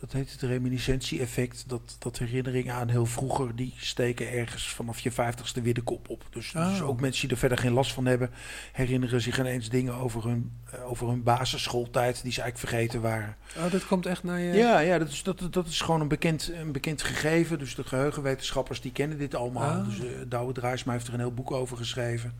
dat, 0.00 0.12
heet 0.12 0.32
het 0.32 0.42
reminiscentie-effect, 0.42 1.64
dat, 1.68 1.96
dat 1.98 2.18
herinneringen 2.18 2.74
aan 2.74 2.88
heel 2.88 3.06
vroeger, 3.06 3.56
die 3.56 3.74
steken 3.76 4.30
ergens 4.32 4.68
vanaf 4.68 5.00
je 5.00 5.12
vijftigste 5.12 5.60
weer 5.62 5.74
de 5.74 5.80
kop 5.82 6.08
op. 6.08 6.26
Dus, 6.30 6.52
dus 6.52 6.80
Oh. 6.80 6.88
ook 6.88 7.00
mensen 7.00 7.20
die 7.22 7.30
er 7.30 7.36
verder 7.36 7.58
geen 7.58 7.72
last 7.72 7.92
van 7.92 8.06
hebben, 8.06 8.30
herinneren 8.72 9.20
zich 9.20 9.38
ineens 9.38 9.68
dingen 9.68 9.94
over 9.94 10.24
hun, 10.24 10.52
eh, 10.70 10.90
over 10.90 11.08
hun 11.08 11.22
basisschooltijd 11.22 12.22
die 12.22 12.32
ze 12.32 12.40
eigenlijk 12.42 12.70
vergeten 12.72 13.00
waren. 13.00 13.36
Oh, 13.56 13.70
dat 13.70 13.86
komt 13.86 14.06
echt 14.06 14.22
naar 14.22 14.40
je... 14.40 14.52
Ja, 14.52 14.78
ja 14.78 14.98
dat, 14.98 15.08
is, 15.08 15.22
dat, 15.22 15.48
dat 15.50 15.66
is 15.66 15.80
gewoon 15.80 16.00
een 16.00 16.08
bekend, 16.08 16.50
een 16.54 16.72
bekend 16.72 17.02
gegeven. 17.02 17.58
Dus 17.58 17.74
de 17.74 17.84
geheugenwetenschappers 17.84 18.80
die 18.80 18.92
kennen 18.92 19.18
dit 19.18 19.34
allemaal. 19.34 19.80
Ah. 19.80 19.84
Dus 19.86 19.98
uh, 19.98 20.04
Douwe 20.28 20.52
Draaisma 20.52 20.92
heeft 20.92 21.06
er 21.06 21.12
een 21.14 21.18
heel 21.20 21.34
boek 21.34 21.50
over 21.50 21.76
geschreven. 21.76 22.34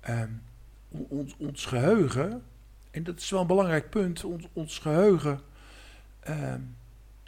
Ehm, 0.00 0.28
on- 0.88 1.06
ons, 1.08 1.34
ons 1.38 1.64
geheugen, 1.66 2.42
en 2.90 3.02
dat 3.02 3.20
is 3.20 3.30
wel 3.30 3.40
een 3.40 3.46
belangrijk 3.46 3.90
punt, 3.90 4.24
ons, 4.24 4.44
ons 4.52 4.78
geheugen 4.78 5.40
ehm, 6.24 6.60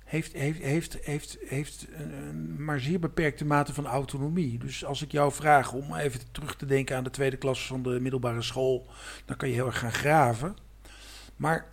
heeft, 0.04 0.32
heeft, 0.32 0.62
heeft, 0.62 0.98
heeft, 1.02 1.38
heeft 1.46 1.86
een, 1.92 2.64
maar 2.64 2.80
zeer 2.80 2.98
beperkte 2.98 3.44
mate 3.44 3.74
van 3.74 3.86
autonomie. 3.86 4.58
Dus 4.58 4.84
als 4.84 5.02
ik 5.02 5.12
jou 5.12 5.32
vraag 5.32 5.72
om 5.72 5.94
even 5.94 6.20
terug 6.32 6.56
te 6.56 6.66
denken 6.66 6.96
aan 6.96 7.04
de 7.04 7.10
tweede 7.10 7.36
klas 7.36 7.66
van 7.66 7.82
de 7.82 8.00
middelbare 8.00 8.42
school, 8.42 8.86
dan 9.24 9.36
kan 9.36 9.48
je 9.48 9.54
heel 9.54 9.66
erg 9.66 9.78
gaan 9.78 9.92
graven. 9.92 10.56
Maar 11.36 11.66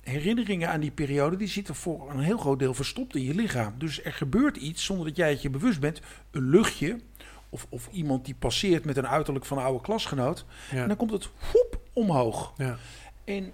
herinneringen 0.00 0.68
aan 0.68 0.80
die 0.80 0.90
periode, 0.90 1.36
die 1.36 1.48
zitten 1.48 1.74
voor 1.74 2.10
een 2.10 2.20
heel 2.20 2.38
groot 2.38 2.58
deel 2.58 2.74
verstopt 2.74 3.14
in 3.14 3.22
je 3.22 3.34
lichaam. 3.34 3.74
Dus 3.78 4.04
er 4.04 4.12
gebeurt 4.12 4.56
iets 4.56 4.84
zonder 4.84 5.06
dat 5.06 5.16
jij 5.16 5.30
het 5.30 5.42
je 5.42 5.50
bewust 5.50 5.80
bent. 5.80 6.00
Een 6.30 6.50
luchtje, 6.50 7.00
of, 7.48 7.66
of 7.68 7.88
iemand 7.92 8.24
die 8.24 8.34
passeert 8.34 8.84
met 8.84 8.96
een 8.96 9.08
uiterlijk 9.08 9.44
van 9.44 9.58
een 9.58 9.64
oude 9.64 9.82
klasgenoot. 9.82 10.44
En 10.70 10.88
dan 10.88 10.96
komt 10.96 11.10
het 11.10 11.28
woep 11.52 11.80
omhoog. 11.92 12.52
ja. 12.56 12.78
En 13.24 13.52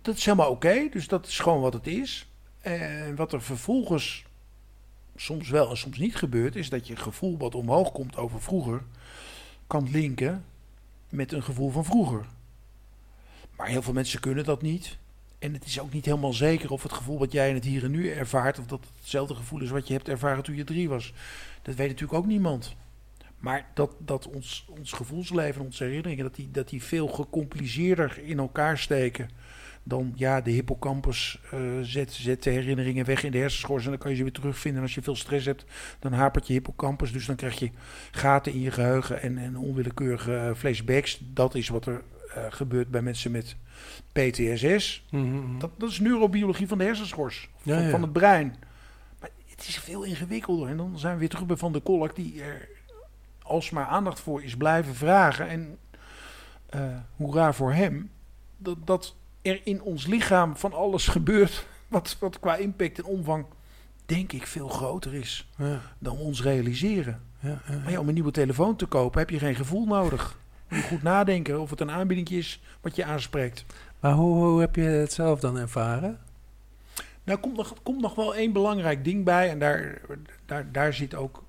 dat, 0.00 0.16
is 0.16 0.24
helemaal 0.24 0.50
oké, 0.50 0.88
dus 0.90 1.08
dat 1.08 1.26
is 1.26 1.38
gewoon 1.38 1.60
wat 1.60 1.72
het 1.72 1.86
is. 1.86 2.28
En 2.60 3.16
wat 3.16 3.32
er 3.32 3.42
vervolgens 3.42 4.24
soms 5.16 5.48
wel 5.48 5.70
en 5.70 5.76
soms 5.76 5.98
niet 5.98 6.16
gebeurt, 6.16 6.56
is 6.56 6.68
dat 6.68 6.86
je 6.86 6.96
gevoel 6.96 7.38
wat 7.38 7.54
omhoog 7.54 7.92
komt 7.92 8.16
over 8.16 8.42
vroeger, 8.42 8.82
kan 9.66 9.90
linken 9.90 10.44
met 11.08 11.32
een 11.32 11.42
gevoel 11.42 11.70
van 11.70 11.84
vroeger. 11.84 12.26
Maar 13.56 13.66
heel 13.66 13.82
veel 13.82 13.92
mensen 13.92 14.20
kunnen 14.20 14.44
dat 14.44 14.62
niet. 14.62 14.98
En 15.38 15.52
het 15.52 15.64
is 15.64 15.80
ook 15.80 15.92
niet 15.92 16.04
helemaal 16.04 16.32
zeker 16.32 16.70
of 16.70 16.82
het 16.82 16.92
gevoel 16.92 17.18
wat 17.18 17.32
jij 17.32 17.48
in 17.48 17.54
het 17.54 17.64
hier 17.64 17.84
en 17.84 17.90
nu 17.90 18.10
ervaart, 18.10 18.58
of 18.58 18.66
dat 18.66 18.80
het 18.80 18.98
hetzelfde 18.98 19.34
gevoel 19.34 19.60
is 19.60 19.70
wat 19.70 19.86
je 19.86 19.92
hebt 19.92 20.08
ervaren 20.08 20.42
toen 20.42 20.56
je 20.56 20.64
drie 20.64 20.88
was. 20.88 21.12
Dat 21.62 21.74
weet 21.74 21.88
natuurlijk 21.88 22.18
ook 22.18 22.26
niemand. 22.26 22.76
Maar 23.38 23.70
dat, 23.74 23.90
dat 23.98 24.26
ons, 24.26 24.66
ons 24.78 24.92
gevoelsleven, 24.92 25.62
onze 25.62 25.84
herinneringen, 25.84 26.24
dat 26.24 26.34
die, 26.34 26.50
dat 26.50 26.68
die 26.68 26.82
veel 26.82 27.08
gecompliceerder 27.08 28.18
in 28.18 28.38
elkaar 28.38 28.78
steken 28.78 29.30
dan 29.82 30.12
ja, 30.14 30.40
de 30.40 30.50
hippocampus 30.50 31.40
eh, 31.50 31.60
zet, 31.82 32.12
zet 32.12 32.42
de 32.42 32.50
herinneringen 32.50 33.04
weg 33.04 33.22
in 33.24 33.30
de 33.32 33.38
hersenschors 33.38 33.84
en 33.84 33.90
dan 33.90 33.98
kan 33.98 34.10
je 34.10 34.16
ze 34.16 34.22
weer 34.22 34.32
terugvinden. 34.32 34.80
En 34.80 34.86
als 34.86 34.94
je 34.94 35.02
veel 35.02 35.16
stress 35.16 35.46
hebt, 35.46 35.64
dan 35.98 36.12
hapert 36.12 36.46
je 36.46 36.52
hippocampus. 36.52 37.12
Dus 37.12 37.26
dan 37.26 37.36
krijg 37.36 37.58
je 37.58 37.70
gaten 38.10 38.52
in 38.52 38.60
je 38.60 38.70
geheugen 38.70 39.22
en, 39.22 39.38
en 39.38 39.56
onwillekeurige 39.56 40.36
eh, 40.36 40.54
flashbacks. 40.54 41.20
Dat 41.22 41.54
is 41.54 41.68
wat 41.68 41.86
er 41.86 42.02
eh, 42.34 42.44
gebeurt 42.48 42.90
bij 42.90 43.02
mensen 43.02 43.30
met 43.30 43.56
PTSS. 44.12 45.04
Mhm, 45.10 45.24
mhm. 45.24 45.58
Dat, 45.58 45.70
dat 45.78 45.90
is 45.90 46.00
neurobiologie 46.00 46.68
van 46.68 46.78
de 46.78 46.84
hersenschors, 46.84 47.48
van, 47.56 47.74
Ja, 47.74 47.80
ja. 47.80 47.90
van 47.90 48.02
het 48.02 48.12
brein. 48.12 48.56
Maar 49.20 49.30
het 49.46 49.68
is 49.68 49.78
veel 49.78 50.02
ingewikkelder. 50.02 50.68
En 50.68 50.76
dan 50.76 50.98
zijn 50.98 51.12
we 51.12 51.18
weer 51.18 51.28
terug 51.28 51.46
bij 51.46 51.56
Van 51.56 51.72
de 51.72 51.80
Kolk, 51.80 52.16
die 52.16 52.42
er 52.42 52.68
alsmaar 53.42 53.86
aandacht 53.86 54.20
voor 54.20 54.42
is 54.42 54.56
blijven 54.56 54.94
vragen. 54.94 55.48
En 55.48 55.78
eh 56.66 56.96
hoera 57.16 57.52
voor 57.52 57.72
hem, 57.72 58.10
dat, 58.56 58.86
dat 58.86 59.14
er 59.42 59.60
in 59.64 59.82
ons 59.82 60.06
lichaam 60.06 60.56
van 60.56 60.72
alles 60.72 61.06
gebeurt, 61.08 61.66
wat, 61.88 62.16
wat 62.20 62.40
qua 62.40 62.56
impact 62.56 62.98
en 62.98 63.04
omvang, 63.04 63.46
denk 64.06 64.32
ik, 64.32 64.46
veel 64.46 64.68
groter 64.68 65.14
is 65.14 65.48
Ja, 65.56 65.80
dan 65.98 66.16
we 66.16 66.22
ons 66.22 66.42
realiseren. 66.42 67.20
ja, 67.40 67.60
ja. 67.68 67.78
Maar 67.78 67.90
ja, 67.90 67.98
om 68.00 68.08
een 68.08 68.14
nieuwe 68.14 68.30
telefoon 68.30 68.76
te 68.76 68.86
kopen 68.86 69.18
heb 69.20 69.30
je 69.30 69.38
geen 69.38 69.54
gevoel 69.54 69.86
nodig. 69.86 70.38
Je 70.68 70.74
moet 70.76 70.84
goed 70.84 71.02
nadenken 71.02 71.60
of 71.60 71.70
het 71.70 71.80
een 71.80 71.90
aanbieding 71.90 72.28
is 72.28 72.60
wat 72.80 72.96
je 72.96 73.04
aanspreekt. 73.04 73.64
Maar 74.00 74.12
hoe, 74.12 74.34
hoe 74.44 74.60
heb 74.60 74.76
je 74.76 74.82
het 74.82 75.12
zelf 75.12 75.40
dan 75.40 75.58
ervaren? 75.58 76.18
Nou, 77.24 77.38
komt 77.38 77.56
nog, 77.56 77.74
komt 77.82 78.00
nog 78.00 78.14
wel 78.14 78.34
één 78.34 78.52
belangrijk 78.52 79.04
ding 79.04 79.24
bij. 79.24 79.50
En 79.50 79.58
daar, 79.58 80.00
daar, 80.46 80.72
daar 80.72 80.94
zit 80.94 81.14
ook 81.14 81.42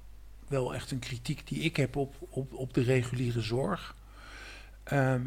wel 0.47 0.73
echt 0.73 0.91
een 0.91 0.99
kritiek 0.99 1.47
die 1.47 1.59
ik 1.59 1.75
heb 1.75 1.95
op, 1.95 2.15
op, 2.29 2.53
op 2.53 2.73
de 2.73 2.81
reguliere 2.81 3.41
zorg. 3.41 3.95
ehm, 4.83 5.21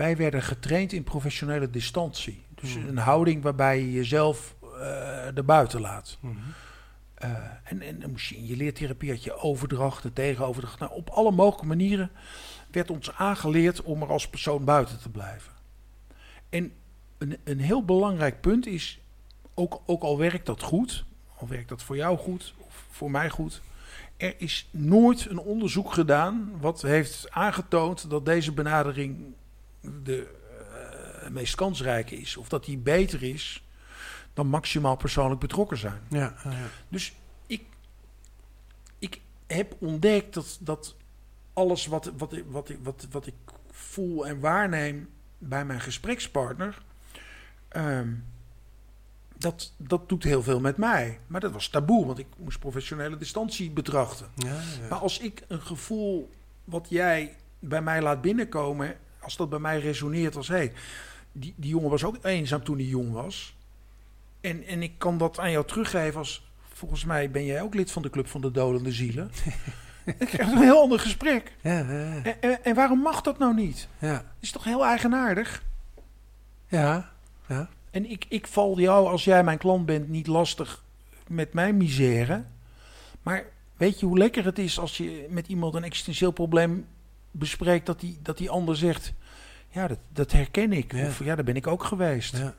wij 0.00 0.16
werden 0.16 0.42
getraind 0.42 0.92
in 0.92 1.04
professionele 1.04 1.70
distantie. 1.70 2.44
Dus 2.54 2.74
Hmm. 2.74 2.88
een 2.88 2.96
houding 2.96 3.42
waarbij 3.42 3.80
je 3.80 3.92
jezelf 3.92 4.54
eh 4.80 5.36
erbuiten 5.36 5.80
laat. 5.80 6.18
Mhm. 6.20 6.34
Eh, 7.14 7.30
en, 7.64 7.82
en 7.82 8.00
dan 8.00 8.10
moest 8.10 8.28
je 8.28 8.36
in 8.36 8.46
je 8.46 8.56
leertherapie 8.56 9.10
had 9.10 9.24
je 9.24 9.36
overdracht, 9.36 10.02
de 10.02 10.12
tegenoverdracht. 10.12 10.78
Nou, 10.78 10.92
op 10.92 11.10
alle 11.10 11.30
mogelijke 11.30 11.66
manieren 11.66 12.10
werd 12.70 12.90
ons 12.90 13.12
aangeleerd 13.12 13.82
om 13.82 14.02
er 14.02 14.08
als 14.08 14.28
persoon 14.28 14.64
buiten 14.64 15.00
te 15.00 15.08
blijven. 15.08 15.52
En 16.48 16.72
een, 17.18 17.36
een 17.44 17.60
heel 17.60 17.84
belangrijk 17.84 18.40
punt 18.40 18.66
is, 18.66 19.00
ook, 19.54 19.80
ook 19.86 20.02
al 20.02 20.18
werkt 20.18 20.46
dat 20.46 20.62
goed, 20.62 21.04
al 21.36 21.48
werkt 21.48 21.68
dat 21.68 21.82
voor 21.82 21.96
jou 21.96 22.18
goed 22.18 22.54
of 22.58 22.86
voor 22.90 23.10
mij 23.10 23.30
goed, 23.30 23.60
er 24.16 24.34
is 24.38 24.68
nooit 24.70 25.26
een 25.30 25.38
onderzoek 25.38 25.92
gedaan 25.92 26.52
wat 26.60 26.82
heeft 26.82 27.30
aangetoond 27.30 28.10
dat 28.10 28.24
deze 28.24 28.52
benadering 28.52 29.34
de 29.80 30.38
eh, 31.22 31.30
meest 31.30 31.54
kansrijke 31.54 32.16
is. 32.16 32.36
Of 32.36 32.48
dat 32.48 32.64
die 32.64 32.78
beter 32.78 33.22
is 33.22 33.64
dan 34.34 34.46
maximaal 34.46 34.96
persoonlijk 34.96 35.40
betrokken 35.40 35.78
zijn. 35.78 36.00
Ja, 36.08 36.34
ja, 36.44 36.50
ja. 36.50 36.66
Dus 36.88 37.12
ik, 37.46 37.62
ik 38.98 39.20
heb 39.46 39.74
ontdekt 39.78 40.34
dat, 40.34 40.58
dat 40.60 40.96
alles 41.52 41.86
wat, 41.86 42.12
wat, 42.16 42.32
ik- 42.32 42.44
wat, 42.48 42.72
wat, 42.82 43.06
wat 43.10 43.26
ik 43.26 43.34
voel 43.70 44.26
en 44.26 44.40
waarneem 44.40 45.08
bij 45.38 45.64
mijn 45.64 45.80
gesprekspartner, 45.80 46.82
ehm, 47.68 48.14
dat, 49.36 49.72
dat 49.76 50.08
doet 50.08 50.24
heel 50.24 50.42
veel 50.42 50.60
met 50.60 50.76
mij. 50.76 51.20
Maar 51.26 51.40
dat 51.40 51.52
was 51.52 51.68
taboe, 51.68 52.06
want 52.06 52.18
ik 52.18 52.26
moest 52.38 52.58
professionele 52.58 53.16
distantie 53.16 53.70
betrachten. 53.70 54.26
Ja, 54.34 54.54
ja. 54.54 54.88
Maar 54.88 54.98
als 54.98 55.18
ik 55.18 55.44
een 55.48 55.62
gevoel 55.62 56.30
wat 56.64 56.86
jij 56.90 57.36
bij 57.58 57.82
mij 57.82 58.02
laat 58.02 58.20
binnenkomen, 58.20 58.96
als 59.20 59.36
dat 59.36 59.48
bij 59.48 59.58
mij 59.58 59.78
resoneert 59.78 60.36
als 60.36 60.48
hé, 60.48 60.54
hey, 60.54 60.72
die, 61.32 61.54
die 61.56 61.70
jongen 61.70 61.90
was 61.90 62.04
ook 62.04 62.16
eenzaam 62.22 62.62
toen 62.62 62.76
hij 62.76 62.86
jong 62.86 63.12
was. 63.12 63.56
En, 64.40 64.66
en 64.66 64.82
ik 64.82 64.92
kan 64.98 65.18
dat 65.18 65.38
aan 65.38 65.50
jou 65.50 65.66
teruggeven 65.66 66.18
als, 66.18 66.50
volgens 66.72 67.04
mij 67.04 67.30
ben 67.30 67.44
jij 67.44 67.62
ook 67.62 67.74
lid 67.74 67.90
van 67.90 68.02
de 68.02 68.10
Club 68.10 68.26
van 68.26 68.40
de 68.40 68.50
Dodende 68.50 68.92
Zielen. 68.92 69.30
ik 70.18 70.26
krijg 70.28 70.50
een 70.50 70.58
heel 70.58 70.80
ander 70.80 70.98
gesprek. 70.98 71.52
Ja, 71.60 71.78
ja, 71.78 72.14
ja. 72.14 72.22
En, 72.22 72.40
en, 72.40 72.64
en 72.64 72.74
waarom 72.74 72.98
mag 72.98 73.20
dat 73.20 73.38
nou 73.38 73.54
niet? 73.54 73.88
ja. 73.98 74.24
is 74.40 74.50
toch 74.50 74.64
heel 74.64 74.84
eigenaardig? 74.84 75.62
ja. 76.68 77.12
ja. 77.46 77.68
En 77.90 78.10
ik, 78.10 78.26
ik 78.28 78.46
val 78.46 78.80
jou, 78.80 79.08
als 79.08 79.24
jij 79.24 79.44
mijn 79.44 79.58
klant 79.58 79.86
bent, 79.86 80.08
niet 80.08 80.26
lastig 80.26 80.84
met 81.26 81.52
mijn 81.52 81.76
misère. 81.76 82.44
Maar 83.22 83.44
weet 83.76 84.00
je 84.00 84.06
hoe 84.06 84.18
lekker 84.18 84.44
het 84.44 84.58
is 84.58 84.78
als 84.78 84.96
je 84.96 85.26
met 85.28 85.48
iemand 85.48 85.74
een 85.74 85.84
existentieel 85.84 86.30
probleem 86.30 86.86
bespreekt, 87.30 87.86
dat 87.86 88.00
die, 88.00 88.18
dat 88.22 88.38
die 88.38 88.50
ander 88.50 88.76
zegt: 88.76 89.12
Ja, 89.68 89.86
dat, 89.86 89.98
dat 90.12 90.32
herken 90.32 90.72
ik. 90.72 90.92
Ja. 90.92 91.06
Of 91.06 91.24
ja, 91.24 91.34
daar 91.34 91.44
ben 91.44 91.56
ik 91.56 91.66
ook 91.66 91.84
geweest. 91.84 92.36
ja, 92.36 92.54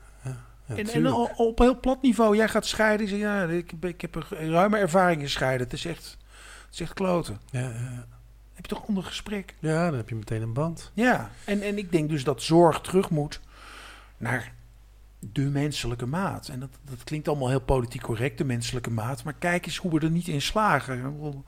ja, 0.66 0.76
en 0.76 1.12
op 1.36 1.58
heel 1.58 1.80
plat 1.80 2.02
niveau, 2.02 2.36
jij 2.36 2.48
gaat 2.48 2.66
scheiden. 2.66 3.06
Je 3.06 3.12
zegt, 3.12 3.22
ja, 3.22 3.44
ik, 3.44 3.72
ik 3.80 4.00
heb 4.00 4.14
een 4.14 4.50
ruime 4.50 4.78
ervaring 4.78 5.22
in 5.22 5.30
scheiden. 5.30 5.66
Het 5.66 5.72
is 5.72 5.84
echt, 5.84 6.18
het 6.64 6.74
is 6.74 6.80
echt 6.80 6.94
kloten. 6.94 7.40
Heb 8.52 8.66
je 8.66 8.74
toch 8.74 8.80
een 8.80 8.88
ander 8.88 9.04
gesprek? 9.04 9.54
ja, 9.58 9.88
dan 9.88 9.96
heb 9.96 10.08
je 10.08 10.14
meteen 10.14 10.42
een 10.42 10.52
band. 10.52 10.90
Ja, 10.94 11.30
en, 11.44 11.62
en 11.62 11.78
ik 11.78 11.92
denk 11.92 12.08
dus 12.10 12.24
dat 12.24 12.42
zorg 12.42 12.80
terug 12.80 13.10
moet 13.10 13.40
naar 14.16 14.52
de 15.18 15.42
menselijke 15.42 16.06
maat. 16.06 16.48
En 16.48 16.60
dat, 16.60 16.70
dat 16.84 17.04
klinkt 17.04 17.28
allemaal 17.28 17.48
heel 17.48 17.60
politiek 17.60 18.02
correct, 18.02 18.38
de 18.38 18.44
menselijke 18.44 18.90
maat. 18.90 19.24
Maar 19.24 19.34
kijk 19.38 19.66
eens 19.66 19.76
hoe 19.76 19.90
we 19.90 20.00
er 20.00 20.10
niet 20.10 20.28
in 20.28 20.42
slagen. 20.42 21.44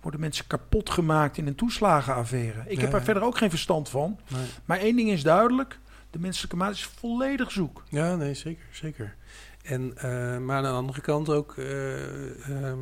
Worden 0.00 0.20
mensen 0.20 0.46
kapot 0.46 0.90
gemaakt 0.90 1.36
in 1.38 1.46
een 1.46 1.54
toeslagenaffaire? 1.54 2.62
Ik 2.66 2.80
heb 2.80 2.90
Ja. 2.90 2.96
er 2.98 3.04
verder 3.04 3.22
ook 3.22 3.38
geen 3.38 3.50
verstand 3.50 3.88
van. 3.88 4.18
Nee. 4.28 4.46
Maar 4.64 4.78
één 4.78 4.96
ding 4.96 5.10
is 5.10 5.22
duidelijk. 5.22 5.78
De 6.10 6.18
menselijke 6.18 6.56
maat 6.56 6.72
is 6.74 6.84
volledig 6.84 7.50
zoek. 7.50 7.82
Ja, 7.88 8.16
nee, 8.16 8.34
zeker, 8.34 8.64
zeker. 8.70 9.14
En, 9.62 9.92
eh, 9.96 10.38
maar 10.38 10.56
aan 10.56 10.62
de 10.62 10.68
andere 10.68 11.00
kant 11.00 11.28
ook, 11.28 11.56
eh, 11.56 12.48
ehm, 12.48 12.78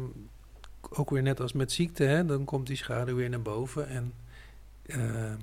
ook 0.91 1.11
weer 1.11 1.23
net 1.23 1.41
als 1.41 1.53
met 1.53 1.73
ziekte, 1.73 2.05
hè, 2.05 2.25
dan 2.25 2.45
komt 2.45 2.67
die 2.67 2.77
schade 2.77 3.14
weer 3.14 3.29
naar 3.31 3.43
boven. 3.43 3.89
En 3.89 4.12
eh, 4.87 4.99
nou 4.99 5.39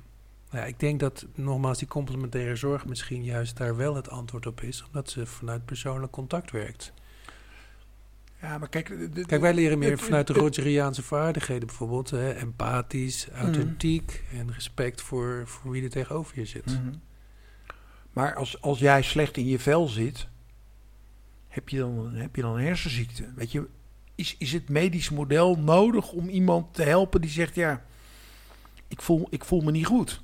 ja, 0.52 0.64
ik 0.64 0.80
denk 0.80 1.00
dat 1.00 1.26
nogmaals 1.36 1.78
die 1.78 1.88
complementaire 1.88 2.56
zorg 2.56 2.86
misschien 2.86 3.24
juist 3.24 3.58
daar 3.58 3.76
wel 3.76 3.96
het 3.96 4.10
antwoord 4.10 4.46
op 4.46 4.62
is, 4.62 4.84
omdat 4.86 5.10
ze 5.10 5.26
vanuit 5.26 5.66
persoonlijk 5.66 6.12
contact 6.12 6.52
werkt. 6.52 6.94
Ja, 8.44 8.58
maar 8.58 8.70
kijk... 8.70 8.91
Kijk, 9.26 9.41
wij 9.41 9.54
leren 9.54 9.80
meer 9.80 9.98
vanuit 10.00 10.28
de 10.28 10.34
Rogeriaanse 10.34 11.04
vaardigheden 11.04 11.68
bijvoorbeeld. 11.68 12.10
Hè, 12.10 12.32
empathisch, 12.34 13.28
Mhm. 13.32 13.39
authentiek 13.44 14.24
en 14.34 14.54
respect 14.54 15.02
voor, 15.02 15.44
voor 15.46 15.72
wie 15.72 15.84
er 15.84 15.89
tegenover 15.89 16.39
je 16.39 16.46
zit. 16.46 16.66
Mhm. 16.66 16.94
Maar 18.12 18.36
als, 18.36 18.62
als 18.62 18.80
jij 18.80 19.02
slecht 19.02 19.38
in 19.38 19.46
je 19.48 19.60
vel 19.60 19.88
zit, 19.88 20.28
heb 21.48 21.70
je 21.70 21.78
dan, 21.78 22.14
heb 22.14 22.36
je 22.36 22.41
dan 22.41 22.56
een 22.58 22.64
hersenziekte? 22.66 23.26
Weet 23.36 23.52
je, 23.52 23.68
is, 24.16 24.36
is 24.38 24.52
het 24.54 24.70
medisch 24.70 25.10
model 25.10 25.56
nodig 25.60 26.12
om 26.12 26.30
iemand 26.30 26.74
te 26.74 26.84
helpen 26.84 27.22
die 27.22 27.30
zegt: 27.30 27.56
Ja, 27.56 27.86
ik 28.88 29.02
voel, 29.02 29.28
ik 29.30 29.46
voel 29.46 29.62
me 29.62 29.72
niet 29.72 29.86
goed? 29.86 30.22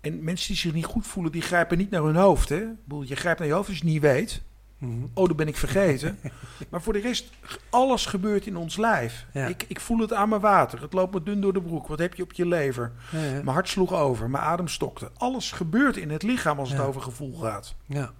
En 0.00 0.24
mensen 0.24 0.46
die 0.48 0.56
zich 0.56 0.72
niet 0.72 0.84
goed 0.84 1.06
voelen, 1.06 1.32
die 1.32 1.42
grijpen 1.42 1.78
niet 1.78 1.90
naar 1.90 2.02
hun 2.02 2.16
hoofd. 2.16 2.48
Hè? 2.48 2.60
Ik 2.60 2.84
bedoel, 2.84 3.02
je 3.02 3.16
grijpt 3.16 3.38
naar 3.38 3.48
je 3.48 3.54
hoofd 3.54 3.68
als 3.68 3.78
je 3.78 3.84
het 3.84 3.92
niet 3.92 4.02
weet. 4.02 4.42
Mhm. 4.80 5.04
Oh, 5.14 5.26
dat 5.28 5.36
ben 5.36 5.48
ik 5.48 5.56
vergeten. 5.56 6.18
maar 6.70 6.82
voor 6.82 6.92
de 6.92 6.98
rest, 6.98 7.30
alles 7.70 8.06
gebeurt 8.06 8.46
in 8.46 8.56
ons 8.56 8.76
lijf. 8.76 9.26
Ja. 9.32 9.46
Ik, 9.46 9.64
ik 9.68 9.80
voel 9.80 9.98
het 9.98 10.12
aan 10.12 10.28
mijn 10.28 10.40
water. 10.40 10.80
Het 10.82 10.92
loopt 10.92 11.14
me 11.14 11.22
dun 11.22 11.40
door 11.40 11.52
de 11.52 11.62
broek. 11.62 11.86
Wat 11.86 11.98
heb 11.98 12.14
je 12.14 12.22
op 12.22 12.32
je 12.32 12.46
lever? 12.46 12.92
Ja, 13.12 13.18
ja. 13.24 13.30
Mijn 13.32 13.46
hart 13.46 13.68
sloeg 13.68 13.92
over, 13.92 14.30
mijn 14.30 14.44
adem 14.44 14.68
stokte. 14.68 15.10
Alles 15.16 15.52
gebeurt 15.52 15.96
in 15.96 16.10
het 16.10 16.22
lichaam 16.22 16.58
als 16.58 16.70
het 16.70 16.80
over 16.80 17.02
gevoel 17.02 17.34
gaat. 17.38 17.74
ja. 17.86 18.12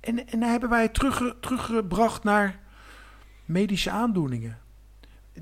En, 0.00 0.18
en 0.28 0.40
dan 0.40 0.48
hebben 0.50 0.68
wij 0.68 0.82
het 0.82 0.94
terugge- 0.94 1.36
teruggebracht 1.40 2.24
naar 2.24 2.60
medische 3.44 3.90
aandoeningen. 3.90 4.58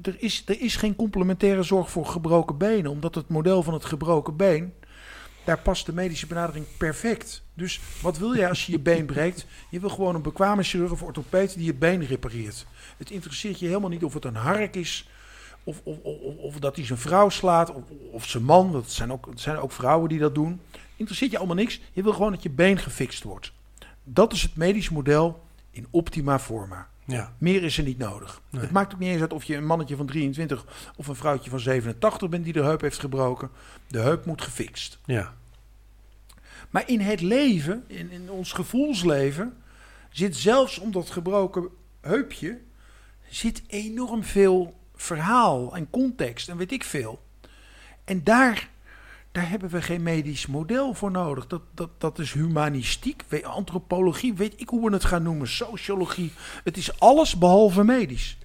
Er 0.03 0.17
is, 0.19 0.43
er 0.47 0.61
is 0.61 0.77
geen 0.77 0.97
complementaire 0.97 1.63
zorg 1.63 1.91
voor 1.91 2.07
gebroken 2.07 2.57
benen, 2.57 2.91
omdat 2.91 3.15
het 3.15 3.29
model 3.29 3.63
van 3.63 3.75
het 3.75 3.85
gebroken 3.85 4.37
been, 4.37 4.73
daar 5.45 5.59
past 5.59 5.87
de 5.87 5.93
medische 5.93 6.27
benadering 6.27 6.67
perfect. 6.77 7.43
Dus 7.55 7.81
wat 8.03 8.19
wil 8.19 8.37
jij 8.37 8.49
als 8.49 8.67
je 8.67 8.73
je 8.73 8.79
been 8.79 9.07
breekt? 9.07 9.47
Je 9.71 9.81
wil 9.81 9.89
gewoon 9.91 10.15
een 10.15 10.23
bekwame 10.23 10.63
chirurg 10.63 10.93
of 10.93 11.03
orthopeed 11.03 11.55
die 11.55 11.65
je 11.65 11.75
been 11.75 12.05
repareert. 12.05 12.67
Het 12.97 13.11
interesseert 13.11 13.59
je 13.59 13.67
helemaal 13.67 13.89
niet 13.91 14.05
of 14.05 14.15
het 14.15 14.25
een 14.25 14.37
hark 14.37 14.77
is, 14.77 15.09
of, 15.65 15.81
of, 15.85 15.99
of, 16.03 16.37
of- 16.37 16.59
dat 16.59 16.77
hij 16.77 16.85
zijn 16.85 16.99
vrouw 16.99 17.29
slaat, 17.29 17.73
of, 17.75 17.83
of 18.11 18.27
zijn 18.29 18.43
man. 18.45 18.73
Dat 18.73 18.91
zijn, 18.91 19.13
ook, 19.13 19.29
zijn 19.35 19.57
ook 19.57 19.73
vrouwen 19.73 20.09
die 20.09 20.19
dat 20.19 20.35
doen. 20.35 20.61
Interesseert 20.97 21.31
je 21.31 21.39
allemaal 21.39 21.57
niks. 21.57 21.81
Je 21.93 22.03
wil 22.03 22.13
gewoon 22.13 22.33
dat 22.33 22.43
je 22.43 22.51
been 22.51 22.79
gefixt 22.79 23.23
wordt. 23.23 23.53
Dat 24.05 24.33
is 24.33 24.43
het 24.43 24.57
medisch 24.57 24.91
model 24.91 25.43
in 25.71 25.87
optima 25.91 26.39
forma. 26.39 26.89
Ja. 27.05 27.33
Meer 27.39 27.63
is 27.63 27.79
er 27.79 27.85
niet 27.85 27.99
nodig. 27.99 28.41
Nee. 28.51 28.63
Het 28.63 28.71
maakt 28.71 28.95
ook 28.95 29.01
niet 29.01 29.09
eens 29.09 29.21
uit 29.21 29.33
of 29.33 29.45
je 29.45 29.57
een 29.57 29.67
mannetje 29.67 29.97
van 29.97 30.07
23 30.07 30.67
of 30.97 31.07
een 31.07 31.15
vrouwtje 31.15 31.51
van 31.51 31.61
87 31.61 32.29
bent 32.29 32.45
die 32.45 32.53
de 32.53 32.63
heup 32.63 32.81
heeft 32.81 32.99
gebroken. 32.99 33.51
De 33.87 33.99
heup 33.99 34.25
moet 34.25 34.43
gefixt. 34.43 34.99
ja. 35.05 35.35
Maar 36.71 36.89
in 36.89 37.01
het 37.01 37.21
leven, 37.21 37.85
in, 37.87 38.11
in 38.11 38.31
ons 38.31 38.53
gevoelsleven, 38.53 39.57
zit 40.11 40.37
zelfs 40.37 40.79
om 40.79 40.93
dat 40.93 41.11
gebroken 41.11 41.69
heupje, 42.01 42.61
zit 43.29 43.63
enorm 43.67 44.25
veel 44.25 44.81
verhaal 44.95 45.77
en 45.77 45.91
context 45.91 46.49
en 46.49 46.57
weet 46.57 46.73
ik 46.73 46.85
veel. 46.85 47.23
En 48.05 48.25
daar, 48.25 48.71
daar 49.33 49.49
hebben 49.49 49.71
we 49.71 49.83
geen 49.83 50.03
medisch 50.03 50.47
model 50.47 50.95
voor 50.95 51.11
nodig. 51.11 51.47
Dat, 51.47 51.63
dat, 51.75 51.91
dat 51.99 52.19
is 52.19 52.33
humanistiek, 52.33 53.23
antropologie, 53.43 54.35
weet 54.35 54.61
ik 54.61 54.69
hoe 54.69 54.87
we 54.89 54.93
het 54.95 55.05
gaan 55.05 55.23
noemen, 55.23 55.49
sociologie. 55.49 56.33
Het 56.65 56.77
is 56.77 57.01
alles 57.01 57.39
behalve 57.39 57.85
medisch. 57.85 58.39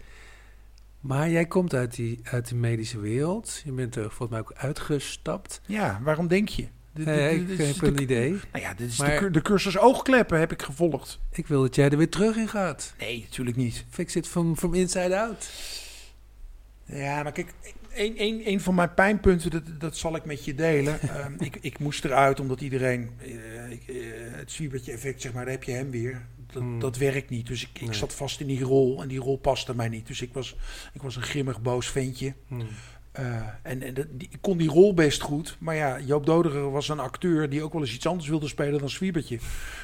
Maar 1.00 1.30
jij 1.30 1.46
komt 1.46 1.74
uit 1.74 1.96
die, 1.96 2.20
uit 2.24 2.48
de 2.50 2.56
medische 2.56 3.00
wereld. 3.00 3.62
Je 3.66 3.72
bent 3.72 3.96
er 3.96 4.02
volgens 4.04 4.30
mij 4.30 4.40
ook 4.40 4.54
uitgestapt. 4.54 5.62
Ja, 5.66 6.00
waarom 6.04 6.28
denk 6.28 6.50
je? 6.50 6.68
De- 6.94 7.04
de- 7.04 7.12
Nee, 7.12 7.46
ik 7.46 7.58
heb 7.58 7.82
een 7.82 8.02
idee. 8.02 8.30
Nou 8.32 8.64
ja, 8.64 8.74
dit 8.74 8.90
is 8.90 8.98
Maar- 8.98 9.20
de, 9.20 9.32
de 9.32 9.42
cursus 9.42 9.78
oogkleppen 9.78 10.40
heb 10.40 10.52
ik 10.52 10.62
gevolgd. 10.62 11.20
Ik 11.32 11.48
wil 11.48 11.62
dat 11.62 11.76
jij 11.76 11.90
er 11.90 11.98
weer 11.98 12.10
terug 12.10 12.36
in 12.36 12.48
gaat. 12.48 12.94
Nee, 13.00 13.22
natuurlijk 13.30 13.58
niet. 13.58 13.86
Fix 13.90 14.16
it 14.16 14.28
from, 14.28 14.58
from 14.58 14.74
inside 14.74 15.20
out. 15.20 15.50
Ja, 16.86 17.24
maar 17.24 17.32
kijk, 17.32 17.54
een, 18.00 18.14
een, 18.18 18.42
een 18.46 18.62
van 18.62 18.76
mijn 18.76 18.94
pijnpunten, 18.94 19.52
dat, 19.52 19.64
dat 19.80 19.98
zal 19.98 20.16
ik 20.16 20.26
met 20.26 20.46
je 20.46 20.56
delen. 20.56 21.00
Ehm, 21.10 21.34
ik, 21.40 21.58
ik 21.62 21.80
moest 21.80 22.06
eruit 22.06 22.40
omdat 22.40 22.62
iedereen, 22.62 23.10
eh, 23.18 23.72
ik, 23.72 23.88
eh, 23.88 23.96
het 24.32 24.52
zwiebertje 24.52 24.92
effect, 24.92 25.22
zeg 25.22 25.34
maar, 25.34 25.44
daar 25.44 25.54
heb 25.54 25.64
je 25.64 25.72
hem 25.72 25.92
weer. 25.92 26.26
Dat, 26.54 26.62
Hmm. 26.62 26.80
dat 26.80 26.98
werkt 26.98 27.30
niet. 27.30 27.48
Dus 27.48 27.62
ik, 27.64 27.70
ik 27.74 27.82
Nee. 27.82 27.94
zat 27.94 28.14
vast 28.14 28.40
in 28.40 28.48
die 28.48 28.64
rol 28.64 29.02
en 29.02 29.08
die 29.08 29.20
rol 29.20 29.38
paste 29.38 29.76
mij 29.76 29.90
niet. 29.90 30.08
Dus 30.08 30.22
ik 30.22 30.34
was, 30.34 30.56
ik 30.94 31.02
was 31.02 31.16
een 31.16 31.22
grimmig, 31.22 31.62
boos 31.62 31.88
ventje. 31.88 32.34
Hmm. 32.48 32.68
Eh, 33.12 33.36
en 33.64 33.82
en 33.82 33.94
die, 33.94 34.28
ik 34.32 34.38
kon 34.42 34.58
die 34.58 34.70
rol 34.70 34.94
best 34.94 35.22
goed. 35.22 35.56
Maar 35.60 35.76
ja, 35.76 36.00
Joop 36.00 36.26
Doderer 36.26 36.72
was 36.72 36.90
een 36.90 37.00
acteur 37.00 37.50
die 37.50 37.64
ook 37.64 37.74
wel 37.74 37.82
eens 37.82 37.94
iets 37.94 38.08
anders 38.08 38.30
wilde 38.30 38.48
spelen 38.48 38.80
dan 38.80 38.90
Zwiebertje. 38.90 39.40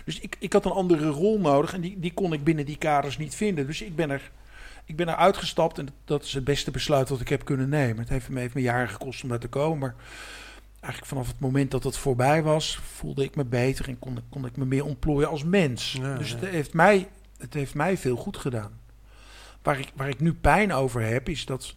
Dus 0.06 0.20
ik, 0.20 0.36
ik 0.40 0.54
had 0.54 0.66
een 0.66 0.72
andere 0.72 1.08
rol 1.08 1.40
nodig 1.40 1.74
en 1.74 1.82
die, 1.82 2.00
die 2.00 2.14
kon 2.14 2.34
ik 2.34 2.44
binnen 2.44 2.66
die 2.66 2.78
kaders 2.78 3.18
niet 3.18 3.36
vinden. 3.36 3.68
Dus 3.68 3.82
ik 3.82 3.96
ben 3.96 4.10
er, 4.10 4.32
ik 4.86 4.96
ben 4.96 5.08
er 5.08 5.16
uitgestapt 5.16 5.78
en 5.78 5.88
dat 6.06 6.24
is 6.24 6.34
het 6.34 6.44
beste 6.44 6.72
besluit 6.72 7.08
dat 7.08 7.22
ik 7.22 7.30
heb 7.30 7.46
kunnen 7.46 7.70
nemen. 7.70 7.98
Het 7.98 8.10
heeft 8.10 8.30
me, 8.30 8.40
heeft 8.40 8.54
me 8.54 8.62
jaren 8.62 8.90
gekost 8.90 9.24
om 9.24 9.30
daar 9.30 9.40
te 9.40 9.48
komen. 9.48 9.80
Maar 9.80 9.96
eigenlijk 10.80 11.06
vanaf 11.06 11.28
het 11.28 11.40
moment 11.40 11.72
dat 11.72 11.84
het 11.84 11.98
voorbij 11.98 12.44
was, 12.44 12.78
voelde 12.78 13.24
ik 13.24 13.36
me 13.36 13.46
beter 13.46 13.88
en 13.88 14.00
kon, 14.00 14.20
kon 14.30 14.46
ik 14.46 14.58
me 14.58 14.66
meer 14.66 14.86
ontplooien 14.86 15.30
als 15.30 15.44
mens. 15.44 15.92
Ja, 15.92 16.18
dus 16.18 16.30
ja. 16.30 16.36
het, 16.38 16.50
heeft 16.50 16.74
mij, 16.74 17.10
het 17.38 17.54
heeft 17.54 17.74
mij 17.74 17.98
veel 17.98 18.16
goed 18.16 18.38
gedaan. 18.38 18.80
Waar 19.62 19.80
ik, 19.80 19.92
waar 19.96 20.10
ik 20.10 20.20
nu 20.20 20.34
pijn 20.34 20.74
over 20.74 21.02
heb, 21.02 21.30
is 21.30 21.46
dat 21.46 21.76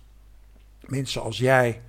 mensen 0.81 1.23
als 1.23 1.39
jij, 1.39 1.83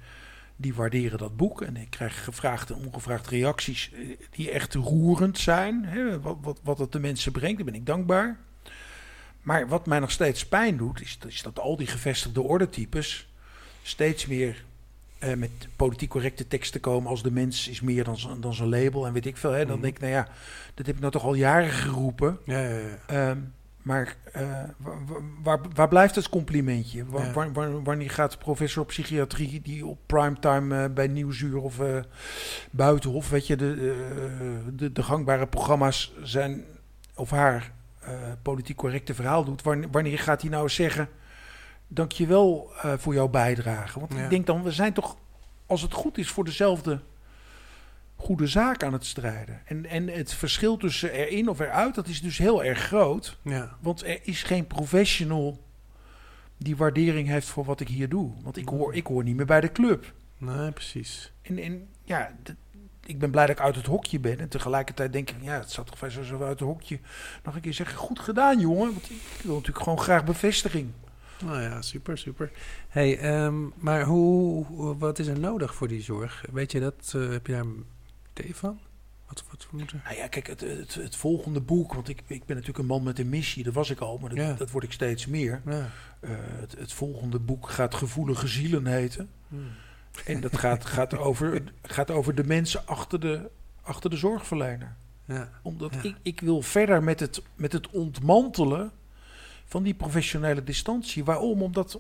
die 0.56 0.74
waarderen 0.74 1.18
dat 1.18 1.38
boek. 1.38 1.62
En 1.62 1.78
ik 1.78 1.90
krijg 1.90 2.24
gevraagd 2.24 2.70
en 2.70 2.86
ongevraagd 2.86 3.28
reacties 3.28 3.92
eh, 3.94 4.00
die 4.30 4.52
echt 4.52 4.74
roerend 4.74 5.38
zijn. 5.38 5.86
Hè, 5.86 6.22
wat, 6.22 6.38
wat, 6.42 6.60
wat 6.64 6.80
het 6.80 6.92
de 6.92 7.00
mensen 7.00 7.32
brengt, 7.32 7.56
daar 7.56 7.66
ben 7.66 7.76
ik 7.76 7.86
dankbaar. 7.86 8.38
Maar 9.48 9.68
wat 9.68 9.86
mij 9.86 10.00
nog 10.00 10.12
steeds 10.12 10.46
pijn 10.48 10.78
doet, 10.78 11.02
is, 11.02 11.18
is 11.28 11.42
dat 11.42 11.60
al 11.60 11.78
die 11.78 11.88
gevestigde 11.88 12.42
ordetypes 12.42 13.30
steeds 13.82 14.26
meer 14.26 14.64
eh, 15.20 15.34
met 15.34 15.50
politiek 15.76 16.10
correcte 16.10 16.48
teksten 16.48 16.80
komen 16.82 17.10
als 17.10 17.24
de 17.24 17.32
mens 17.32 17.68
is 17.68 17.82
meer 17.82 18.04
dan, 18.04 18.18
dan 18.40 18.54
zijn 18.54 18.70
label 18.70 19.06
en 19.08 19.14
weet 19.14 19.26
ik 19.26 19.38
veel. 19.38 19.52
Hè. 19.52 19.66
Dan 19.66 19.74
Mhm. 19.74 19.82
denk 19.82 19.96
ik, 19.96 20.02
nou 20.02 20.14
ja, 20.14 20.28
dat 20.74 20.86
heb 20.86 20.96
ik 20.96 21.02
nou 21.02 21.12
toch 21.14 21.24
al 21.24 21.34
jaren 21.34 21.70
geroepen. 21.70 22.38
Ja, 22.46 22.60
ja, 22.60 22.78
ja. 22.78 22.98
Ehm, 23.08 23.38
maar 23.82 24.16
eh, 24.34 24.42
wa- 24.78 24.98
wa- 25.06 25.22
waar, 25.44 25.60
waar 25.74 25.88
blijft 25.88 26.16
het 26.16 26.30
complimentje? 26.30 27.06
Wa- 27.06 27.24
Ja. 27.24 27.34
wa- 27.34 27.52
wa- 27.52 27.82
wanneer 27.82 28.10
gaat 28.10 28.32
de 28.32 28.38
professor 28.38 28.86
psychiatrie 28.86 29.62
die 29.62 29.86
op 29.86 30.00
primetime 30.06 30.84
eh, 30.84 30.94
bij 30.94 31.08
Nieuwsuur 31.08 31.58
of 31.58 31.80
Buitenhof, 32.72 33.30
weet 33.30 33.48
je, 33.48 33.56
de, 33.56 33.76
de, 34.76 34.92
de 34.92 35.04
gangbare 35.04 35.48
programma's 35.48 36.14
zijn 36.24 36.64
of 37.16 37.30
haar 37.30 37.72
politiek 38.42 38.76
correcte 38.78 39.14
verhaal 39.14 39.44
doet, 39.44 39.62
wanneer, 39.92 40.20
gaat 40.20 40.42
hij 40.42 40.50
nou 40.50 40.70
zeggen, 40.70 41.10
dankjewel 41.88 42.72
eh 42.82 42.94
voor 42.98 43.14
jouw 43.14 43.28
bijdrage? 43.28 44.00
Want 44.00 44.14
Ja. 44.14 44.24
ik 44.24 44.30
denk 44.30 44.46
dan, 44.46 44.64
we 44.64 44.72
zijn 44.72 44.94
toch, 44.94 45.18
als 45.66 45.82
het 45.82 45.94
goed 45.94 46.18
is, 46.18 46.30
voor 46.30 46.44
dezelfde 46.44 47.00
goede 48.16 48.48
zaak 48.48 48.84
aan 48.84 48.94
het 48.94 49.06
strijden. 49.06 49.62
En, 49.66 49.86
en 49.86 50.08
het 50.08 50.34
verschil 50.34 50.78
tussen 50.78 51.12
erin 51.12 51.50
of 51.50 51.60
eruit, 51.60 51.96
dat 51.96 52.08
is 52.08 52.22
dus 52.22 52.38
heel 52.38 52.64
erg 52.64 52.80
groot. 52.80 53.38
ja. 53.42 53.78
Want 53.82 54.06
er 54.06 54.20
is 54.24 54.44
geen 54.44 54.68
professional 54.68 55.66
die 56.58 56.76
waardering 56.78 57.28
heeft 57.28 57.48
voor 57.48 57.66
wat 57.66 57.80
ik 57.80 57.88
hier 57.88 58.10
doe. 58.10 58.32
Want 58.44 58.58
ik 58.58 58.68
hoor, 58.70 58.94
ik 58.96 59.08
hoor 59.08 59.24
niet 59.24 59.36
meer 59.36 59.46
bij 59.46 59.62
de 59.62 59.72
club. 59.72 60.14
Nee, 60.38 60.72
precies. 60.72 61.32
En, 61.42 61.58
en 61.58 61.88
ja, 62.04 62.32
ik 63.08 63.20
ben 63.20 63.32
blij 63.32 63.46
dat 63.46 63.56
ik 63.58 63.62
uit 63.64 63.76
het 63.76 63.86
hokje 63.86 64.20
ben. 64.20 64.40
En 64.40 64.50
tegelijkertijd 64.50 65.14
denk 65.14 65.30
ik, 65.30 65.36
ja, 65.42 65.54
het 65.60 65.72
zat 65.72 65.86
toch 65.86 66.00
best 66.00 66.26
zo 66.26 66.40
uit 66.42 66.50
het 66.50 66.60
hokje. 66.60 67.00
Nog 67.44 67.56
een 67.56 67.62
keer 67.62 67.74
zeggen, 67.74 67.98
goed 67.98 68.20
gedaan 68.20 68.60
jongen. 68.60 68.92
Want 68.94 69.10
ik 69.10 69.42
wil 69.44 69.56
natuurlijk 69.56 69.84
gewoon 69.84 70.00
graag 70.00 70.24
bevestiging. 70.26 70.92
Nou 71.46 71.62
ja, 71.62 71.82
super, 71.82 72.18
super. 72.18 72.52
Hey, 72.90 73.18
ehm, 73.20 73.56
maar 73.76 74.04
hoe, 74.04 74.66
wat 74.98 75.20
is 75.20 75.28
er 75.28 75.40
nodig 75.40 75.76
voor 75.76 75.88
die 75.88 76.02
zorg? 76.02 76.46
Weet 76.52 76.72
je 76.72 76.80
dat? 76.80 77.14
eh, 77.16 77.30
heb 77.30 77.48
je 77.48 77.54
daar 77.54 77.62
een 77.62 77.86
idee 78.36 78.56
van? 78.56 78.80
Wat, 79.28 79.44
wat 79.50 79.68
we 79.72 79.78
moeten... 79.78 80.02
Nou 80.04 80.16
ja, 80.18 80.28
kijk, 80.28 80.48
het, 80.48 80.62
het, 80.62 80.96
het 80.96 81.16
volgende 81.16 81.62
boek. 81.62 81.94
Want 81.94 82.10
ik, 82.10 82.24
ik 82.28 82.46
ben 82.46 82.56
natuurlijk 82.56 82.78
een 82.78 82.86
man 82.86 83.04
met 83.04 83.20
een 83.20 83.30
missie. 83.30 83.64
Dat 83.64 83.74
was 83.74 83.90
ik 83.90 84.00
al, 84.00 84.18
maar 84.18 84.30
dat, 84.30 84.38
Ja. 84.38 84.54
dat 84.54 84.72
word 84.72 84.84
ik 84.84 84.92
steeds 84.92 85.26
meer. 85.26 85.62
Ja. 85.66 85.90
Eh, 86.20 86.30
het, 86.60 86.76
het 86.78 86.94
volgende 86.94 87.40
boek 87.40 87.70
gaat 87.70 87.96
Gevoelige 87.96 88.48
Zielen 88.48 88.86
heten. 88.86 89.30
Hmm. 89.48 89.70
En 90.26 90.42
dat 90.42 90.58
gaat, 90.58 90.86
gaat, 90.86 91.18
over, 91.18 91.64
gaat 91.82 92.12
over 92.12 92.36
de 92.36 92.44
mensen 92.44 92.88
achter 92.88 93.20
de, 93.20 93.50
achter 93.82 94.10
de 94.10 94.18
zorgverlener. 94.18 94.96
ja. 95.26 95.50
Omdat 95.62 95.94
Ja. 95.94 96.04
ik, 96.04 96.16
ik 96.22 96.40
wil 96.40 96.62
verder 96.62 97.04
met 97.04 97.20
het, 97.20 97.42
met 97.56 97.72
het 97.74 97.90
ontmantelen 97.90 98.92
van 99.66 99.84
die 99.84 99.94
professionele 99.94 100.64
distantie. 100.64 101.24
Waarom? 101.24 101.62
Omdat 101.62 102.00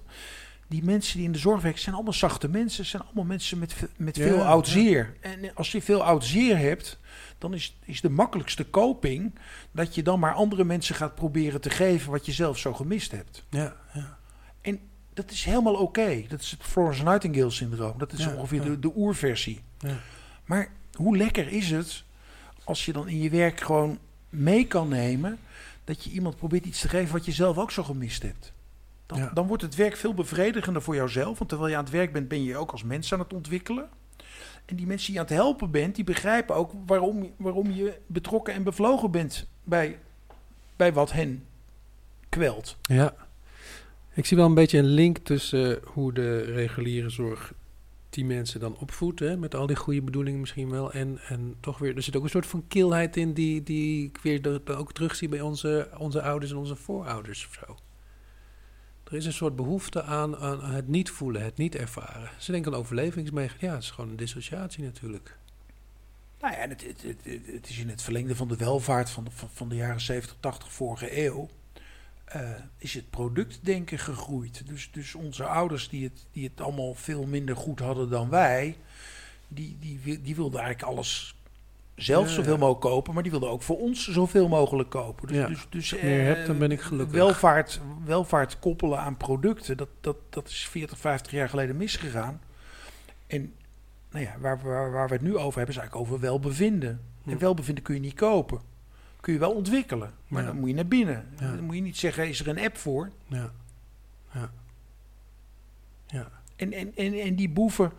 die 0.67 0.83
mensen 0.83 1.17
die 1.17 1.25
in 1.25 1.31
de 1.31 1.37
zorg 1.37 1.61
werken, 1.61 1.81
zijn 1.81 1.95
allemaal 1.95 2.13
zachte 2.13 2.49
mensen. 2.49 2.85
zijn 2.85 3.03
allemaal 3.03 3.23
mensen 3.23 3.59
met, 3.59 3.75
met 3.97 4.15
Ja, 4.15 4.23
veel 4.23 4.43
oud 4.45 4.67
zeer. 4.67 5.13
En 5.21 5.55
als 5.55 5.71
je 5.71 5.81
veel 5.81 6.03
oud 6.03 6.25
zeer 6.25 6.57
hebt, 6.57 6.99
dan 7.37 7.53
is, 7.53 7.77
is 7.85 8.01
de 8.01 8.09
makkelijkste 8.09 8.69
coping 8.69 9.35
dat 9.71 9.95
je 9.95 10.03
dan 10.03 10.19
maar 10.19 10.33
andere 10.33 10.63
mensen 10.63 10.95
gaat 10.95 11.15
proberen 11.15 11.61
te 11.61 11.69
geven 11.69 12.11
wat 12.11 12.25
je 12.25 12.31
zelf 12.31 12.57
zo 12.57 12.73
gemist 12.73 13.11
hebt. 13.11 13.43
Ja, 13.49 13.75
ja. 13.93 14.16
Dat 15.17 15.31
is 15.31 15.43
helemaal 15.43 15.75
oké. 15.75 16.23
Dat 16.27 16.41
is 16.41 16.51
het 16.51 16.63
Florence 16.63 17.03
Nightingale 17.03 17.49
syndroom. 17.49 17.97
Dat 17.97 18.13
is 18.13 18.23
Ja, 18.23 18.35
ongeveer 18.35 18.63
ja. 18.63 18.69
de, 18.69 18.79
de 18.79 18.91
oerversie. 18.95 19.61
Ja. 19.77 19.97
Maar 20.45 20.69
hoe 20.93 21.17
lekker 21.17 21.47
is 21.47 21.71
het 21.71 22.03
als 22.63 22.85
je 22.85 22.93
dan 22.93 23.07
in 23.07 23.19
je 23.19 23.29
werk 23.29 23.61
gewoon 23.61 23.99
mee 24.29 24.67
kan 24.67 24.87
nemen 24.87 25.39
dat 25.83 26.03
je 26.03 26.09
iemand 26.09 26.37
probeert 26.37 26.65
iets 26.65 26.81
te 26.81 26.89
geven 26.89 27.13
wat 27.13 27.25
je 27.25 27.31
zelf 27.31 27.57
ook 27.57 27.71
zo 27.71 27.83
gemist 27.83 28.21
hebt. 28.21 28.53
Dan, 29.05 29.29
dan 29.33 29.47
wordt 29.47 29.63
het 29.63 29.75
werk 29.75 29.95
veel 29.95 30.13
bevredigender 30.13 30.81
voor 30.81 30.95
jouzelf. 30.95 31.37
Want 31.37 31.49
terwijl 31.49 31.71
je 31.71 31.77
aan 31.77 31.83
het 31.83 31.93
werk 31.93 32.13
bent, 32.13 32.27
ben 32.27 32.43
je 32.43 32.57
ook 32.57 32.71
als 32.71 32.83
mens 32.83 33.13
aan 33.13 33.19
het 33.19 33.33
ontwikkelen. 33.33 33.89
En 34.65 34.75
die 34.75 34.87
mensen 34.87 35.05
die 35.05 35.15
je 35.15 35.21
aan 35.21 35.27
het 35.27 35.35
helpen 35.35 35.71
bent, 35.71 35.95
die 35.95 36.03
begrijpen 36.03 36.55
ook 36.55 36.71
waarom, 36.85 37.33
waarom 37.37 37.71
je 37.71 37.99
betrokken 38.07 38.53
en 38.53 38.63
bevlogen 38.63 39.11
bent 39.11 39.47
bij, 39.63 39.99
bij 40.75 40.93
wat 40.93 41.11
hen 41.11 41.45
kwelt. 42.29 42.77
Ja. 42.81 43.13
Ik 44.17 44.25
zie 44.25 44.37
wel 44.37 44.45
een 44.45 44.53
beetje 44.53 44.77
een 44.77 44.85
link 44.85 45.17
tussen 45.17 45.79
hoe 45.83 46.13
de 46.13 46.41
reguliere 46.41 47.09
zorg 47.09 47.53
die 48.09 48.25
mensen 48.25 48.59
dan 48.59 48.77
opvoedt, 48.77 49.19
hè, 49.19 49.37
met 49.37 49.55
al 49.55 49.67
die 49.67 49.75
goede 49.75 50.01
bedoelingen 50.01 50.39
misschien 50.39 50.69
wel. 50.69 50.91
En, 50.91 51.19
en 51.27 51.55
toch 51.59 51.77
weer, 51.77 51.95
er 51.95 52.03
zit 52.03 52.15
ook 52.15 52.23
een 52.23 52.29
soort 52.29 52.45
van 52.45 52.67
kilheid 52.67 53.17
in 53.17 53.33
die, 53.33 53.63
die 53.63 54.07
ik 54.07 54.17
weer 54.17 54.61
ook 54.77 54.93
terugzie 54.93 55.29
bij 55.29 55.41
onze, 55.41 55.89
onze 55.97 56.21
ouders 56.21 56.51
en 56.51 56.57
onze 56.57 56.75
voorouders 56.75 57.47
of 57.47 57.53
zo. 57.53 57.77
Er 59.03 59.13
is 59.13 59.25
een 59.25 59.33
soort 59.33 59.55
behoefte 59.55 60.03
aan, 60.03 60.37
aan 60.37 60.63
het 60.63 60.87
niet 60.87 61.09
voelen, 61.09 61.43
het 61.43 61.57
niet 61.57 61.75
ervaren. 61.75 62.29
Ze 62.37 62.51
denken 62.51 62.73
aan 62.73 62.79
overlevingsmechanisme. 62.79 63.67
Ja, 63.67 63.73
het 63.73 63.83
is 63.83 63.91
gewoon 63.91 64.09
een 64.09 64.15
dissociatie 64.15 64.83
natuurlijk. 64.83 65.37
Nou 66.39 66.53
ja, 66.53 66.59
het, 66.59 66.81
het, 66.81 67.03
het, 67.45 67.69
is 67.69 67.79
in 67.79 67.89
het 67.89 68.01
verlengde 68.01 68.35
van 68.35 68.47
de 68.47 68.55
welvaart 68.55 69.09
van 69.09 69.23
de, 69.23 69.31
van 69.33 69.69
de 69.69 69.75
jaren 69.75 70.01
70, 70.01 70.37
80 70.39 70.71
vorige 70.71 71.25
eeuw. 71.25 71.49
Eh, 72.27 72.49
is 72.77 72.93
het 72.93 73.09
productdenken 73.09 73.99
gegroeid. 73.99 74.67
Dus, 74.67 74.89
dus 74.91 75.15
onze 75.15 75.43
ouders, 75.45 75.89
die 75.89 76.03
het, 76.03 76.25
die 76.31 76.43
het 76.43 76.61
allemaal 76.61 76.93
veel 76.93 77.25
minder 77.25 77.55
goed 77.55 77.79
hadden 77.79 78.09
dan 78.09 78.29
wij, 78.29 78.77
die, 79.47 79.77
die, 79.79 80.21
die 80.21 80.35
wilden 80.35 80.59
eigenlijk 80.61 80.91
alles 80.91 81.35
zelf 81.95 82.27
Ja, 82.27 82.33
zoveel 82.33 82.53
ja. 82.53 82.59
mogelijk 82.59 82.81
kopen, 82.81 83.13
maar 83.13 83.23
die 83.23 83.31
wilden 83.31 83.49
ook 83.49 83.61
voor 83.61 83.79
ons 83.79 84.07
zoveel 84.07 84.47
mogelijk 84.47 84.89
kopen. 84.89 85.27
Dus, 85.27 85.37
Ja, 85.37 85.47
dus, 85.47 85.67
dus, 85.69 86.01
meer 86.01 86.19
eh, 86.19 86.25
heb, 86.25 86.45
dan 86.47 86.57
ben 86.57 86.71
ik 86.71 86.81
gelukkig. 86.81 87.15
Welvaart, 87.15 87.81
welvaart 88.05 88.59
koppelen 88.59 88.99
aan 88.99 89.17
producten, 89.17 89.77
dat, 89.77 89.89
dat, 90.01 90.17
dat 90.29 90.47
is 90.47 90.67
40, 90.67 90.97
50 90.97 91.31
jaar 91.31 91.49
geleden 91.49 91.77
misgegaan. 91.77 92.41
En 93.27 93.53
nou 94.11 94.25
ja, 94.25 94.35
waar, 94.39 94.59
waar, 94.63 94.91
waar 94.91 95.07
we 95.07 95.13
het 95.13 95.23
nu 95.23 95.37
over 95.37 95.57
hebben, 95.57 95.75
is 95.75 95.81
eigenlijk 95.81 95.95
over 96.07 96.19
welbevinden. 96.19 97.01
En 97.25 97.33
Hm. 97.33 97.37
welbevinden 97.39 97.83
kun 97.83 97.95
je 97.95 98.01
niet 98.01 98.13
kopen. 98.13 98.61
Kun 99.27 99.35
je 99.35 99.41
wel 99.41 99.53
ontwikkelen, 99.53 100.13
maar 100.27 100.41
Ja. 100.41 100.47
dan 100.47 100.59
moet 100.59 100.69
je 100.69 100.75
naar 100.75 100.87
binnen. 100.87 101.25
Ja. 101.39 101.55
Dan 101.55 101.63
moet 101.63 101.75
je 101.75 101.81
niet 101.81 101.97
zeggen, 101.97 102.27
is 102.29 102.39
er 102.39 102.47
een 102.47 102.59
app 102.59 102.77
voor? 102.77 103.11
Ja. 103.27 103.51
Ja. 104.33 104.51
Ja. 106.07 106.27
En, 106.55 106.73
en, 106.73 106.91
en, 106.95 107.13
en 107.13 107.35
die 107.35 107.49
boeven, 107.49 107.91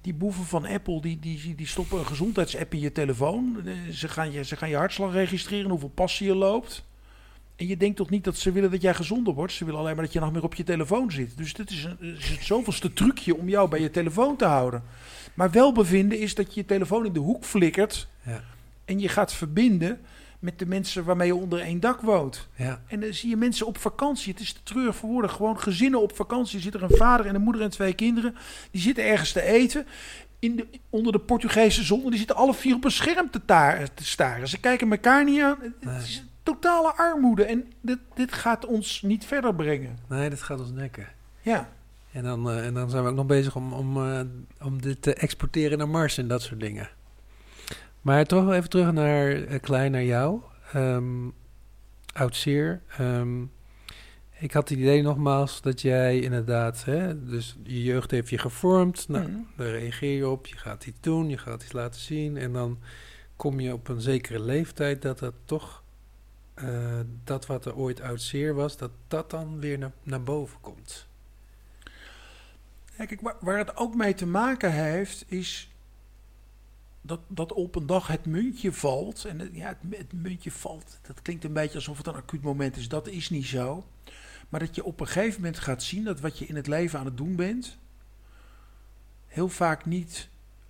die 0.00 0.14
boeven 0.14 0.44
van 0.44 0.66
Apple, 0.66 1.00
die, 1.00 1.18
die, 1.18 1.54
die 1.54 1.66
stoppen 1.66 1.98
een 1.98 2.06
gezondheidsapp 2.06 2.72
in 2.74 2.80
je 2.80 2.92
telefoon. 2.92 3.60
Eh, 3.64 3.72
Ze 3.90 4.08
gaan 4.08 4.32
je, 4.32 4.44
ze 4.44 4.56
gaan 4.56 4.68
je 4.68 4.76
hartslag 4.76 5.12
registreren, 5.12 5.70
hoeveel 5.70 5.88
passen 5.94 6.26
je 6.26 6.34
loopt. 6.34 6.84
En 7.56 7.66
je 7.66 7.76
denkt 7.76 7.96
toch 7.96 8.10
niet 8.10 8.24
dat 8.24 8.36
ze 8.36 8.52
willen 8.52 8.70
dat 8.70 8.82
jij 8.82 8.94
gezonder 8.94 9.34
wordt. 9.34 9.52
Ze 9.52 9.64
willen 9.64 9.80
alleen 9.80 9.94
maar 9.94 10.04
dat 10.04 10.12
je 10.12 10.20
nog 10.20 10.32
meer 10.32 10.42
op 10.44 10.54
je 10.54 10.64
telefoon 10.64 11.10
zit. 11.10 11.36
Dus 11.36 11.54
dit 11.54 11.70
is, 11.70 11.84
een, 11.84 11.98
is 12.00 12.28
het 12.28 12.44
zoveelste 12.44 12.92
trucje 12.92 13.36
om 13.36 13.48
jou 13.48 13.68
bij 13.68 13.80
je 13.80 13.90
telefoon 13.90 14.36
te 14.36 14.44
houden. 14.44 14.82
Maar 15.34 15.50
welbevinden 15.50 16.18
is 16.18 16.34
dat 16.34 16.54
je 16.54 16.60
je 16.60 16.66
telefoon 16.66 17.06
in 17.06 17.12
de 17.12 17.18
hoek 17.20 17.44
flikkert. 17.44 18.08
Ja. 18.22 18.44
En 18.84 18.98
je 19.00 19.08
gaat 19.08 19.32
verbinden 19.34 20.00
met 20.42 20.58
de 20.58 20.66
mensen 20.66 21.04
waarmee 21.04 21.26
je 21.26 21.34
onder 21.34 21.60
één 21.60 21.80
dak 21.80 22.00
woont. 22.00 22.48
Ja. 22.54 22.82
En 22.86 23.00
dan 23.00 23.12
zie 23.12 23.30
je 23.30 23.36
mensen 23.36 23.66
op 23.66 23.78
vakantie. 23.78 24.32
Het 24.32 24.42
is 24.42 24.52
te 24.52 24.62
treurig 24.62 24.96
voor 24.96 25.08
woorden. 25.08 25.30
Gewoon 25.30 25.60
gezinnen 25.60 26.02
op 26.02 26.16
vakantie. 26.16 26.60
Zit 26.60 26.74
er 26.74 26.82
een 26.82 26.96
vader 26.96 27.26
en 27.26 27.34
een 27.34 27.42
moeder 27.42 27.62
en 27.62 27.70
twee 27.70 27.92
kinderen. 27.92 28.34
Die 28.70 28.80
zitten 28.80 29.04
ergens 29.04 29.32
te 29.32 29.42
eten. 29.42 29.86
In 30.38 30.56
de, 30.56 30.66
onder 30.90 31.12
de 31.12 31.18
Portugese 31.18 31.82
zon. 31.82 32.04
En 32.04 32.08
die 32.10 32.18
zitten 32.18 32.36
alle 32.36 32.54
vier 32.54 32.74
op 32.74 32.84
een 32.84 32.90
scherm 32.90 33.30
te, 33.30 33.44
taar- 33.44 33.94
te 33.94 34.04
staren. 34.04 34.48
Ze 34.48 34.60
kijken 34.60 34.90
elkaar 34.90 35.24
niet 35.24 35.42
aan. 35.42 35.58
Het 35.80 36.02
is 36.02 36.24
totale 36.42 36.92
armoede. 36.96 37.44
En 37.44 37.72
dit, 37.80 37.98
dit 38.14 38.32
gaat 38.32 38.66
ons 38.66 39.02
niet 39.02 39.24
verder 39.24 39.54
brengen. 39.54 39.98
Nee, 40.08 40.30
dat 40.30 40.42
gaat 40.42 40.60
ons 40.60 40.70
nekken. 40.70 41.08
Ja. 41.40 41.68
En 42.12 42.22
dan, 42.22 42.50
eh, 42.50 42.66
en 42.66 42.74
dan 42.74 42.90
zijn 42.90 43.02
we 43.02 43.08
ook 43.10 43.16
nog 43.16 43.26
bezig 43.26 43.56
om, 43.56 43.72
om, 43.72 44.10
eh, 44.10 44.20
om 44.62 44.82
dit 44.82 45.02
te 45.02 45.14
exporteren 45.14 45.78
naar 45.78 45.88
Mars 45.88 46.18
en 46.18 46.28
dat 46.28 46.42
soort 46.42 46.60
dingen. 46.60 46.88
Maar 48.02 48.24
toch 48.24 48.44
wel 48.44 48.54
even 48.54 48.70
terug 48.70 48.92
naar 48.92 49.30
eh, 49.30 49.60
Klein, 49.60 49.92
naar 49.92 50.04
jou. 50.04 50.40
Ehm 50.72 51.28
oud 52.12 52.36
zeer. 52.36 52.82
Ehm, 52.98 53.42
ik 54.38 54.52
had 54.52 54.68
het 54.68 54.78
idee 54.78 55.02
nogmaals 55.02 55.60
dat 55.60 55.80
jij 55.80 56.20
inderdaad, 56.20 56.84
hè, 56.84 57.24
dus 57.24 57.56
je 57.62 57.82
jeugd 57.82 58.10
heeft 58.10 58.28
je 58.28 58.38
gevormd. 58.38 59.08
Nou, 59.08 59.28
Mhm. 59.28 59.40
daar 59.56 59.70
reageer 59.70 60.16
je 60.16 60.28
op, 60.28 60.46
je 60.46 60.56
gaat 60.56 60.86
iets 60.86 61.00
doen, 61.00 61.28
je 61.28 61.38
gaat 61.38 61.62
iets 61.62 61.72
laten 61.72 62.00
zien. 62.00 62.36
En 62.36 62.52
dan 62.52 62.78
kom 63.36 63.60
je 63.60 63.72
op 63.72 63.88
een 63.88 64.00
zekere 64.00 64.40
leeftijd 64.40 65.02
dat 65.02 65.18
dat 65.18 65.34
toch, 65.44 65.82
eh, 66.54 67.00
dat 67.24 67.46
wat 67.46 67.64
er 67.64 67.74
ooit 67.76 68.00
oud 68.00 68.20
zeer 68.22 68.54
was, 68.54 68.76
dat 68.76 68.90
dat 69.08 69.30
dan 69.30 69.60
weer 69.60 69.78
naar, 69.78 69.92
naar 70.02 70.22
boven 70.22 70.60
komt. 70.60 71.06
Ja, 72.98 73.04
kijk, 73.06 73.20
waar, 73.20 73.36
waar 73.40 73.58
het 73.58 73.76
ook 73.76 73.94
mee 73.94 74.14
te 74.14 74.26
maken 74.26 74.72
heeft, 74.72 75.24
is 75.28 75.70
dat, 77.02 77.20
dat 77.28 77.52
op 77.52 77.74
een 77.74 77.86
dag 77.86 78.06
het 78.06 78.26
muntje 78.26 78.72
valt. 78.72 79.24
En 79.24 79.38
het, 79.38 79.50
ja, 79.52 79.68
het, 79.68 79.98
het 79.98 80.12
muntje 80.12 80.50
valt. 80.50 80.98
Dat 81.02 81.22
klinkt 81.22 81.44
een 81.44 81.52
beetje 81.52 81.74
alsof 81.74 81.96
het 81.96 82.06
een 82.06 82.14
acuut 82.14 82.42
moment 82.42 82.76
is. 82.76 82.88
Dat 82.88 83.08
is 83.08 83.30
niet 83.30 83.46
zo. 83.46 83.84
Maar 84.48 84.60
dat 84.60 84.74
je 84.74 84.84
op 84.84 85.00
een 85.00 85.06
gegeven 85.06 85.40
moment 85.40 85.58
gaat 85.58 85.82
zien 85.82 86.04
dat 86.04 86.20
wat 86.20 86.38
je 86.38 86.46
in 86.46 86.56
het 86.56 86.66
leven 86.66 86.98
aan 86.98 87.04
het 87.04 87.16
doen 87.16 87.36
bent. 87.36 87.78
heel 89.26 89.48
vaak 89.48 89.84
niet 89.84 90.28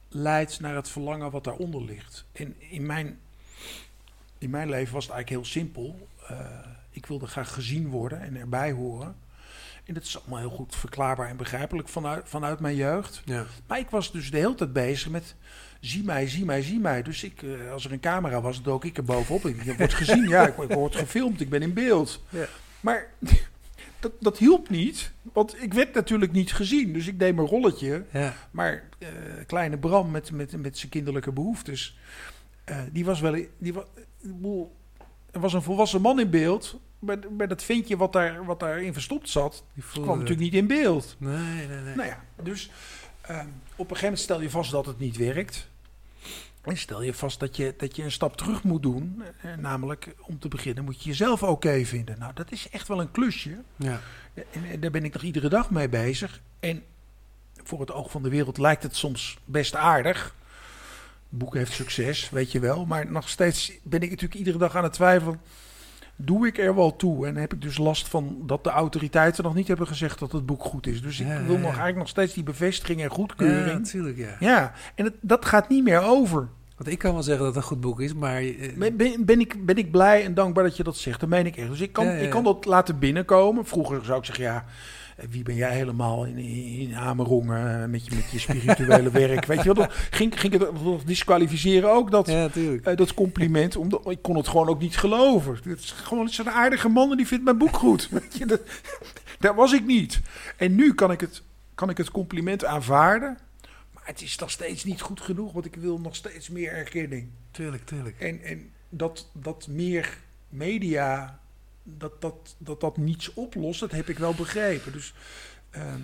leidt 0.09 0.61
naar 0.61 0.74
het 0.74 0.89
verlangen 0.89 1.30
wat 1.30 1.45
daaronder 1.45 1.85
ligt. 1.85 2.24
En 2.33 2.55
in 2.59 2.87
mijn, 2.87 3.20
in 4.39 4.51
mijn 4.51 4.68
leven 4.68 4.95
was 4.95 5.05
het 5.05 5.12
eigenlijk 5.12 5.45
heel 5.45 5.53
simpel. 5.53 6.09
Uh, 6.30 6.49
ik 6.91 7.07
wilde 7.07 7.26
graag 7.26 7.53
gezien 7.53 7.89
worden 7.89 8.20
en 8.20 8.37
erbij 8.37 8.72
horen. 8.72 9.16
En 9.85 9.95
dat 9.95 10.03
is 10.03 10.18
allemaal 10.20 10.39
heel 10.39 10.51
goed 10.51 10.76
verklaarbaar 10.76 11.28
en 11.28 11.37
begrijpelijk 11.37 11.89
vanuit, 11.89 12.28
vanuit 12.28 12.61
mijn 12.61 12.76
jeugd. 12.76 13.22
Ja. 13.24 13.45
Maar 13.66 13.78
ik 13.78 13.91
was 13.91 14.12
dus 14.12 14.30
de 14.30 14.37
hele 14.37 14.55
tijd 14.55 14.72
bezig 14.72 15.11
met 15.11 15.35
zie 15.83 16.05
mij, 16.05 16.28
zie 16.28 16.45
mij, 16.45 16.62
zie 16.62 16.80
mij. 16.80 17.03
Dus 17.03 17.24
ik, 17.24 17.43
uh, 17.43 17.72
als 17.72 17.85
er 17.85 17.93
een 17.93 18.01
camera 18.01 18.41
was, 18.41 18.62
dook 18.62 18.85
ik 18.85 18.97
er 18.97 19.05
bovenop. 19.05 19.47
Ik 19.47 19.76
word 19.78 19.95
gezien, 19.95 20.28
ja, 20.28 20.47
ik, 20.47 20.57
ik 20.57 20.72
word 20.72 20.97
gefilmd, 20.97 21.41
ik 21.41 21.49
ben 21.49 21.62
in 21.62 21.72
beeld. 21.72 22.22
Ja. 22.28 22.47
Maar 22.80 23.07
dat, 24.01 24.12
dat 24.20 24.39
hielp 24.39 24.68
niet, 24.68 25.12
want 25.22 25.62
ik 25.62 25.74
werd 25.74 25.95
natuurlijk 25.95 26.33
niet 26.33 26.53
gezien. 26.53 26.93
Dus 26.93 27.07
ik 27.07 27.18
deed 27.18 27.35
mijn 27.35 27.49
rolletje. 27.49 28.05
Ja. 28.11 28.35
Maar 28.51 28.83
uh, 28.99 29.09
kleine 29.47 29.78
Bram 29.78 30.11
met, 30.11 30.30
met, 30.30 30.57
met 30.57 30.78
zijn 30.78 30.91
kinderlijke 30.91 31.33
behoeftes, 31.33 31.99
uh, 32.70 32.76
die 32.93 33.05
was 33.05 33.20
wel... 33.20 33.45
Die 33.59 33.72
was, 33.72 33.85
er 35.30 35.41
was 35.41 35.53
een 35.53 35.62
volwassen 35.62 36.01
man 36.01 36.20
in 36.20 36.30
beeld, 36.30 36.80
maar, 36.99 37.18
maar 37.37 37.49
dat 37.49 37.62
ventje 37.62 37.97
wat, 37.97 38.12
daar, 38.12 38.45
wat 38.45 38.61
daarin 38.61 38.93
verstopt 38.93 39.28
zat, 39.28 39.64
Die 39.74 39.85
kwam 39.93 40.07
natuurlijk 40.07 40.41
niet 40.41 40.55
in 40.55 40.66
beeld. 40.66 41.16
Nee, 41.18 41.66
nee, 41.66 41.80
nee. 41.80 41.95
Nou 41.95 42.09
ja, 42.09 42.24
dus 42.43 42.70
ehm, 43.20 43.39
op 43.39 43.91
een 43.91 43.97
gegeven 43.97 44.03
moment 44.03 44.18
stel 44.18 44.41
je 44.41 44.51
vast 44.51 44.70
dat 44.70 44.87
het 44.87 44.99
niet 44.99 45.16
werkt. 45.16 45.70
En 46.62 46.76
stel 46.76 47.02
je 47.02 47.14
vast 47.14 47.40
dat 47.40 47.56
je, 47.56 47.74
dat 47.76 47.96
je 47.96 48.02
een 48.02 48.12
stap 48.12 48.36
terug 48.36 48.62
moet 48.62 48.82
doen. 48.82 49.22
Eh, 49.40 49.54
namelijk, 49.54 50.14
om 50.20 50.38
te 50.38 50.48
beginnen 50.48 50.84
moet 50.84 51.02
je 51.02 51.08
jezelf 51.08 51.42
oké 51.42 51.84
vinden. 51.84 52.18
Nou, 52.18 52.32
dat 52.34 52.52
is 52.52 52.68
echt 52.68 52.88
wel 52.88 53.00
een 53.00 53.10
klusje. 53.10 53.58
Ja. 53.76 54.00
En, 54.34 54.44
en 54.70 54.80
daar 54.80 54.90
ben 54.90 55.04
ik 55.04 55.12
nog 55.12 55.22
iedere 55.22 55.48
dag 55.48 55.70
mee 55.70 55.88
bezig. 55.88 56.40
En 56.60 56.82
voor 57.64 57.80
het 57.80 57.92
oog 57.92 58.10
van 58.10 58.22
de 58.22 58.28
wereld 58.28 58.58
lijkt 58.58 58.82
het 58.82 58.96
soms 58.96 59.38
best 59.44 59.74
aardig. 59.74 60.34
Het 61.30 61.38
boek 61.38 61.54
heeft 61.54 61.72
succes, 61.72 62.30
weet 62.30 62.52
je 62.52 62.60
wel. 62.60 62.86
Maar 62.86 63.10
nog 63.10 63.28
steeds 63.28 63.72
ben 63.82 64.00
ik 64.00 64.10
natuurlijk 64.10 64.38
iedere 64.38 64.58
dag 64.58 64.76
aan 64.76 64.82
het 64.82 64.92
twijfelen. 64.92 65.40
Doe 66.16 66.46
ik 66.46 66.58
er 66.58 66.74
wel 66.74 66.96
toe? 66.96 67.26
En 67.26 67.36
heb 67.36 67.52
ik 67.52 67.62
dus 67.62 67.78
last 67.78 68.08
van 68.08 68.36
dat 68.46 68.64
de 68.64 68.70
autoriteiten 68.70 69.44
nog 69.44 69.54
niet 69.54 69.68
hebben 69.68 69.86
gezegd 69.86 70.18
dat 70.18 70.32
het 70.32 70.46
boek 70.46 70.64
goed 70.64 70.86
is. 70.86 71.02
Dus 71.02 71.20
ik 71.20 71.26
Ja, 71.26 71.32
ja, 71.32 71.42
wil 71.42 71.54
ja. 71.54 71.58
nog 71.60 71.66
eigenlijk 71.68 71.96
nog 71.98 72.08
steeds 72.08 72.34
die 72.34 72.42
bevestiging 72.42 72.98
en 73.00 73.08
Ja, 73.08 73.14
goedkeuring. 73.14 73.78
natuurlijk, 73.78 74.18
ja. 74.18 74.36
Ja, 74.40 74.72
en 74.94 75.04
het, 75.04 75.14
dat 75.20 75.44
gaat 75.44 75.68
niet 75.68 75.84
meer 75.84 76.02
over. 76.02 76.48
Want 76.76 76.90
ik 76.94 76.98
kan 76.98 77.12
wel 77.12 77.22
zeggen 77.22 77.44
dat 77.44 77.54
het 77.54 77.62
een 77.62 77.68
goed 77.68 77.80
boek 77.80 78.00
is, 78.00 78.14
maar... 78.14 78.36
eh, 78.42 78.76
Ben, 78.76 78.96
ben, 78.96 79.24
ben 79.24 79.40
ik, 79.40 79.66
ben 79.66 79.76
ik 79.76 79.90
blij 79.90 80.24
en 80.24 80.34
dankbaar 80.34 80.64
dat 80.64 80.76
je 80.76 80.82
dat 80.82 80.96
zegt. 80.96 81.20
Dat 81.20 81.28
meen 81.28 81.46
ik 81.46 81.56
echt. 81.56 81.68
Dus 81.68 81.80
ik 81.80 81.92
kan, 81.92 82.04
Ja, 82.04 82.12
ja, 82.12 82.18
ik 82.18 82.30
kan 82.30 82.42
ja. 82.44 82.52
dat 82.52 82.64
laten 82.64 82.98
binnenkomen. 82.98 83.64
Vroeger 83.66 84.04
zou 84.04 84.18
ik 84.18 84.24
zeggen, 84.24 84.44
ja, 84.44 84.64
wie 85.31 85.43
ben 85.43 85.55
jij 85.55 85.75
helemaal 85.75 86.25
in, 86.25 86.39
in, 86.79 86.95
Amerongen 86.95 87.91
met 87.91 88.07
je, 88.07 88.14
met 88.14 88.31
je 88.31 88.39
spirituele 88.39 89.11
werk? 89.27 89.45
Weet 89.45 89.62
je 89.62 89.75
wel, 89.75 89.87
ging, 90.11 90.41
ging 90.41 90.53
het 90.53 91.07
disqualificeren 91.07 91.93
ook 91.93 92.11
dat, 92.11 92.27
ja, 92.27 92.49
eh, 92.83 92.97
dat 92.97 93.14
compliment. 93.14 93.77
Omdat, 93.77 94.11
ik 94.11 94.23
kon 94.23 94.37
het 94.37 94.49
gewoon 94.49 94.68
ook 94.68 94.81
niet 94.81 94.97
geloven. 94.97 95.59
Het 95.64 95.79
is 95.79 95.91
gewoon 95.91 96.29
zo'n 96.29 96.51
aardige 96.51 96.89
man 96.89 97.11
en 97.11 97.16
die 97.16 97.27
vindt 97.27 97.45
mijn 97.45 97.59
boek 97.59 97.77
goed. 97.77 98.09
Weet 98.11 98.37
je, 98.39 98.47
dat, 98.47 98.61
daar 99.39 99.55
was 99.55 99.73
ik 99.73 99.87
niet. 99.87 100.20
En 100.57 100.75
nu 100.75 100.95
kan 100.95 101.11
ik 101.11 101.20
het, 101.20 101.43
kan 101.75 101.91
ik 101.91 101.97
het 101.97 102.11
compliment 102.11 102.64
aanvaarden. 102.64 103.39
Maar 103.95 104.07
het 104.07 104.23
is 104.23 104.39
nog 104.39 104.51
steeds 104.51 104.85
niet 104.85 105.01
goed 105.01 105.20
genoeg, 105.20 105.53
want 105.53 105.64
ik 105.64 105.75
wil 105.75 105.99
nog 105.99 106.16
steeds 106.16 106.49
meer 106.49 106.73
erkenning. 106.73 107.29
Tuurlijk, 107.51 107.85
tuurlijk. 107.85 108.20
En, 108.20 108.43
en 108.43 108.70
dat, 108.89 109.31
dat 109.33 109.66
meer 109.68 110.18
media, 110.49 111.41
dat 111.83 112.20
dat, 112.20 112.57
dat 112.59 112.80
dat 112.80 112.97
niets 112.97 113.35
oplost, 113.35 113.80
dat 113.80 113.91
heb 113.91 114.09
ik 114.09 114.18
wel 114.18 114.35
begrepen. 114.35 114.93
Dus 114.93 115.14
ehm, 115.70 116.01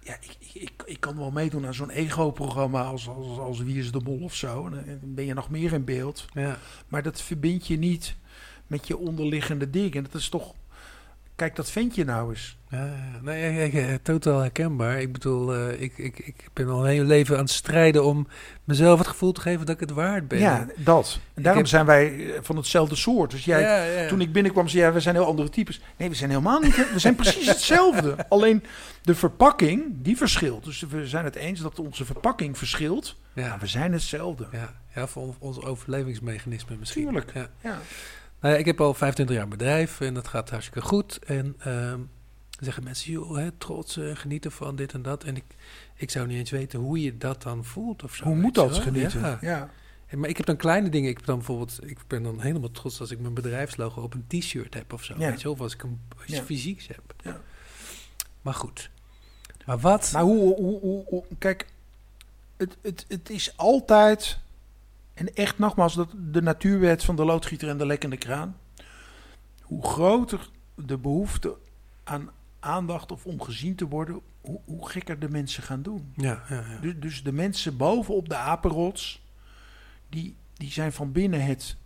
ja, 0.00 0.16
ik, 0.20 0.36
ik, 0.52 0.82
ik, 0.84 1.00
kan 1.00 1.16
wel 1.16 1.30
meedoen 1.30 1.66
aan 1.66 1.74
zo'n 1.74 1.90
ego-programma 1.90 2.82
als, 2.82 3.08
als, 3.08 3.38
als 3.38 3.58
Wie 3.58 3.78
is 3.78 3.92
de 3.92 4.00
Mol 4.00 4.20
of 4.20 4.34
zo. 4.34 4.66
En 4.66 4.98
dan 5.00 5.14
ben 5.14 5.24
je 5.24 5.34
nog 5.34 5.50
meer 5.50 5.72
in 5.72 5.84
beeld. 5.84 6.26
Ja. 6.32 6.58
Maar 6.88 7.02
dat 7.02 7.20
verbind 7.20 7.66
je 7.66 7.78
niet 7.78 8.16
met 8.66 8.86
je 8.86 8.96
onderliggende 8.96 9.70
dingen. 9.70 10.02
Dat 10.02 10.14
is 10.14 10.28
toch... 10.28 10.54
Kijk, 11.34 11.56
dat 11.56 11.70
vind 11.70 11.94
je 11.94 12.04
nou 12.04 12.30
eens. 12.30 12.58
Ja, 12.70 12.84
ja. 12.84 13.20
nee, 13.22 14.02
totaal 14.02 14.38
herkenbaar. 14.40 15.00
Ik 15.00 15.12
bedoel, 15.12 15.54
eh, 15.54 15.80
ik, 15.80 15.98
ik, 15.98 16.18
ik 16.18 16.36
ben 16.52 16.68
al 16.68 16.80
een 16.84 16.90
hele 16.90 17.04
leven 17.04 17.34
aan 17.36 17.42
het 17.42 17.50
strijden 17.50 18.04
om 18.04 18.26
mezelf 18.64 18.98
het 18.98 19.08
gevoel 19.08 19.32
te 19.32 19.40
geven 19.40 19.66
dat 19.66 19.74
ik 19.74 19.80
het 19.80 19.90
waard 19.90 20.28
ben. 20.28 20.38
Ja, 20.38 20.66
dat. 20.76 21.18
En 21.34 21.42
daarom 21.42 21.60
heb- 21.62 21.70
zijn 21.70 21.86
wij 21.86 22.32
eh, 22.34 22.38
van 22.42 22.56
hetzelfde 22.56 22.94
soort. 22.94 23.30
Dus 23.30 23.44
jij, 23.44 23.60
ja, 23.60 23.82
ja. 24.02 24.08
Toen 24.08 24.20
ik 24.20 24.32
binnenkwam, 24.32 24.68
zei 24.68 24.82
jij, 24.82 24.92
we 24.92 25.00
zijn 25.00 25.14
heel 25.14 25.24
andere 25.26 25.48
types. 25.48 25.80
Nee, 25.96 26.08
we 26.08 26.14
zijn 26.14 26.30
helemaal 26.30 26.60
niet. 26.60 26.76
We 26.92 26.98
zijn 26.98 27.14
precies 27.14 27.46
hetzelfde. 27.54 28.16
Alleen 28.28 28.62
de 29.02 29.14
verpakking, 29.14 29.82
die 30.02 30.16
verschilt. 30.16 30.64
Dus 30.64 30.80
we 30.80 31.06
zijn 31.06 31.24
het 31.24 31.34
eens 31.36 31.60
dat 31.60 31.78
onze 31.78 32.04
verpakking 32.04 32.58
verschilt. 32.58 33.16
ja. 33.32 33.48
Maar 33.48 33.58
we 33.58 33.66
zijn 33.66 33.92
hetzelfde. 33.92 34.46
Ja, 34.52 34.74
ja, 34.94 35.06
voor 35.06 35.22
on- 35.22 35.36
ons 35.38 35.62
overlevingsmechanisme 35.62 36.76
misschien. 36.76 37.02
Tuurlijk. 37.04 37.30
Ja. 37.34 37.48
Ja. 37.60 37.78
Nou 38.40 38.54
ja, 38.54 38.60
ik 38.60 38.66
heb 38.66 38.80
al 38.80 38.94
25 38.94 39.34
jaar 39.34 39.44
een 39.44 39.50
bedrijf 39.50 40.00
en 40.00 40.14
dat 40.14 40.28
gaat 40.28 40.50
hartstikke 40.50 40.80
goed. 40.88 41.18
En 41.26 41.54
ehm, 41.58 41.98
dan 42.60 42.68
zeggen 42.68 42.84
mensen, 42.84 43.12
joh, 43.12 43.36
hè, 43.36 43.50
trots, 43.50 43.96
eh, 43.96 44.16
genieten 44.16 44.52
van 44.52 44.76
dit 44.76 44.92
en 44.92 45.02
dat. 45.02 45.24
En 45.24 45.36
ik, 45.36 45.44
ik 45.94 46.10
zou 46.10 46.26
niet 46.26 46.36
eens 46.38 46.50
weten 46.50 46.78
hoe 46.80 47.00
je 47.02 47.16
dat 47.18 47.42
dan 47.42 47.64
voelt 47.64 48.02
of 48.02 48.14
zo. 48.14 48.24
Hoe 48.24 48.36
moet 48.36 48.54
dat 48.54 48.76
genieten? 48.78 49.20
Ja. 49.20 49.38
Ja. 49.40 49.70
En, 50.06 50.18
maar 50.18 50.28
ik 50.28 50.36
heb 50.36 50.46
dan 50.46 50.56
kleine 50.56 50.88
dingen. 50.88 51.10
Ik 51.10 51.16
heb 51.16 51.26
dan 51.26 51.36
bijvoorbeeld, 51.36 51.78
ik 51.82 51.98
ben 52.06 52.22
dan 52.22 52.40
helemaal 52.40 52.70
trots 52.70 53.00
als 53.00 53.10
ik 53.10 53.20
mijn 53.20 53.34
bedrijfslogo 53.34 54.02
op 54.02 54.14
een 54.14 54.24
t-shirt 54.26 54.74
heb 54.74 54.92
of 54.92 55.04
zo. 55.04 55.14
Ja. 55.18 55.28
Weet 55.30 55.36
je 55.38 55.44
wel, 55.44 55.52
of 55.52 55.60
als 55.60 55.74
ik 55.74 55.82
een 55.82 56.00
iets 56.26 56.36
Ja. 56.36 56.42
fysieks 56.42 56.86
heb. 56.86 57.02
Ja. 57.24 57.40
Maar 58.42 58.54
goed. 58.54 58.90
Maar 59.66 59.78
wat? 59.78 60.10
Maar 60.12 60.22
hoe, 60.22 60.54
hoe, 60.54 60.80
hoe, 60.80 61.04
hoe- 61.06 61.24
kijk, 61.38 61.66
het, 62.56 62.76
het, 62.82 63.04
het 63.08 63.30
is 63.30 63.56
altijd, 63.56 64.38
en 65.14 65.34
echt 65.34 65.58
nogmaals, 65.58 65.94
dat 65.94 66.08
de 66.30 66.42
natuurwet 66.42 67.04
van 67.04 67.16
de 67.16 67.24
loodgieter 67.24 67.68
en 67.68 67.78
de 67.78 67.86
lekkende 67.86 68.16
kraan. 68.16 68.56
Hoe 69.62 69.84
groter 69.86 70.48
de 70.74 70.96
behoefte 70.98 71.56
aan 72.04 72.30
aandacht 72.60 73.12
of 73.12 73.24
om 73.26 73.42
gezien 73.42 73.74
te 73.74 73.88
worden, 73.88 74.20
hoe, 74.40 74.60
hoe 74.64 74.88
gekker 74.88 75.18
de 75.18 75.28
mensen 75.28 75.62
gaan 75.62 75.82
doen. 75.82 76.12
ja, 76.16 76.42
ja, 76.48 76.64
ja. 76.68 76.78
Dus, 76.80 76.94
dus 76.96 77.22
de 77.22 77.32
mensen 77.32 77.76
boven 77.76 78.14
op 78.14 78.28
de 78.28 78.36
apenrots, 78.36 79.22
die, 80.08 80.36
die 80.54 80.70
zijn 80.72 80.92
van 80.92 81.12
binnen 81.12 81.44
het, 81.44 81.76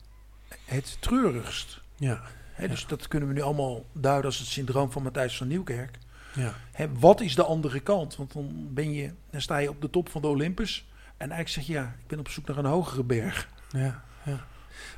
het 0.65 0.97
treurigst. 1.01 1.81
ja, 1.97 2.23
Hè, 2.53 2.69
Dus 2.69 2.87
dat 2.87 3.09
kunnen 3.09 3.29
we 3.29 3.35
nu 3.35 3.41
allemaal 3.41 3.85
duiden 3.93 4.25
als 4.25 4.39
het 4.39 4.49
syndroom 4.49 4.93
van 4.93 5.03
Matthijs 5.03 5.37
van 5.37 5.49
Nieuwkerk. 5.49 5.99
ja. 6.35 6.55
Hè, 6.73 6.93
wat 6.99 7.21
is 7.21 7.35
de 7.35 7.45
andere 7.45 7.81
kant? 7.81 8.17
Want 8.17 8.33
dan, 8.33 8.69
ben 8.71 8.93
je, 8.93 9.13
dan 9.31 9.41
sta 9.41 9.57
je 9.59 9.69
op 9.71 9.81
de 9.81 9.91
top 9.91 10.09
van 10.09 10.23
de 10.23 10.29
Olympus. 10.29 10.87
En 11.17 11.31
eigenlijk 11.31 11.49
zeg 11.49 11.67
je, 11.67 11.73
ja, 11.73 11.97
ik 12.01 12.07
ben 12.07 12.19
op 12.19 12.29
zoek 12.29 12.47
naar 12.47 12.57
een 12.57 12.65
hogere 12.65 13.03
berg. 13.05 13.49
Ja, 13.71 14.05
ja. 14.25 14.47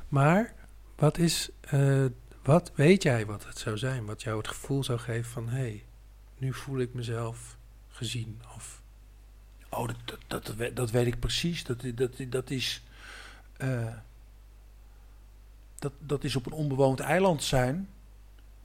Maar 0.07 0.53
wat 0.95 1.17
is, 1.17 1.49
eh, 1.61 2.05
wat 2.47 2.71
weet 2.75 3.03
jij 3.03 3.25
wat 3.25 3.45
het 3.45 3.57
zou 3.57 3.77
zijn? 3.77 4.05
Wat 4.05 4.21
jou 4.23 4.37
het 4.37 4.47
gevoel 4.47 4.83
zou 4.83 4.99
geven 4.99 5.31
van, 5.31 5.49
hé, 5.49 5.57
hey, 5.59 5.83
nu 6.37 6.53
voel 6.53 6.79
ik 6.79 6.93
mezelf 6.93 7.57
gezien. 7.89 8.41
Of, 8.55 8.81
Oh, 9.69 9.87
dat, 9.87 9.97
dat, 10.05 10.45
dat, 10.45 10.55
we- 10.55 10.73
dat 10.73 10.91
weet 10.91 11.07
ik 11.07 11.19
precies. 11.19 11.63
Dat, 11.63 11.83
dat, 11.95 12.11
dat 12.29 12.49
is... 12.49 12.83
eh, 13.57 13.93
dat, 15.79 15.91
dat 15.99 16.23
is 16.23 16.35
op 16.35 16.45
een 16.45 16.51
onbewoond 16.51 16.99
eiland 16.99 17.43
zijn 17.43 17.89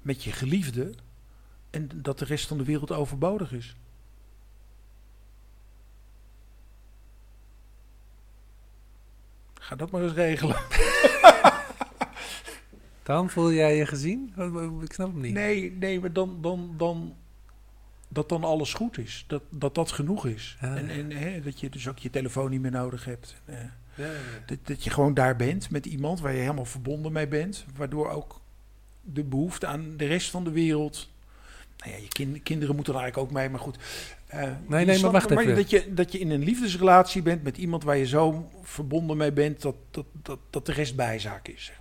met 0.02 0.24
je 0.24 0.32
geliefde 0.32 0.94
en 1.70 1.88
dat 1.94 2.18
de 2.18 2.24
rest 2.24 2.46
van 2.48 2.58
de 2.58 2.64
wereld 2.64 2.90
overbodig 2.92 3.52
is. 3.52 3.76
Ga 9.54 9.76
dat 9.76 9.90
maar 9.90 10.02
eens 10.02 10.12
regelen. 10.12 10.56
dan 13.03 13.30
voel 13.30 13.53
jij 13.53 13.76
je 13.76 13.86
gezien? 13.86 14.32
Ik 14.82 14.92
snap 14.92 15.12
hem 15.12 15.20
niet. 15.20 15.34
Nee, 15.34 15.72
nee, 15.72 16.00
maar 16.00 16.12
dan, 16.12 16.38
dan, 16.40 16.74
dan 16.76 17.14
dat 18.09 18.28
dan 18.28 18.44
alles 18.44 18.74
goed 18.74 18.98
is. 18.98 19.24
Dat 19.26 19.42
dat, 19.50 19.74
dat 19.74 19.92
genoeg 19.92 20.26
is. 20.26 20.57
Ja, 20.61 20.76
en 20.76 20.88
en 20.88 21.11
hè, 21.11 21.40
dat 21.40 21.61
je 21.61 21.68
dus 21.70 21.88
ook 21.88 21.98
je 21.98 22.11
telefoon 22.11 22.50
niet 22.50 22.61
meer 22.61 22.70
nodig 22.70 23.05
hebt. 23.05 23.34
En, 23.44 23.55
eh, 23.55 24.05
Ja, 24.07 24.12
ja, 24.12 24.18
dat, 24.46 24.59
dat 24.62 24.84
je 24.84 24.90
gewoon 24.90 25.14
daar 25.14 25.36
bent 25.36 25.70
met 25.70 25.86
iemand 25.86 26.20
waar 26.20 26.32
je 26.32 26.40
helemaal 26.40 26.64
verbonden 26.64 27.12
mee 27.12 27.28
bent. 27.28 27.64
Waardoor 27.76 28.09
ook 28.11 28.40
de 29.00 29.24
behoefte 29.24 29.66
aan 29.66 29.96
de 29.96 30.07
rest 30.07 30.30
van 30.30 30.44
de 30.44 30.50
wereld. 30.50 31.11
Nou 31.78 31.92
ja, 31.94 31.96
je 32.03 32.09
kin- 32.09 32.42
kinderen 32.42 32.74
moeten 32.74 32.94
er 32.94 33.00
eigenlijk 33.00 33.30
ook 33.30 33.36
mee, 33.38 33.48
maar 33.48 33.61
goed. 33.61 33.78
Eh, 34.26 34.50
nee, 34.66 34.86
je 34.86 35.03
maar 35.03 35.11
wacht 35.11 35.30
even. 35.30 35.55
Dat 35.57 35.70
je, 35.70 35.94
dat 35.94 36.12
je 36.12 36.18
in 36.18 36.30
een 36.30 36.42
liefdesrelatie 36.44 37.22
bent 37.22 37.42
met 37.42 37.57
iemand 37.59 37.82
waar 37.84 37.96
je 37.96 38.07
zo 38.07 38.50
verbonden 38.62 39.16
mee 39.16 39.32
bent. 39.32 39.62
dat, 39.62 39.74
dat, 39.90 40.07
dat, 40.22 40.38
dat 40.50 40.66
de 40.66 40.72
rest 40.72 40.96
bijzaak 40.96 41.48
is. 41.48 41.72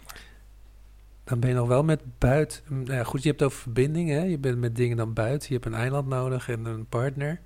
Dan 1.31 1.39
ben 1.39 1.49
je 1.49 1.55
nog 1.55 1.67
wel 1.67 1.83
met 1.83 2.01
buiten. 2.17 2.61
Nou 2.67 2.93
ja, 2.93 3.03
goed, 3.03 3.23
je 3.23 3.29
hebt 3.29 3.41
over 3.41 3.59
verbinding, 3.59 4.09
hè? 4.09 4.23
Je 4.23 4.37
bent 4.37 4.57
met 4.57 4.75
dingen 4.75 4.97
dan 4.97 5.13
buiten. 5.13 5.47
Je 5.47 5.53
hebt 5.53 5.65
een 5.65 5.73
eiland 5.73 6.07
nodig 6.07 6.49
en 6.49 6.65
een 6.65 6.85
partner. 6.85 7.39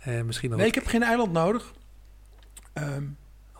En 0.00 0.26
misschien 0.26 0.48
dan 0.50 0.58
Nee, 0.58 0.66
ik 0.66 0.74
heb 0.74 0.86
geen 0.86 1.02
eiland 1.02 1.32
nodig. 1.32 1.72
Ehm, 2.72 3.04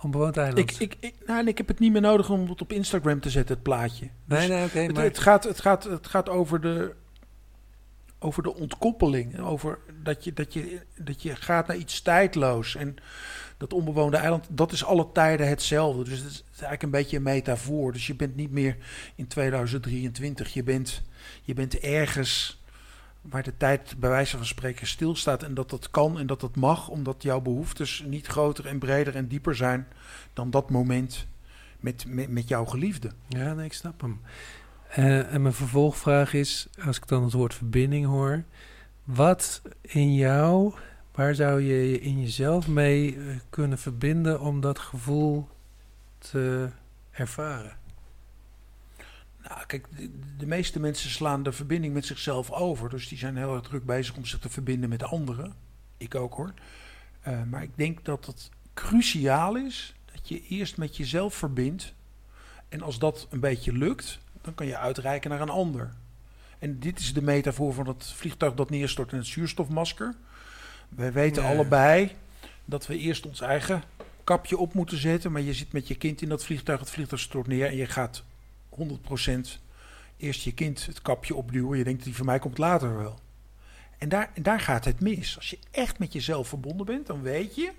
Onbewoond 0.03 0.36
eiland. 0.36 0.59
Ik, 0.59 0.78
ik, 0.78 0.97
ik, 1.01 1.14
nou, 1.26 1.40
en 1.40 1.49
ik 1.49 1.59
heb 1.59 1.68
het 1.68 1.78
niet 1.78 1.92
meer 1.92 2.01
nodig 2.01 2.30
om 2.30 2.49
het 2.49 2.61
op 2.61 2.72
Instagram 2.72 3.20
te 3.20 3.30
zetten, 3.30 3.55
het 3.55 3.64
plaatje. 3.64 4.09
nee, 4.24 4.38
Dus 4.38 4.49
nee, 4.49 4.64
oké. 4.64 4.92
maar 4.92 5.03
het, 5.03 5.18
gaat, 5.18 5.44
het, 5.44 5.61
gaat, 5.61 5.84
het 5.84 6.07
gaat 6.07 6.28
over 6.28 6.61
de, 6.61 6.94
over 8.18 8.42
de 8.42 8.55
ontkoppeling. 8.55 9.40
Over 9.40 9.78
dat 10.03 10.24
je, 10.24 10.32
dat, 10.32 10.53
je, 10.53 10.80
dat 10.99 11.22
je 11.22 11.36
gaat 11.36 11.66
naar 11.66 11.76
iets 11.76 12.03
tijdloos. 12.03 12.76
En 12.76 12.97
dat 13.57 13.72
onbewoonde 13.72 14.16
eiland, 14.16 14.46
dat 14.50 14.72
is 14.72 14.84
alle 14.84 15.12
tijden 15.12 15.48
hetzelfde. 15.48 16.04
Dus 16.04 16.18
het 16.18 16.30
is 16.30 16.42
eigenlijk 16.50 16.82
een 16.82 16.90
beetje 16.90 17.16
een 17.16 17.22
metafoor. 17.22 17.92
Dus 17.92 18.07
je 18.07 18.14
bent 18.14 18.36
niet 18.36 18.50
meer 18.50 18.76
in 19.14 19.26
2023. 19.26 20.52
Je 20.52 20.62
bent, 20.62 21.02
je 21.42 21.54
bent 21.54 21.78
ergens 21.78 22.61
waar 23.20 23.42
de 23.42 23.57
tijd 23.57 23.94
bij 23.98 24.11
wijze 24.11 24.36
van 24.36 24.46
spreken 24.46 24.86
stilstaat. 24.86 25.42
En 25.42 25.54
dat 25.54 25.70
dat 25.70 25.90
kan 25.90 26.18
en 26.18 26.26
dat 26.26 26.40
dat 26.40 26.57
mag, 26.57 26.88
omdat 26.88 27.22
jouw 27.22 27.40
behoeftes 27.40 28.04
niet 28.07 28.26
groter 28.26 28.66
en 28.66 28.78
breder 28.78 29.16
en 29.16 29.28
dieper 29.28 29.57
zijn 29.57 29.88
dan 30.32 30.50
dat 30.50 30.70
moment 30.70 31.26
met, 31.80 32.04
met, 32.28 32.48
jouw 32.48 32.64
geliefde. 32.64 33.11
Ja, 33.28 33.54
nee, 33.54 33.64
ik 33.64 33.72
snap 33.72 34.00
hem. 34.00 34.20
Eh, 34.88 35.32
en 35.32 35.42
mijn 35.42 35.54
vervolgvraag 35.54 36.32
is, 36.32 36.68
als 36.84 36.96
ik 36.96 37.07
dan 37.07 37.22
het 37.22 37.32
woord 37.32 37.54
verbinding 37.54 38.07
hoor, 38.07 38.44
wat 39.04 39.62
in 39.82 40.14
jou, 40.14 40.74
waar 41.16 41.34
zou 41.34 41.60
je 41.60 41.90
je 41.90 42.00
in 42.00 42.20
jezelf 42.20 42.68
mee 42.68 43.16
eh, 43.16 43.36
kunnen 43.50 43.78
verbinden 43.78 44.40
om 44.40 44.60
dat 44.60 44.78
gevoel 44.78 45.48
te 46.18 46.70
ervaren? 47.10 47.76
Nou, 49.42 49.66
kijk, 49.66 49.86
de, 50.38 50.46
meeste 50.46 50.80
mensen 50.80 51.10
slaan 51.10 51.42
de 51.42 51.52
verbinding 51.52 51.94
met 51.94 52.06
zichzelf 52.06 52.50
over. 52.50 52.88
Dus 52.88 53.08
die 53.08 53.18
zijn 53.18 53.36
heel 53.36 53.54
erg 53.54 53.62
druk 53.62 53.84
bezig 53.84 54.16
om 54.16 54.24
zich 54.24 54.38
te 54.38 54.48
verbinden 54.48 54.88
met 54.88 55.02
anderen. 55.02 55.54
Ik 55.96 56.14
ook 56.14 56.34
hoor. 56.34 56.52
Eh, 57.20 57.42
maar 57.42 57.62
ik 57.62 57.76
denk 57.76 58.04
dat 58.04 58.26
het 58.26 58.50
cruciaal 58.74 59.56
is 59.56 59.94
dat 60.12 60.28
je 60.28 60.42
eerst 60.48 60.76
met 60.76 60.96
jezelf 60.96 61.34
verbindt. 61.34 61.94
En 62.68 62.82
als 62.82 62.98
dat 62.98 63.26
een 63.30 63.40
beetje 63.40 63.72
lukt, 63.72 64.20
dan 64.40 64.54
kan 64.54 64.66
je 64.66 64.76
uitreiken 64.76 65.30
naar 65.30 65.40
een 65.40 65.48
ander. 65.48 65.92
En 66.58 66.78
dit 66.78 66.98
is 66.98 67.14
de 67.14 67.22
metafoor 67.22 67.72
van 67.72 67.86
het 67.88 68.06
vliegtuig 68.06 68.54
dat 68.54 68.70
neerstort 68.70 69.12
in 69.12 69.18
het 69.18 69.26
zuurstofmasker. 69.26 70.14
Wij 70.89 71.12
weten 71.12 71.45
allebei 71.45 72.12
dat 72.64 72.87
we 72.87 72.99
eerst 72.99 73.26
ons 73.26 73.41
eigen 73.41 73.82
kapje 74.24 74.59
op 74.59 74.74
moeten 74.74 74.99
zetten. 74.99 75.32
Maar 75.32 75.43
je 75.43 75.55
zit 75.55 75.72
met 75.72 75.89
je 75.89 75.95
kind 75.95 76.22
in 76.22 76.28
dat 76.28 76.45
vliegtuig, 76.45 76.80
het 76.80 76.91
vliegtuig 76.91 77.20
stort 77.20 77.47
neer 77.47 77.66
en 77.66 77.76
je 77.76 77.87
gaat 77.87 78.22
100% 78.70 79.64
eerst 80.16 80.43
je 80.43 80.53
kind 80.53 80.87
het 80.87 81.03
kapje 81.03 81.34
opduwen. 81.34 81.78
Je 81.78 81.84
denkt, 81.84 82.05
die 82.05 82.16
van 82.16 82.26
mij 82.26 82.39
komt 82.39 82.59
later 82.59 82.97
wel. 82.97 83.18
En 83.99 84.09
daar, 84.09 84.30
en 84.34 84.43
daar 84.43 84.61
gaat 84.61 84.84
het 84.84 85.01
mis. 85.01 85.37
Als 85.37 85.51
je 85.51 85.59
echt 85.70 85.99
met 85.99 86.12
jezelf 86.12 86.49
verbonden 86.49 86.87
bent, 86.87 87.07
dan 87.07 87.22
weet 87.22 87.55
je 87.55 87.72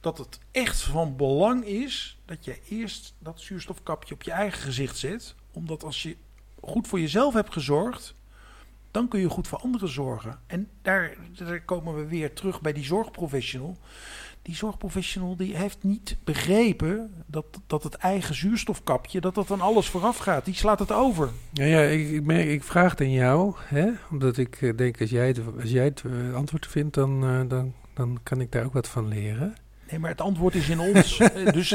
dat 0.00 0.18
het 0.18 0.38
echt 0.50 0.82
van 0.82 1.16
belang 1.16 1.64
is 1.64 2.18
dat 2.24 2.44
je 2.44 2.58
eerst 2.68 3.14
dat 3.18 3.40
zuurstofkapje 3.40 4.14
op 4.14 4.22
je 4.22 4.30
eigen 4.30 4.62
gezicht 4.62 4.96
zet. 4.96 5.34
Omdat 5.52 5.84
als 5.84 6.02
je 6.02 6.16
goed 6.60 6.88
voor 6.88 7.00
jezelf 7.00 7.34
hebt 7.34 7.52
gezorgd, 7.52 8.14
dan 8.90 9.08
kun 9.08 9.20
je 9.20 9.28
goed 9.28 9.48
voor 9.48 9.58
anderen 9.58 9.88
zorgen. 9.88 10.38
En 10.46 10.68
daar, 10.82 11.16
daar 11.32 11.60
komen 11.60 11.94
we 11.96 12.06
weer 12.06 12.32
terug 12.32 12.60
bij 12.60 12.72
die 12.72 12.84
zorgprofessional. 12.84 13.76
Die 14.42 14.54
zorgprofessional 14.54 15.36
die 15.36 15.56
heeft 15.56 15.78
niet 15.80 16.16
begrepen 16.24 17.24
dat, 17.26 17.44
dat 17.66 17.82
het 17.82 17.94
eigen 17.94 18.34
zuurstofkapje, 18.34 19.20
dat 19.20 19.34
dat 19.34 19.50
aan 19.50 19.60
alles 19.60 19.88
vooraf 19.88 20.16
gaat. 20.16 20.44
Die 20.44 20.54
slaat 20.54 20.78
het 20.78 20.92
over. 20.92 21.28
Ja, 21.52 21.64
ja 21.64 21.80
ik, 21.80 22.10
ik, 22.10 22.24
merk, 22.24 22.48
ik 22.48 22.62
vraag 22.62 22.90
het 22.90 23.00
aan 23.00 23.12
jou, 23.12 23.54
hè? 23.58 23.90
omdat 24.10 24.36
ik 24.36 24.62
eh, 24.62 24.76
denk, 24.76 25.00
als 25.00 25.10
jij 25.10 25.26
het, 25.26 25.40
als 25.60 25.70
jij 25.70 25.84
het 25.84 26.02
eh, 26.06 26.34
antwoord 26.34 26.66
vindt, 26.66 26.94
dan, 26.94 27.24
eh, 27.24 27.48
dan, 27.48 27.72
dan 27.94 28.18
kan 28.22 28.40
ik 28.40 28.52
daar 28.52 28.64
ook 28.64 28.72
wat 28.72 28.88
van 28.88 29.08
leren. 29.08 29.54
Nee, 29.90 29.98
maar 29.98 30.10
het 30.10 30.20
antwoord 30.20 30.54
is 30.54 30.68
in 30.68 30.80
ons. 30.80 31.16
Dus 31.52 31.68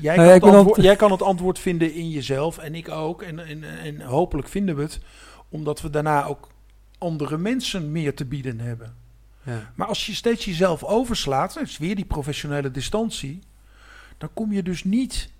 jij, 0.00 0.16
Nou 0.16 0.16
kan 0.16 0.26
ja, 0.26 0.32
het 0.32 0.42
antwoord, 0.42 0.82
jij 0.82 0.96
kan 0.96 1.10
het 1.10 1.22
antwoord 1.22 1.58
vinden 1.58 1.94
in 1.94 2.10
jezelf 2.10 2.58
en 2.58 2.74
ik 2.74 2.88
ook. 2.88 3.22
En, 3.22 3.46
en, 3.46 3.64
en 3.82 4.00
hopelijk 4.00 4.48
vinden 4.48 4.76
we 4.76 4.82
het, 4.82 5.00
omdat 5.48 5.80
we 5.80 5.90
daarna 5.90 6.24
ook 6.24 6.48
andere 6.98 7.38
mensen 7.38 7.92
meer 7.92 8.14
te 8.14 8.24
bieden 8.24 8.60
hebben. 8.60 8.96
Ja. 9.42 9.72
Maar 9.74 9.86
als 9.86 10.06
je 10.06 10.14
steeds 10.14 10.44
jezelf 10.44 10.84
overslaat, 10.84 11.54
dat 11.54 11.62
is 11.62 11.78
weer 11.78 11.94
die 11.94 12.04
professionele 12.04 12.70
distantie, 12.70 13.40
dan 14.18 14.28
kom 14.34 14.52
je 14.52 14.62
dus 14.62 14.84
niet, 14.84 15.30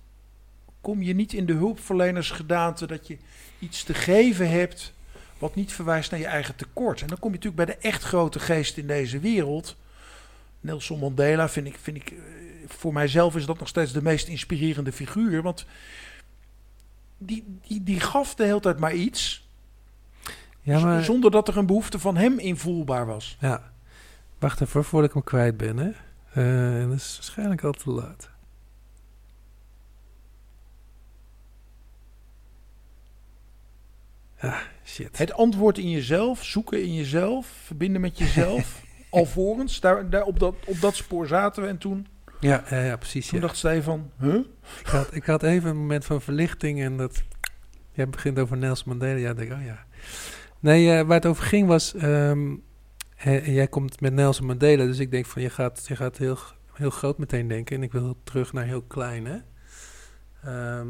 kom 0.81 1.01
je 1.01 1.13
niet 1.13 1.33
in 1.33 1.45
de 1.45 1.53
hulpverlenersgedaante 1.53 2.87
dat 2.87 3.07
je 3.07 3.17
iets 3.59 3.83
te 3.83 3.93
geven 3.93 4.49
hebt 4.49 4.93
wat 5.37 5.55
niet 5.55 5.73
verwijst 5.73 6.11
naar 6.11 6.19
je 6.19 6.25
eigen 6.25 6.55
tekort. 6.55 7.01
En 7.01 7.07
dan 7.07 7.19
kom 7.19 7.31
je 7.31 7.35
natuurlijk 7.35 7.65
bij 7.65 7.75
de 7.75 7.87
echt 7.87 8.03
grote 8.03 8.39
geest 8.39 8.77
in 8.77 8.87
deze 8.87 9.19
wereld. 9.19 9.75
Nelson 10.59 10.99
Mandela 10.99 11.49
vind 11.49 11.67
ik, 11.67 11.77
vind 11.81 11.97
ik, 11.97 12.11
eh, 12.11 12.17
voor 12.67 12.93
mijzelf 12.93 13.35
is 13.35 13.45
dat 13.45 13.59
nog 13.59 13.67
steeds 13.67 13.91
de 13.91 14.01
meest 14.01 14.27
inspirerende 14.27 14.91
figuur, 14.91 15.41
want 15.41 15.65
die, 17.17 17.59
die, 17.67 17.83
die 17.83 17.99
gaf 17.99 18.35
de 18.35 18.43
hele 18.43 18.59
tijd 18.59 18.79
maar 18.79 18.93
iets, 18.93 19.48
Ja, 20.61 20.79
maar, 20.79 21.03
zonder 21.03 21.31
dat 21.31 21.47
er 21.47 21.57
een 21.57 21.65
behoefte 21.65 21.99
van 21.99 22.17
hem 22.17 22.39
invoelbaar 22.39 23.05
was. 23.05 23.37
ja. 23.39 23.71
Wacht 24.39 24.61
even 24.61 24.83
voordat 24.83 25.09
ik 25.09 25.15
hem 25.15 25.23
kwijt 25.23 25.57
ben. 25.57 25.77
Hè? 25.77 25.89
Eh, 26.81 26.87
dat 26.89 26.97
is 26.97 27.13
waarschijnlijk 27.15 27.63
al 27.63 27.71
te 27.71 27.89
laat. 27.89 28.29
Ah, 34.39 34.57
shit. 34.85 35.17
Het 35.17 35.33
antwoord 35.33 35.77
in 35.77 35.89
jezelf, 35.89 36.43
zoeken 36.45 36.83
in 36.83 36.95
jezelf, 36.95 37.47
verbinden 37.65 38.01
met 38.01 38.17
jezelf. 38.17 38.81
alvorens, 39.09 39.79
daar, 39.79 40.09
daar 40.09 40.23
op, 40.23 40.39
dat, 40.39 40.55
op 40.65 40.81
dat 40.81 40.95
spoor 40.95 41.27
zaten 41.27 41.63
we. 41.63 41.69
En 41.69 41.77
toen, 41.77 42.07
Ja, 42.39 42.63
ja, 42.69 42.83
ja 42.83 42.97
precies. 42.97 43.27
toen 43.27 43.39
Ja. 43.39 43.45
dacht 43.45 43.57
Stefan, 43.57 44.11
huh? 44.19 44.35
Ik, 44.79 44.85
had, 44.87 45.15
ik 45.15 45.25
had 45.25 45.43
even 45.43 45.69
een 45.69 45.77
moment 45.77 46.05
van 46.05 46.21
verlichting 46.21 46.81
en 46.81 46.97
dat... 46.97 47.23
Jij 47.91 48.09
begint 48.09 48.39
over 48.39 48.57
Nelson 48.57 48.87
Mandela. 48.87 49.17
Ja, 49.19 49.29
ik 49.29 49.37
denk 49.37 49.51
oh 49.51 49.65
ja. 49.65 49.85
Nee, 50.59 50.91
eh, 50.97 51.05
waar 51.05 51.15
het 51.15 51.25
over 51.25 51.43
ging 51.43 51.67
was... 51.67 51.93
ehm, 51.93 52.55
eh, 53.17 53.47
jij 53.55 53.67
komt 53.67 54.01
met 54.01 54.13
Nelson 54.13 54.45
Mandela, 54.45 54.85
dus 54.85 54.99
ik 54.99 55.11
denk 55.11 55.25
van... 55.25 55.41
Je 55.41 55.49
gaat, 55.49 55.85
je 55.87 55.95
gaat 55.95 56.17
heel, 56.17 56.37
heel 56.73 56.89
groot 56.89 57.17
meteen 57.17 57.47
denken. 57.47 57.75
En 57.75 57.83
ik 57.83 57.91
wil 57.91 58.17
terug 58.23 58.53
naar 58.53 58.65
heel 58.65 58.81
klein, 58.81 59.25
hè? 59.25 59.37
Ehm, 60.43 60.87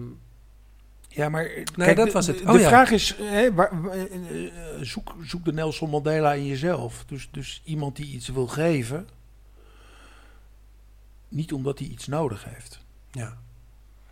Ja, 1.08 1.30
maar 1.30 1.44
Nee, 1.44 1.64
kijk, 1.76 1.96
dat 1.96 2.06
de- 2.06 2.12
was 2.12 2.28
het. 2.28 2.38
De, 2.38 2.44
Oh, 2.44 2.54
de 2.54 2.60
ja. 2.60 2.68
vraag 2.68 2.92
is, 2.92 3.16
hè, 3.18 3.54
waar, 3.54 3.90
eh, 3.92 4.02
eh, 4.46 4.52
zoek, 4.82 5.16
zoek 5.22 5.46
de 5.46 5.54
Nelson 5.54 5.90
Mandela 5.90 6.34
in 6.34 6.46
jezelf. 6.46 7.06
Dus, 7.08 7.28
dus 7.32 7.62
iemand 7.66 7.96
die 7.96 8.06
iets 8.14 8.28
wil 8.28 8.48
geven, 8.48 9.08
niet 11.30 11.54
omdat 11.54 11.80
hij 11.80 11.88
iets 11.88 12.08
nodig 12.08 12.46
heeft. 12.46 12.80
ja. 13.12 13.38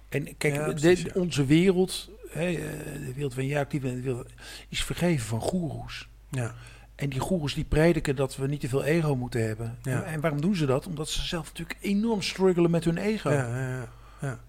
En 0.10 0.38
kijk, 0.38 0.56
Ja, 0.56 0.66
de- 0.66 0.74
precies, 0.74 1.02
ja. 1.02 1.12
onze 1.22 1.46
wereld, 1.46 2.10
hè, 2.38 2.48
eh, 2.48 2.58
de 3.06 3.14
wereld 3.14 3.36
de 3.36 4.02
wereld, 4.02 4.28
is 4.70 4.84
vergeven 4.84 5.28
van 5.28 5.42
goeroes. 5.42 6.08
Ja. 6.30 6.54
En 6.96 7.10
die 7.10 7.20
goeroes 7.20 7.54
die 7.54 7.64
prediken 7.64 8.16
dat 8.16 8.36
we 8.36 8.48
niet 8.48 8.60
te 8.60 8.70
veel 8.70 8.84
ego 8.84 9.16
moeten 9.16 9.48
hebben. 9.48 9.78
Ja. 9.82 10.04
En, 10.04 10.22
waarom 10.22 10.42
doen 10.42 10.56
ze 10.56 10.66
dat? 10.66 10.88
Omdat 10.88 11.10
ze 11.10 11.22
zelf 11.22 11.46
natuurlijk 11.46 11.78
enorm 11.82 12.22
struggelen 12.22 12.72
met 12.72 12.84
hun 12.84 12.98
ego. 12.98 13.32
Ja, 13.32 13.58
ja, 13.58 13.88
ja. 14.22 14.40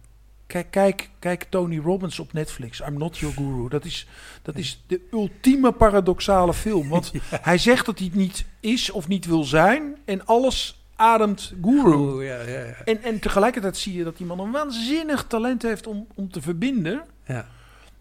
Kijk, 0.46 0.70
kijk, 0.70 1.10
kijk 1.18 1.46
Tony 1.48 1.78
Robbins 1.78 2.18
op 2.18 2.32
Netflix. 2.32 2.80
I'm 2.80 2.98
not 2.98 3.18
your 3.18 3.34
guru. 3.34 3.68
Dat 3.68 3.84
is, 3.84 4.08
dat 4.42 4.56
is 4.56 4.84
de 4.86 5.00
ultieme 5.10 5.72
paradoxale 5.72 6.54
film. 6.54 6.88
Want 6.88 7.12
hij 7.30 7.58
zegt 7.58 7.86
dat 7.86 7.98
hij 7.98 8.06
het 8.06 8.16
niet 8.16 8.44
is 8.60 8.90
of 8.90 9.08
niet 9.08 9.26
wil 9.26 9.44
zijn. 9.44 9.96
En 10.04 10.26
alles 10.26 10.82
ademt 10.96 11.52
guru. 11.62 11.94
Oeh, 11.94 12.26
ja, 12.26 12.40
ja, 12.40 12.64
ja. 12.64 12.74
En, 12.84 13.02
en 13.02 13.18
tegelijkertijd 13.18 13.76
zie 13.76 13.94
je 13.94 14.04
dat 14.04 14.16
die 14.16 14.26
man 14.26 14.40
een 14.40 14.50
waanzinnig 14.50 15.24
talent 15.26 15.62
heeft 15.62 15.86
om, 15.86 16.06
om 16.14 16.30
te 16.30 16.42
verbinden 16.42 17.04
ja. 17.26 17.46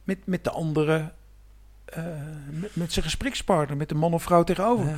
Met, 0.08 0.18
met 0.26 0.44
de 0.44 0.50
andere, 0.50 1.12
eh, 1.86 2.04
met, 2.52 2.76
met 2.76 2.94
zijn 2.94 3.06
gesprekspartner, 3.06 3.78
met 3.78 3.90
de 3.90 3.96
man 3.96 4.14
of 4.14 4.24
vrouw 4.24 4.44
tegenover. 4.44 4.86
Ja. 4.86 4.96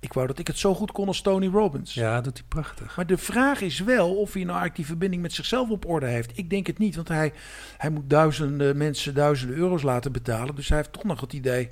Ik 0.00 0.12
wou 0.12 0.26
dat 0.26 0.38
ik 0.38 0.46
het 0.46 0.58
zo 0.58 0.74
goed 0.74 0.92
kon 0.92 1.06
als 1.06 1.20
Tony 1.20 1.46
Robbins. 1.46 1.94
Ja, 1.94 2.20
doet 2.20 2.38
hij 2.38 2.46
prachtig. 2.48 2.96
Maar 2.96 3.06
de 3.06 3.18
vraag 3.18 3.60
is 3.60 3.80
wel 3.80 4.14
of 4.16 4.32
hij 4.32 4.42
nou 4.42 4.58
eigenlijk 4.58 4.76
die 4.76 4.86
verbinding 4.86 5.22
met 5.22 5.32
zichzelf 5.32 5.70
op 5.70 5.86
orde 5.86 6.06
heeft. 6.06 6.38
Ik 6.38 6.50
denk 6.50 6.66
het 6.66 6.78
niet, 6.78 6.96
want 6.96 7.08
hij, 7.08 7.32
hij 7.76 7.90
moet 7.90 8.10
duizenden 8.10 8.76
mensen 8.76 9.14
duizenden 9.14 9.56
euro's 9.56 9.82
laten 9.82 10.12
betalen. 10.12 10.54
Dus 10.54 10.68
hij 10.68 10.78
heeft 10.78 10.92
toch 10.92 11.04
nog 11.04 11.20
het 11.20 11.32
idee 11.32 11.70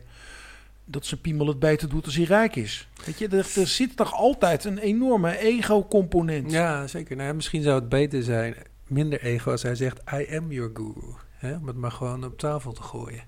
dat 0.85 1.07
zijn 1.07 1.21
piemel 1.21 1.47
het 1.47 1.59
beter 1.59 1.89
doet 1.89 2.05
als 2.05 2.17
hij 2.17 2.25
rijk 2.25 2.57
is. 2.57 2.89
Weet 3.05 3.19
je, 3.19 3.29
er, 3.29 3.53
er 3.57 3.67
zit 3.67 3.97
toch 3.97 4.15
altijd 4.15 4.65
een 4.65 4.79
enorme 4.79 5.39
ego-component. 5.39 6.51
Ja, 6.51 6.87
zeker. 6.87 7.17
Nou, 7.17 7.29
ja, 7.29 7.35
misschien 7.35 7.63
zou 7.63 7.81
het 7.81 7.89
beter 7.89 8.23
zijn, 8.23 8.55
minder 8.87 9.21
ego, 9.21 9.51
als 9.51 9.63
hij 9.63 9.75
zegt, 9.75 10.01
I 10.13 10.37
am 10.37 10.53
your 10.53 10.71
guru. 10.75 11.15
Hè? 11.43 11.57
Om 11.57 11.66
het 11.66 11.76
maar 11.76 11.93
gewoon 11.93 12.24
op 12.24 12.38
tafel 12.38 12.72
te 12.72 12.82
gooien. 12.82 13.24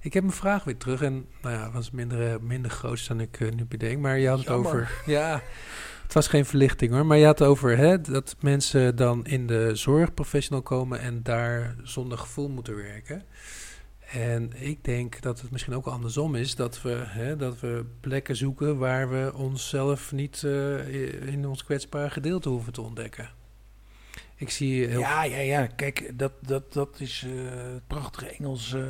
Ik 0.00 0.12
heb 0.12 0.22
mijn 0.22 0.36
vraag 0.36 0.64
weer 0.64 0.76
terug 0.76 1.02
en 1.02 1.26
nou 1.42 1.54
ja, 1.54 1.64
het 1.64 1.72
was 1.72 1.90
minder, 1.90 2.32
eh, 2.32 2.40
minder 2.40 2.70
groot 2.70 3.08
dan 3.08 3.20
ik 3.20 3.40
eh, 3.40 3.52
nu 3.52 3.64
bedenk. 3.64 4.00
Maar 4.00 4.18
je 4.18 4.28
had 4.28 4.38
het 4.38 4.46
Jammer. 4.46 4.66
over... 4.72 5.02
Ja, 5.06 5.42
het 6.02 6.12
was 6.12 6.28
geen 6.28 6.44
verlichting 6.44 6.92
hoor. 6.92 7.06
Maar 7.06 7.18
je 7.18 7.24
had 7.24 7.38
het 7.38 7.48
over 7.48 7.76
hè, 7.76 8.00
dat 8.00 8.36
mensen 8.40 8.96
dan 8.96 9.26
in 9.26 9.46
de 9.46 9.70
zorgprofessional 9.74 10.62
komen 10.62 11.00
en 11.00 11.22
daar 11.22 11.76
zonder 11.82 12.18
gevoel 12.18 12.48
moeten 12.48 12.76
werken. 12.76 13.24
En 14.12 14.52
ik 14.54 14.84
denk 14.84 15.20
dat 15.20 15.40
het 15.40 15.50
misschien 15.50 15.74
ook 15.74 15.86
andersom 15.86 16.34
is. 16.34 16.54
Dat 16.54 16.82
we, 16.82 17.02
hè, 17.06 17.36
dat 17.36 17.60
we 17.60 17.84
plekken 18.00 18.36
zoeken 18.36 18.78
waar 18.78 19.10
we 19.10 19.32
onszelf 19.34 20.12
niet 20.12 20.42
eh, 20.44 21.32
in 21.32 21.46
ons 21.46 21.64
kwetsbare 21.64 22.10
gedeelte 22.10 22.48
hoeven 22.48 22.72
te 22.72 22.80
ontdekken. 22.80 23.28
Ik 24.36 24.50
zie 24.50 24.86
heel 24.86 25.00
Ja, 25.00 25.22
ja, 25.22 25.38
ja. 25.38 25.66
Kijk, 25.66 26.18
dat, 26.18 26.32
dat, 26.40 26.72
dat 26.72 27.00
is 27.00 27.24
eh, 27.26 27.32
het 27.72 27.86
prachtige 27.86 28.26
Engels 28.28 28.74
eh, 28.74 28.82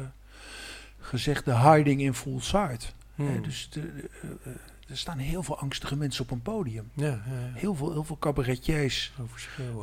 gezegd, 0.98 1.44
de 1.44 1.58
hiding 1.58 2.00
in 2.00 2.14
full 2.14 2.40
sight. 2.40 2.94
Hmm. 3.14 3.36
Eh, 3.36 3.42
dus 3.42 3.68
de, 3.70 3.80
de, 3.80 4.08
eh, 4.42 4.52
er 4.88 4.96
staan 4.96 5.18
heel 5.18 5.42
veel 5.42 5.58
angstige 5.58 5.96
mensen 5.96 6.24
op 6.24 6.30
een 6.30 6.42
podium. 6.42 6.90
ja, 6.94 7.06
ja, 7.06 7.12
ja. 7.26 7.52
Heel 7.54 7.74
veel, 7.74 7.92
heel 7.92 8.04
veel 8.04 8.18
cabaretiers 8.18 9.12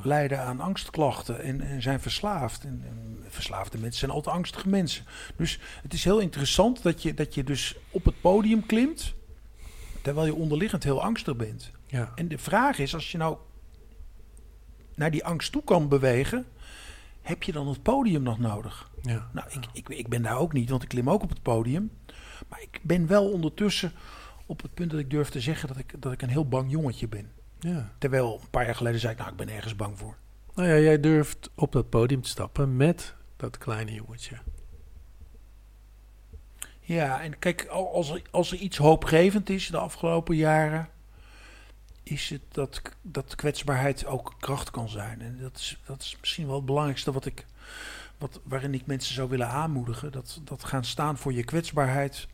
lijden 0.03 0.39
aan 0.39 0.59
angstklachten 0.59 1.41
en, 1.41 1.61
en 1.61 1.81
zijn 1.81 1.99
verslaafd. 1.99 2.63
En, 2.63 2.83
en 2.85 3.25
verslaafde 3.29 3.77
mensen 3.77 3.99
zijn 3.99 4.11
altijd 4.11 4.35
angstige 4.35 4.69
mensen. 4.69 5.05
Dus 5.35 5.59
het 5.81 5.93
is 5.93 6.03
heel 6.03 6.19
interessant 6.19 6.83
dat 6.83 7.01
je, 7.03 7.13
dat 7.13 7.33
je 7.33 7.43
dus 7.43 7.75
op 7.89 8.05
het 8.05 8.21
podium 8.21 8.65
klimt, 8.65 9.13
terwijl 10.01 10.25
je 10.25 10.35
onderliggend 10.35 10.83
heel 10.83 11.03
angstig 11.03 11.35
bent. 11.35 11.71
Ja, 11.85 12.11
En 12.15 12.27
de 12.27 12.37
vraag 12.37 12.79
is, 12.79 12.93
als 12.93 13.11
je 13.11 13.17
nou 13.17 13.37
naar 15.01 15.11
die 15.11 15.25
angst 15.25 15.51
toe 15.51 15.63
kan 15.63 15.87
bewegen, 15.87 16.45
heb 17.21 17.43
je 17.43 17.51
dan 17.51 17.67
het 17.67 17.81
podium 17.83 18.23
nog 18.23 18.39
nodig? 18.39 18.89
ja. 19.01 19.29
Nou, 19.33 19.47
ik, 19.49 19.65
ik, 19.73 19.89
ik 19.89 20.07
ben 20.07 20.21
daar 20.21 20.37
ook 20.37 20.53
niet, 20.53 20.69
want 20.69 20.83
ik 20.83 20.89
klim 20.89 21.09
ook 21.09 21.23
op 21.23 21.29
het 21.29 21.41
podium. 21.41 21.91
Maar 22.47 22.61
ik 22.61 22.79
ben 22.81 23.07
wel 23.07 23.31
ondertussen 23.31 23.91
op 24.45 24.61
het 24.61 24.73
punt 24.73 24.91
dat 24.91 24.99
ik 24.99 25.09
durf 25.09 25.29
te 25.29 25.39
zeggen 25.41 25.67
dat 25.67 25.77
ik, 25.77 25.93
dat 26.01 26.11
ik 26.11 26.21
een 26.21 26.29
heel 26.29 26.47
bang 26.47 26.71
jongetje 26.71 27.07
ben. 27.07 27.31
ja. 27.59 27.91
Terwijl 27.97 28.39
een 28.41 28.49
paar 28.49 28.65
jaar 28.65 28.75
geleden 28.75 28.99
zei 28.99 29.11
ik, 29.13 29.19
nou, 29.19 29.31
ik 29.31 29.37
ben 29.37 29.49
ergens 29.49 29.75
bang 29.75 29.97
voor. 29.97 30.15
Nou 30.55 30.67
ja, 30.69 30.77
jij 30.77 30.99
durft 30.99 31.49
op 31.55 31.71
dat 31.71 31.89
podium 31.89 32.21
te 32.21 32.29
stappen 32.29 32.75
met 32.75 33.15
dat 33.37 33.57
kleine 33.57 33.93
jongetje. 33.93 34.37
Ja, 36.79 37.21
en 37.21 37.39
kijk, 37.39 37.65
al- 37.67 37.93
als 37.93 38.09
er, 38.09 38.21
als 38.31 38.51
er 38.51 38.57
iets 38.57 38.77
hoopgevend 38.77 39.49
is 39.49 39.67
de 39.67 39.77
afgelopen 39.77 40.35
jaren, 40.35 40.89
is 42.11 42.29
het 42.29 42.41
dat, 42.51 42.81
dat 43.01 43.35
kwetsbaarheid 43.35 44.05
ook 44.05 44.33
kracht 44.39 44.71
kan 44.71 44.89
zijn. 44.89 45.21
En 45.21 45.37
dat 45.41 45.57
is, 45.57 45.79
dat 45.85 46.01
is 46.01 46.17
misschien 46.19 46.45
wel 46.45 46.55
het 46.55 46.65
belangrijkste 46.65 47.11
wat 47.11 47.25
ik, 47.25 47.45
wat, 48.17 48.39
waarin 48.43 48.73
ik 48.73 48.85
mensen 48.85 49.13
zou 49.13 49.29
willen 49.29 49.47
aanmoedigen. 49.47 50.11
Dat, 50.11 50.41
dat 50.43 50.63
gaan 50.63 50.85
staan 50.85 51.17
voor 51.17 51.33
je 51.33 51.43
kwetsbaarheid 51.43 52.27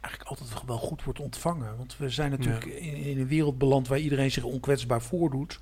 eigenlijk 0.00 0.30
altijd 0.30 0.66
wel 0.66 0.78
goed 0.78 1.04
wordt 1.04 1.20
ontvangen. 1.20 1.76
Want 1.76 1.96
we 1.96 2.10
zijn 2.10 2.30
natuurlijk 2.30 2.64
in, 2.64 2.94
in 2.94 3.18
een 3.18 3.26
wereld 3.26 3.58
beland 3.58 3.88
waar 3.88 3.98
iedereen 3.98 4.30
zich 4.30 4.44
onkwetsbaar 4.44 5.02
voordoet. 5.02 5.60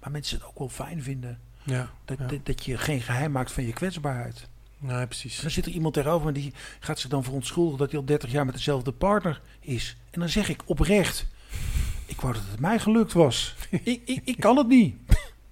Maar 0.00 0.10
mensen 0.10 0.38
het 0.38 0.46
ook 0.46 0.58
wel 0.58 0.68
fijn 0.68 1.02
vinden 1.02 1.40
Ja, 1.62 1.90
dat, 2.04 2.18
ja. 2.18 2.26
dat, 2.26 2.46
dat 2.46 2.64
je 2.64 2.78
geen 2.78 3.00
geheim 3.00 3.32
maakt 3.32 3.52
van 3.52 3.64
je 3.64 3.72
kwetsbaarheid. 3.72 4.48
Nou, 4.78 5.00
En 5.00 5.08
precies. 5.08 5.40
dan 5.40 5.50
zit 5.50 5.66
er 5.66 5.72
iemand 5.72 5.94
tegenover 5.94 6.28
en 6.28 6.34
die 6.34 6.52
gaat 6.80 6.98
zich 6.98 7.10
dan 7.10 7.24
verontschuldigen 7.24 7.78
dat 7.78 7.90
hij 7.90 7.98
al 8.00 8.06
30 8.06 8.30
jaar 8.30 8.44
met 8.44 8.54
dezelfde 8.54 8.92
partner 8.92 9.40
is. 9.60 9.96
En 10.10 10.20
dan 10.20 10.28
zeg 10.28 10.48
ik 10.48 10.62
oprecht: 10.64 11.26
Ik 12.06 12.20
wou 12.20 12.32
dat 12.32 12.42
het 12.50 12.60
mij 12.60 12.78
gelukt 12.78 13.12
was. 13.12 13.54
ik, 13.70 14.00
ik, 14.04 14.20
ik 14.24 14.36
kan 14.40 14.56
het 14.56 14.68
niet. 14.68 14.96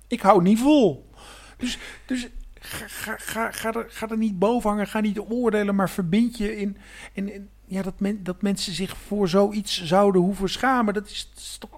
ik 0.06 0.20
hou 0.20 0.42
niet 0.42 0.58
vol. 0.58 1.10
Dus, 1.56 1.78
dus 2.06 2.28
ga, 2.60 2.84
ga, 2.88 3.16
ga, 3.18 3.50
ga, 3.52 3.72
er, 3.72 3.86
ga 3.88 4.08
er 4.08 4.16
niet 4.16 4.38
boven 4.38 4.70
hangen, 4.70 4.86
ga 4.86 5.00
niet 5.00 5.18
oordelen, 5.18 5.74
maar 5.74 5.90
verbind 5.90 6.36
je 6.38 6.56
in. 6.56 6.76
in, 7.12 7.32
in- 7.32 7.48
ja, 7.66 7.82
dat, 7.82 8.00
men, 8.00 8.24
dat 8.24 8.42
mensen 8.42 8.72
zich 8.74 8.96
voor 9.06 9.28
zoiets 9.28 9.84
zouden 9.84 10.20
hoeven 10.22 10.48
schamen, 10.50 10.94
dat 10.94 11.06
is, 11.10 11.28
dat 11.34 11.42
is 11.42 11.56
toch 11.58 11.70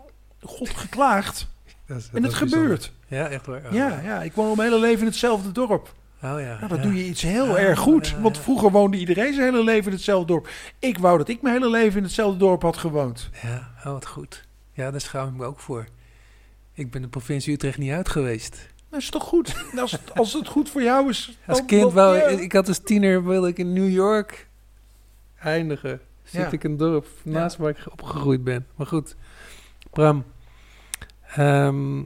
God 0.43 0.71
geklaagd. 0.71 1.47
Dat 1.87 1.97
is- 1.99 2.09
En 2.13 2.23
dat 2.23 2.31
het 2.39 2.51
gebeurt. 2.51 2.93
Ja, 3.09 3.29
echt 3.29 3.47
waar. 3.47 3.63
Oh, 3.67 3.73
Ja, 3.73 4.01
ja, 4.05 4.23
ik 4.23 4.33
woon 4.33 4.49
al 4.49 4.55
mijn 4.55 4.69
hele 4.69 4.81
leven 4.81 5.01
in 5.01 5.07
hetzelfde 5.07 5.53
dorp. 5.53 5.95
Oh 6.23 6.41
ja. 6.41 6.57
Nou, 6.57 6.69
dan 6.69 6.77
ja. 6.77 6.83
doe 6.83 6.95
je 6.95 7.05
iets 7.05 7.23
heel 7.23 7.47
Ja, 7.47 7.57
erg 7.57 7.79
goed. 7.79 8.15
Want 8.21 8.39
vroeger 8.39 8.71
woonde 8.71 8.97
iedereen 8.99 9.35
zijn 9.35 9.53
hele 9.53 9.65
leven 9.65 9.87
in 9.87 9.93
hetzelfde 9.93 10.27
dorp. 10.27 10.49
Ik 10.79 10.99
wou 10.99 11.19
dat 11.19 11.29
ik 11.29 11.43
mijn 11.43 11.55
hele 11.55 11.71
leven 11.71 11.97
in 11.97 12.03
hetzelfde 12.03 12.39
dorp 12.39 12.63
had 12.63 12.77
gewoond. 12.77 13.31
Ja, 13.43 13.71
oh, 13.79 13.85
wat 13.85 14.07
goed. 14.07 14.46
Ja, 14.77 14.91
daar 14.91 15.01
schaam 15.01 15.29
ik 15.29 15.35
me 15.35 15.45
ook 15.45 15.61
voor. 15.61 15.87
Ik 16.73 16.91
ben 16.91 17.03
de 17.03 17.09
provincie 17.09 17.53
Utrecht 17.55 17.79
niet 17.79 17.93
uit 17.93 18.09
geweest. 18.09 18.67
Dat 18.91 19.01
is 19.01 19.11
toch 19.11 19.23
goed? 19.25 19.55
Als 19.81 19.93
het, 19.93 20.15
als 20.15 20.33
het 20.33 20.49
goed 20.49 20.71
voor 20.71 20.83
jou 20.83 21.09
is. 21.09 21.39
Als 21.47 21.59
dan- 21.59 21.67
kind 21.67 21.93
wou 21.93 22.17
ja. 22.17 22.23
ik, 22.27 22.53
had 22.53 22.69
als 22.69 22.79
tiener 22.79 23.25
wilde 23.25 23.49
ik 23.49 23.59
in 23.59 23.73
New 23.73 23.91
York 23.91 24.49
eindigen. 25.39 26.01
Zit 26.23 26.41
Ja. 26.41 26.51
ik 26.51 26.65
een 26.65 26.77
dorp 26.77 27.07
naast 27.23 27.57
waar 27.57 27.71
ik 27.71 27.79
opgegroeid 27.93 28.45
ben. 28.45 28.67
Maar 28.75 28.87
goed, 28.87 29.17
Bram. 29.91 30.25
ehm, 31.35 31.99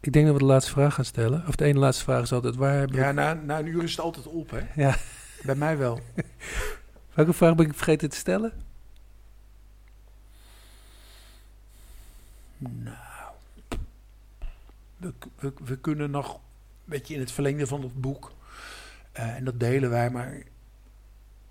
ik 0.00 0.12
denk 0.12 0.24
dat 0.26 0.34
we 0.34 0.40
de 0.40 0.44
laatste 0.44 0.70
vraag 0.72 0.94
gaan 0.94 1.04
stellen. 1.04 1.44
Of 1.48 1.54
de 1.56 1.64
ene 1.64 1.78
laatste 1.78 2.04
vraag 2.04 2.22
is 2.22 2.32
altijd, 2.32 2.56
waar 2.56 2.92
Ja, 2.94 3.12
na, 3.12 3.34
na 3.34 3.58
een 3.58 3.66
uur 3.66 3.82
is 3.82 3.90
het 3.90 4.00
altijd 4.00 4.26
op, 4.26 4.50
hè? 4.50 4.60
Ja. 4.82 4.96
Bij 5.42 5.54
mij 5.54 5.76
wel. 5.78 6.00
Welke 7.14 7.32
vraag 7.32 7.54
ben 7.54 7.66
ik 7.66 7.74
vergeten 7.74 8.08
te 8.10 8.16
stellen? 8.16 8.52
Nou. 12.58 13.34
We, 14.96 15.12
we, 15.38 15.52
we 15.64 15.78
kunnen 15.78 16.10
nog 16.10 16.34
een 16.34 16.40
beetje 16.84 17.14
in 17.14 17.20
het 17.20 17.32
verlengde 17.32 17.66
van 17.66 17.82
het 17.82 18.00
boek. 18.00 18.32
eh, 19.12 19.34
en 19.36 19.44
dat 19.44 19.60
delen 19.60 19.90
wij, 19.90 20.10
maar 20.10 20.42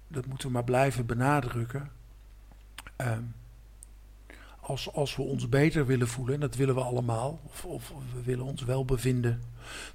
dat 0.08 0.26
moeten 0.26 0.47
we 0.47 0.53
maar 0.53 0.64
blijven 0.64 1.06
benadrukken. 1.06 1.91
Ehm, 2.95 3.24
als, 4.60 4.91
als 4.93 5.16
we 5.16 5.22
ons 5.22 5.49
beter 5.49 5.86
willen 5.86 6.08
voelen, 6.08 6.34
en 6.34 6.39
dat 6.39 6.56
willen 6.56 6.76
we 6.76 6.82
allemaal, 6.82 7.39
of, 7.43 7.66
of 7.66 7.91
we 8.14 8.22
willen 8.24 8.45
ons 8.45 8.62
welbevinden 8.64 9.41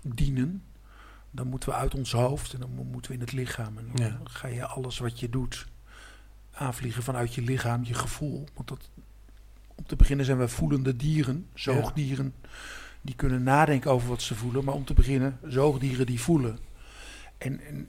dienen, 0.02 0.64
dan 1.30 1.46
moeten 1.46 1.68
we 1.68 1.74
uit 1.74 1.94
ons 1.94 2.12
hoofd 2.12 2.52
en 2.52 2.60
dan 2.60 2.70
mo- 2.74 2.84
moeten 2.84 3.10
we 3.10 3.16
in 3.16 3.22
het 3.24 3.32
lichaam. 3.32 3.78
En 3.78 3.90
dan 3.94 4.06
Ja. 4.06 4.18
ga 4.24 4.48
je 4.48 4.66
alles 4.66 4.98
wat 4.98 5.20
je 5.20 5.28
doet 5.28 5.66
aanvliegen 6.52 7.02
vanuit 7.02 7.34
je 7.34 7.42
lichaam, 7.42 7.84
je 7.84 7.94
gevoel. 7.94 8.44
Want 8.54 8.68
dat, 8.68 8.90
om 9.80 9.86
te 9.86 9.96
beginnen 9.96 10.26
zijn 10.26 10.38
we 10.38 10.48
voelende 10.48 10.96
dieren, 10.96 11.46
zoogdieren, 11.54 12.34
die 13.02 13.14
kunnen 13.14 13.42
nadenken 13.42 13.90
over 13.90 14.08
wat 14.08 14.22
ze 14.22 14.34
voelen. 14.34 14.64
Maar 14.64 14.74
om 14.74 14.84
te 14.84 14.94
beginnen, 14.94 15.38
zoogdieren 15.48 16.06
die 16.06 16.20
voelen. 16.20 16.58
En, 17.38 17.60
en 17.60 17.88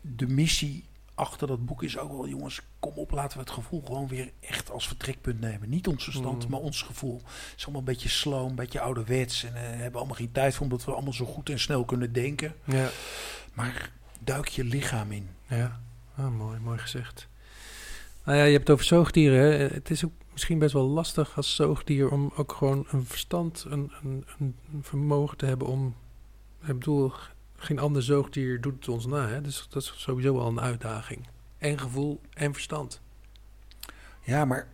de 0.00 0.26
missie 0.26 0.84
achter 1.14 1.46
dat 1.46 1.64
boek 1.66 1.82
is 1.82 1.98
ook 1.98 2.10
wel, 2.12 2.28
jongens, 2.28 2.60
kom 2.78 2.92
op, 2.94 3.10
laten 3.10 3.36
we 3.38 3.44
het 3.44 3.52
gevoel 3.52 3.82
gewoon 3.86 4.08
weer 4.08 4.30
echt 4.40 4.70
als 4.70 4.86
vertrekpunt 4.86 5.40
nemen. 5.40 5.68
Niet 5.68 5.86
ons 5.88 6.04
verstand, 6.04 6.44
Mm. 6.44 6.50
maar 6.50 6.60
ons 6.60 6.82
gevoel. 6.82 7.16
Het 7.24 7.54
is 7.56 7.62
allemaal 7.62 7.80
een 7.80 7.86
beetje 7.86 8.08
sloom, 8.08 8.48
een 8.48 8.54
beetje 8.54 8.80
ouderwets. 8.80 9.44
En 9.44 9.54
eh, 9.54 9.62
hebben 9.62 9.98
allemaal 9.98 10.16
geen 10.16 10.32
tijd 10.32 10.54
voor, 10.54 10.62
omdat 10.64 10.84
we 10.84 10.92
allemaal 10.92 11.12
zo 11.12 11.24
goed 11.24 11.48
en 11.50 11.60
snel 11.60 11.84
kunnen 11.84 12.12
denken. 12.12 12.54
Ja, 12.64 12.88
Maar 13.52 13.90
duik 14.20 14.48
je 14.48 14.64
lichaam 14.64 15.12
in. 15.12 15.28
ja. 15.48 15.80
Oh, 16.18 16.36
mooi, 16.36 16.58
mooi 16.58 16.78
gezegd. 16.78 17.28
Nou 18.24 18.38
ja, 18.38 18.44
je 18.44 18.52
hebt 18.52 18.66
het 18.66 18.70
over 18.70 18.84
zoogdieren. 18.84 19.38
Hè. 19.58 19.66
Het 19.74 19.90
is 19.90 20.04
ook 20.04 20.12
misschien 20.34 20.58
best 20.58 20.72
wel 20.72 20.88
lastig 20.88 21.36
als 21.36 21.54
zoogdier 21.54 22.10
om 22.10 22.32
ook 22.36 22.52
gewoon 22.52 22.86
een 22.90 23.04
verstand, 23.04 23.64
een, 23.68 23.92
een, 24.02 24.24
een 24.38 24.54
vermogen 24.82 25.36
te 25.36 25.46
hebben 25.46 25.66
om... 25.66 25.94
Ik 26.60 26.78
bedoel, 26.78 27.12
geen 27.56 27.78
ander 27.78 28.02
zoogdier 28.02 28.60
doet 28.60 28.74
het 28.74 28.88
ons 28.88 29.06
na. 29.06 29.28
Hè. 29.28 29.40
Dus 29.40 29.66
dat 29.68 29.82
is 29.82 29.92
sowieso 29.96 30.34
wel 30.34 30.46
een 30.46 30.60
uitdaging. 30.60 31.26
En 31.58 31.78
gevoel 31.78 32.20
en 32.32 32.52
verstand. 32.52 33.00
Ja, 34.20 34.44
maar 34.44 34.68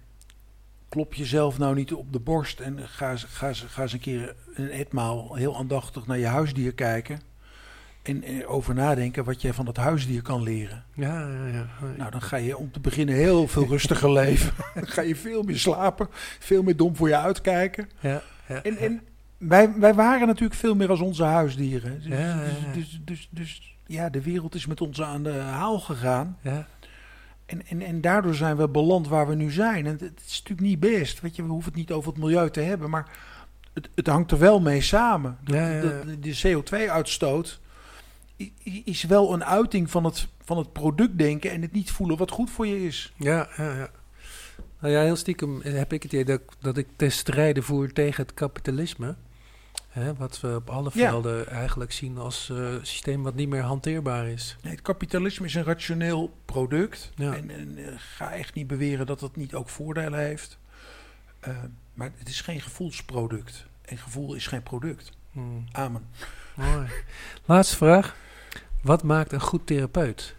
klop 0.88 1.14
jezelf 1.14 1.58
nou 1.58 1.74
niet 1.74 1.92
op 1.92 2.12
de 2.12 2.20
borst 2.20 2.60
en 2.60 2.88
ga, 2.88 3.16
ga, 3.16 3.52
ga 3.52 3.82
eens 3.82 3.92
een 3.92 4.00
keer 4.00 4.36
een 4.54 4.70
etmaal 4.70 5.34
heel 5.34 5.56
aandachtig 5.56 6.06
naar 6.06 6.18
je 6.18 6.26
huisdier 6.26 6.74
kijken. 6.74 7.20
En, 8.02 8.22
en 8.24 8.46
over 8.46 8.74
nadenken 8.74 9.24
wat 9.24 9.42
jij 9.42 9.52
van 9.52 9.64
dat 9.64 9.76
huisdier 9.76 10.22
kan 10.22 10.42
leren. 10.42 10.84
Ja, 10.94 11.20
ja, 11.20 11.46
ja. 11.52 11.66
Nou, 11.96 12.10
dan 12.10 12.22
ga 12.22 12.36
je 12.36 12.56
om 12.56 12.70
te 12.72 12.80
beginnen 12.80 13.14
heel 13.14 13.48
veel 13.48 13.66
rustiger 13.66 14.12
leven. 14.12 14.52
Dan 14.74 14.86
ga 14.86 15.00
je 15.02 15.16
veel 15.16 15.42
meer 15.42 15.58
slapen, 15.58 16.08
veel 16.38 16.62
meer 16.62 16.76
dom 16.76 16.96
voor 16.96 17.08
je 17.08 17.16
uitkijken. 17.16 17.90
ja, 18.00 18.22
ja, 18.48 18.62
En, 18.62 18.76
en 18.76 19.00
wij, 19.38 19.72
wij 19.78 19.94
waren 19.94 20.26
natuurlijk 20.26 20.60
veel 20.60 20.74
meer 20.74 20.90
als 20.90 21.00
onze 21.00 21.24
huisdieren. 21.24 21.94
Dus, 22.02 22.06
Ja, 22.06 22.18
ja, 22.18 22.44
dus, 22.44 22.52
ja. 22.64 22.72
dus, 22.74 22.98
dus, 23.04 23.28
dus 23.30 23.76
ja, 23.86 24.08
de 24.08 24.22
wereld 24.22 24.54
is 24.54 24.66
met 24.66 24.80
ons 24.80 25.02
aan 25.02 25.22
de 25.22 25.32
haal 25.32 25.78
gegaan. 25.80 26.36
ja. 26.40 26.66
En, 27.46 27.66
en, 27.66 27.82
en 27.82 28.00
daardoor 28.00 28.34
zijn 28.34 28.56
we 28.56 28.68
beland 28.68 29.08
waar 29.08 29.28
we 29.28 29.34
nu 29.34 29.50
zijn. 29.50 29.86
En 29.86 29.92
het, 29.92 30.00
het 30.00 30.20
is 30.26 30.38
natuurlijk 30.42 30.68
niet 30.68 30.80
best. 30.80 31.20
Weet 31.20 31.36
je, 31.36 31.42
we 31.42 31.48
hoeven 31.48 31.70
het 31.70 31.80
niet 31.80 31.92
over 31.92 32.12
het 32.12 32.20
milieu 32.22 32.50
te 32.50 32.60
hebben, 32.60 32.90
maar 32.90 33.08
het, 33.72 33.88
het 33.94 34.06
hangt 34.06 34.30
er 34.30 34.38
wel 34.38 34.60
mee 34.60 34.80
samen. 34.80 35.38
De, 35.44 35.54
Ja, 35.54 35.68
ja, 35.68 35.74
ja. 35.82 35.82
de, 36.04 36.18
de 36.18 36.62
CO2-uitstoot 36.62 37.48
i- 37.48 37.60
i- 37.60 37.69
is 38.84 39.02
wel 39.04 39.32
een 39.32 39.44
uiting 39.44 39.90
van 39.90 40.04
het, 40.04 40.28
van 40.44 40.58
het 40.58 40.72
productdenken 40.72 41.50
en 41.50 41.62
het 41.62 41.72
niet 41.72 41.90
voelen 41.90 42.16
wat 42.16 42.30
goed 42.30 42.50
voor 42.50 42.66
je 42.66 42.84
is. 42.86 43.12
Ja, 43.16 43.48
ja, 43.56 43.74
ja. 43.76 43.90
Nou 44.78 44.92
ja, 44.94 45.00
heel 45.02 45.16
stiekem 45.16 45.60
heb 45.62 45.92
ik 45.92 46.02
het 46.02 46.12
idee 46.12 46.24
dat, 46.24 46.40
dat 46.60 46.76
ik 46.76 46.88
ten 46.96 47.12
strijde 47.12 47.62
voer 47.62 47.92
tegen 47.92 48.22
het 48.22 48.34
kapitalisme. 48.34 49.14
Hè, 49.88 50.14
wat 50.14 50.40
we 50.40 50.54
op 50.54 50.70
alle 50.70 50.90
Ja. 50.94 51.08
velden 51.10 51.48
eigenlijk 51.48 51.92
zien 51.92 52.18
als 52.18 52.50
eh, 52.50 52.74
systeem 52.82 53.22
wat 53.22 53.34
niet 53.34 53.48
meer 53.48 53.62
hanteerbaar 53.62 54.28
is. 54.28 54.56
Nee, 54.62 54.72
het 54.72 54.82
kapitalisme 54.82 55.46
is 55.46 55.54
een 55.54 55.64
rationeel 55.64 56.34
product. 56.44 57.10
Ja. 57.14 57.34
En, 57.34 57.50
en 57.50 57.76
eh, 57.78 57.92
ga 57.96 58.32
echt 58.32 58.54
niet 58.54 58.66
beweren 58.66 59.06
dat 59.06 59.20
het 59.20 59.36
niet 59.36 59.54
ook 59.54 59.68
voordelen 59.68 60.18
heeft. 60.18 60.58
Eh, 61.40 61.56
maar 61.94 62.12
het 62.16 62.28
is 62.28 62.40
geen 62.40 62.60
gevoelsproduct. 62.60 63.66
En 63.82 63.96
gevoel 63.98 64.34
is 64.34 64.46
geen 64.46 64.62
product. 64.62 65.12
Hmm, 65.32 65.64
Amen. 65.72 66.06
mooi. 66.54 66.86
Laatste 67.44 67.76
vraag. 67.76 68.16
Wat 68.82 69.02
maakt 69.02 69.32
een 69.32 69.40
goed 69.40 69.66
therapeut? 69.66 70.34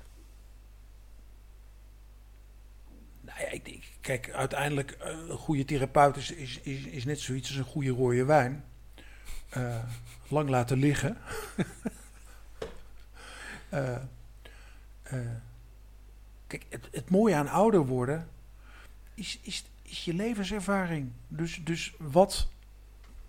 Nou 3.21 3.39
ja, 3.39 3.47
ik, 3.47 3.67
ik- 3.67 3.97
kijk, 4.01 4.29
uiteindelijk 4.31 4.91
eh, 4.91 5.17
een 5.29 5.37
goede 5.37 5.65
therapeut 5.65 6.15
is, 6.17 6.31
is, 6.31 6.59
is, 6.59 7.05
net 7.05 7.19
zoiets 7.19 7.47
als 7.47 7.57
een 7.57 7.63
goede 7.63 7.89
rode 7.89 8.25
wijn. 8.25 8.63
eh, 9.49 9.83
lang 10.27 10.49
laten 10.49 10.77
liggen. 10.77 11.17
Eh, 13.69 13.97
kijk, 16.47 16.65
het, 16.69 16.87
het 16.91 17.09
mooie 17.09 17.35
aan 17.35 17.47
ouder 17.47 17.85
worden 17.85 18.29
is, 19.13 19.39
is, 19.41 19.63
is 19.81 20.05
je 20.05 20.13
levenservaring. 20.13 21.11
Dus, 21.27 21.61
dus 21.63 21.93
wat, 21.97 22.47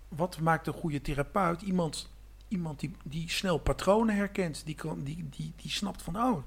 wat 0.07 0.39
maakt 0.39 0.67
een 0.67 0.73
goede 0.73 1.01
therapeut? 1.01 1.61
Iemand, 1.61 2.09
iemand 2.53 2.79
die, 2.79 2.95
die 3.03 3.29
snel 3.29 3.57
patronen 3.57 4.15
herkent, 4.15 4.61
die, 4.65 4.75
kan, 4.75 5.03
die, 5.03 5.29
die, 5.29 5.53
die 5.55 5.71
snapt 5.71 6.01
van, 6.01 6.17
oh, 6.17 6.43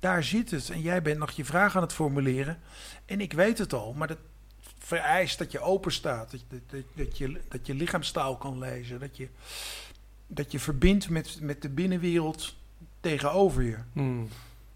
daar 0.00 0.24
zit 0.24 0.50
het. 0.50 0.70
En 0.70 0.80
jij 0.80 1.02
bent 1.02 1.18
nog 1.18 1.30
je 1.30 1.44
vraag 1.44 1.76
aan 1.76 1.82
het 1.82 1.92
formuleren. 1.92 2.58
En 3.04 3.20
ik 3.20 3.32
weet 3.32 3.58
het 3.58 3.72
al, 3.72 3.92
maar 3.92 4.08
dat 4.08 4.18
vereist 4.78 5.38
dat 5.38 5.52
je 5.52 5.60
open 5.60 5.92
staat. 5.92 6.30
Dat, 6.30 6.62
dat, 6.70 6.84
dat, 6.94 7.18
je, 7.18 7.40
dat 7.48 7.66
je 7.66 7.74
lichaamstaal 7.74 8.36
kan 8.36 8.58
lezen. 8.58 9.00
Dat 9.00 9.16
je, 9.16 9.28
dat 10.26 10.52
je 10.52 10.58
verbindt 10.58 11.08
met, 11.08 11.40
met 11.40 11.62
de 11.62 11.68
binnenwereld 11.68 12.56
tegenover 13.00 13.62
je. 13.62 13.76
Hmm. 13.92 14.28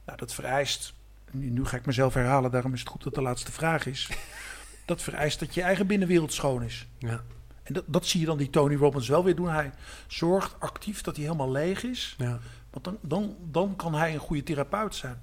Nou, 0.04 0.18
dat 0.18 0.34
vereist. 0.34 0.94
Nu, 1.30 1.50
nu 1.50 1.64
ga 1.64 1.76
ik 1.76 1.86
mezelf 1.86 2.14
herhalen, 2.14 2.50
daarom 2.50 2.72
is 2.72 2.80
het 2.80 2.88
goed 2.88 3.02
dat 3.02 3.14
de 3.14 3.22
laatste 3.22 3.52
vraag 3.52 3.86
is. 3.86 4.10
dat 4.86 5.02
vereist 5.02 5.40
dat 5.40 5.54
je 5.54 5.62
eigen 5.62 5.86
binnenwereld 5.86 6.32
schoon 6.32 6.62
is. 6.62 6.86
Ja. 6.98 7.24
En 7.64 7.72
dat, 7.74 7.84
dat 7.86 8.06
zie 8.06 8.20
je 8.20 8.26
dan 8.26 8.38
die 8.38 8.50
Tony 8.50 8.74
Robbins 8.76 9.08
wel 9.08 9.24
weer 9.24 9.34
doen. 9.36 9.48
Hij 9.48 9.72
zorgt 10.06 10.60
actief 10.60 11.00
dat 11.00 11.16
hij 11.16 11.24
helemaal 11.24 11.50
leeg 11.50 11.82
is. 11.82 12.14
Ja. 12.18 12.38
Want 12.70 12.84
dan, 12.84 12.98
dan, 13.02 13.36
dan 13.50 13.76
kan 13.76 13.94
hij 13.94 14.14
een 14.14 14.20
goede 14.20 14.42
therapeut 14.42 14.94
zijn. 14.94 15.22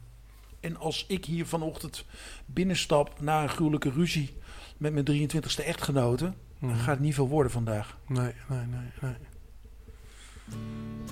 En 0.60 0.78
als 0.78 1.06
ik 1.08 1.26
hier 1.26 1.46
vanochtend 1.46 2.06
binnenstap 2.46 3.22
na 3.22 3.44
een 3.44 3.50
gruwelijke 3.50 3.90
ruzie 3.90 4.38
met 4.78 4.94
mijn 4.94 5.06
23ste 5.06 5.64
echtgenote, 5.66 6.24
dan 6.60 6.70
Mhm. 6.70 6.78
gaat 6.80 6.88
het 6.88 7.00
niet 7.00 7.14
veel 7.14 7.28
worden 7.28 7.52
vandaag. 7.52 7.98
Nee, 8.08 8.34
nee, 8.50 8.66
nee, 8.66 8.90
nee. 9.02 9.16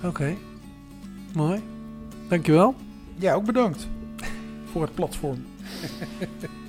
Oké. 0.03 0.35
Mooi. 1.33 1.63
Dankjewel. 2.29 2.75
Ja, 3.15 3.33
ook 3.33 3.45
bedankt 3.45 3.87
voor 4.71 4.81
het 4.81 4.95
platform. 4.95 5.45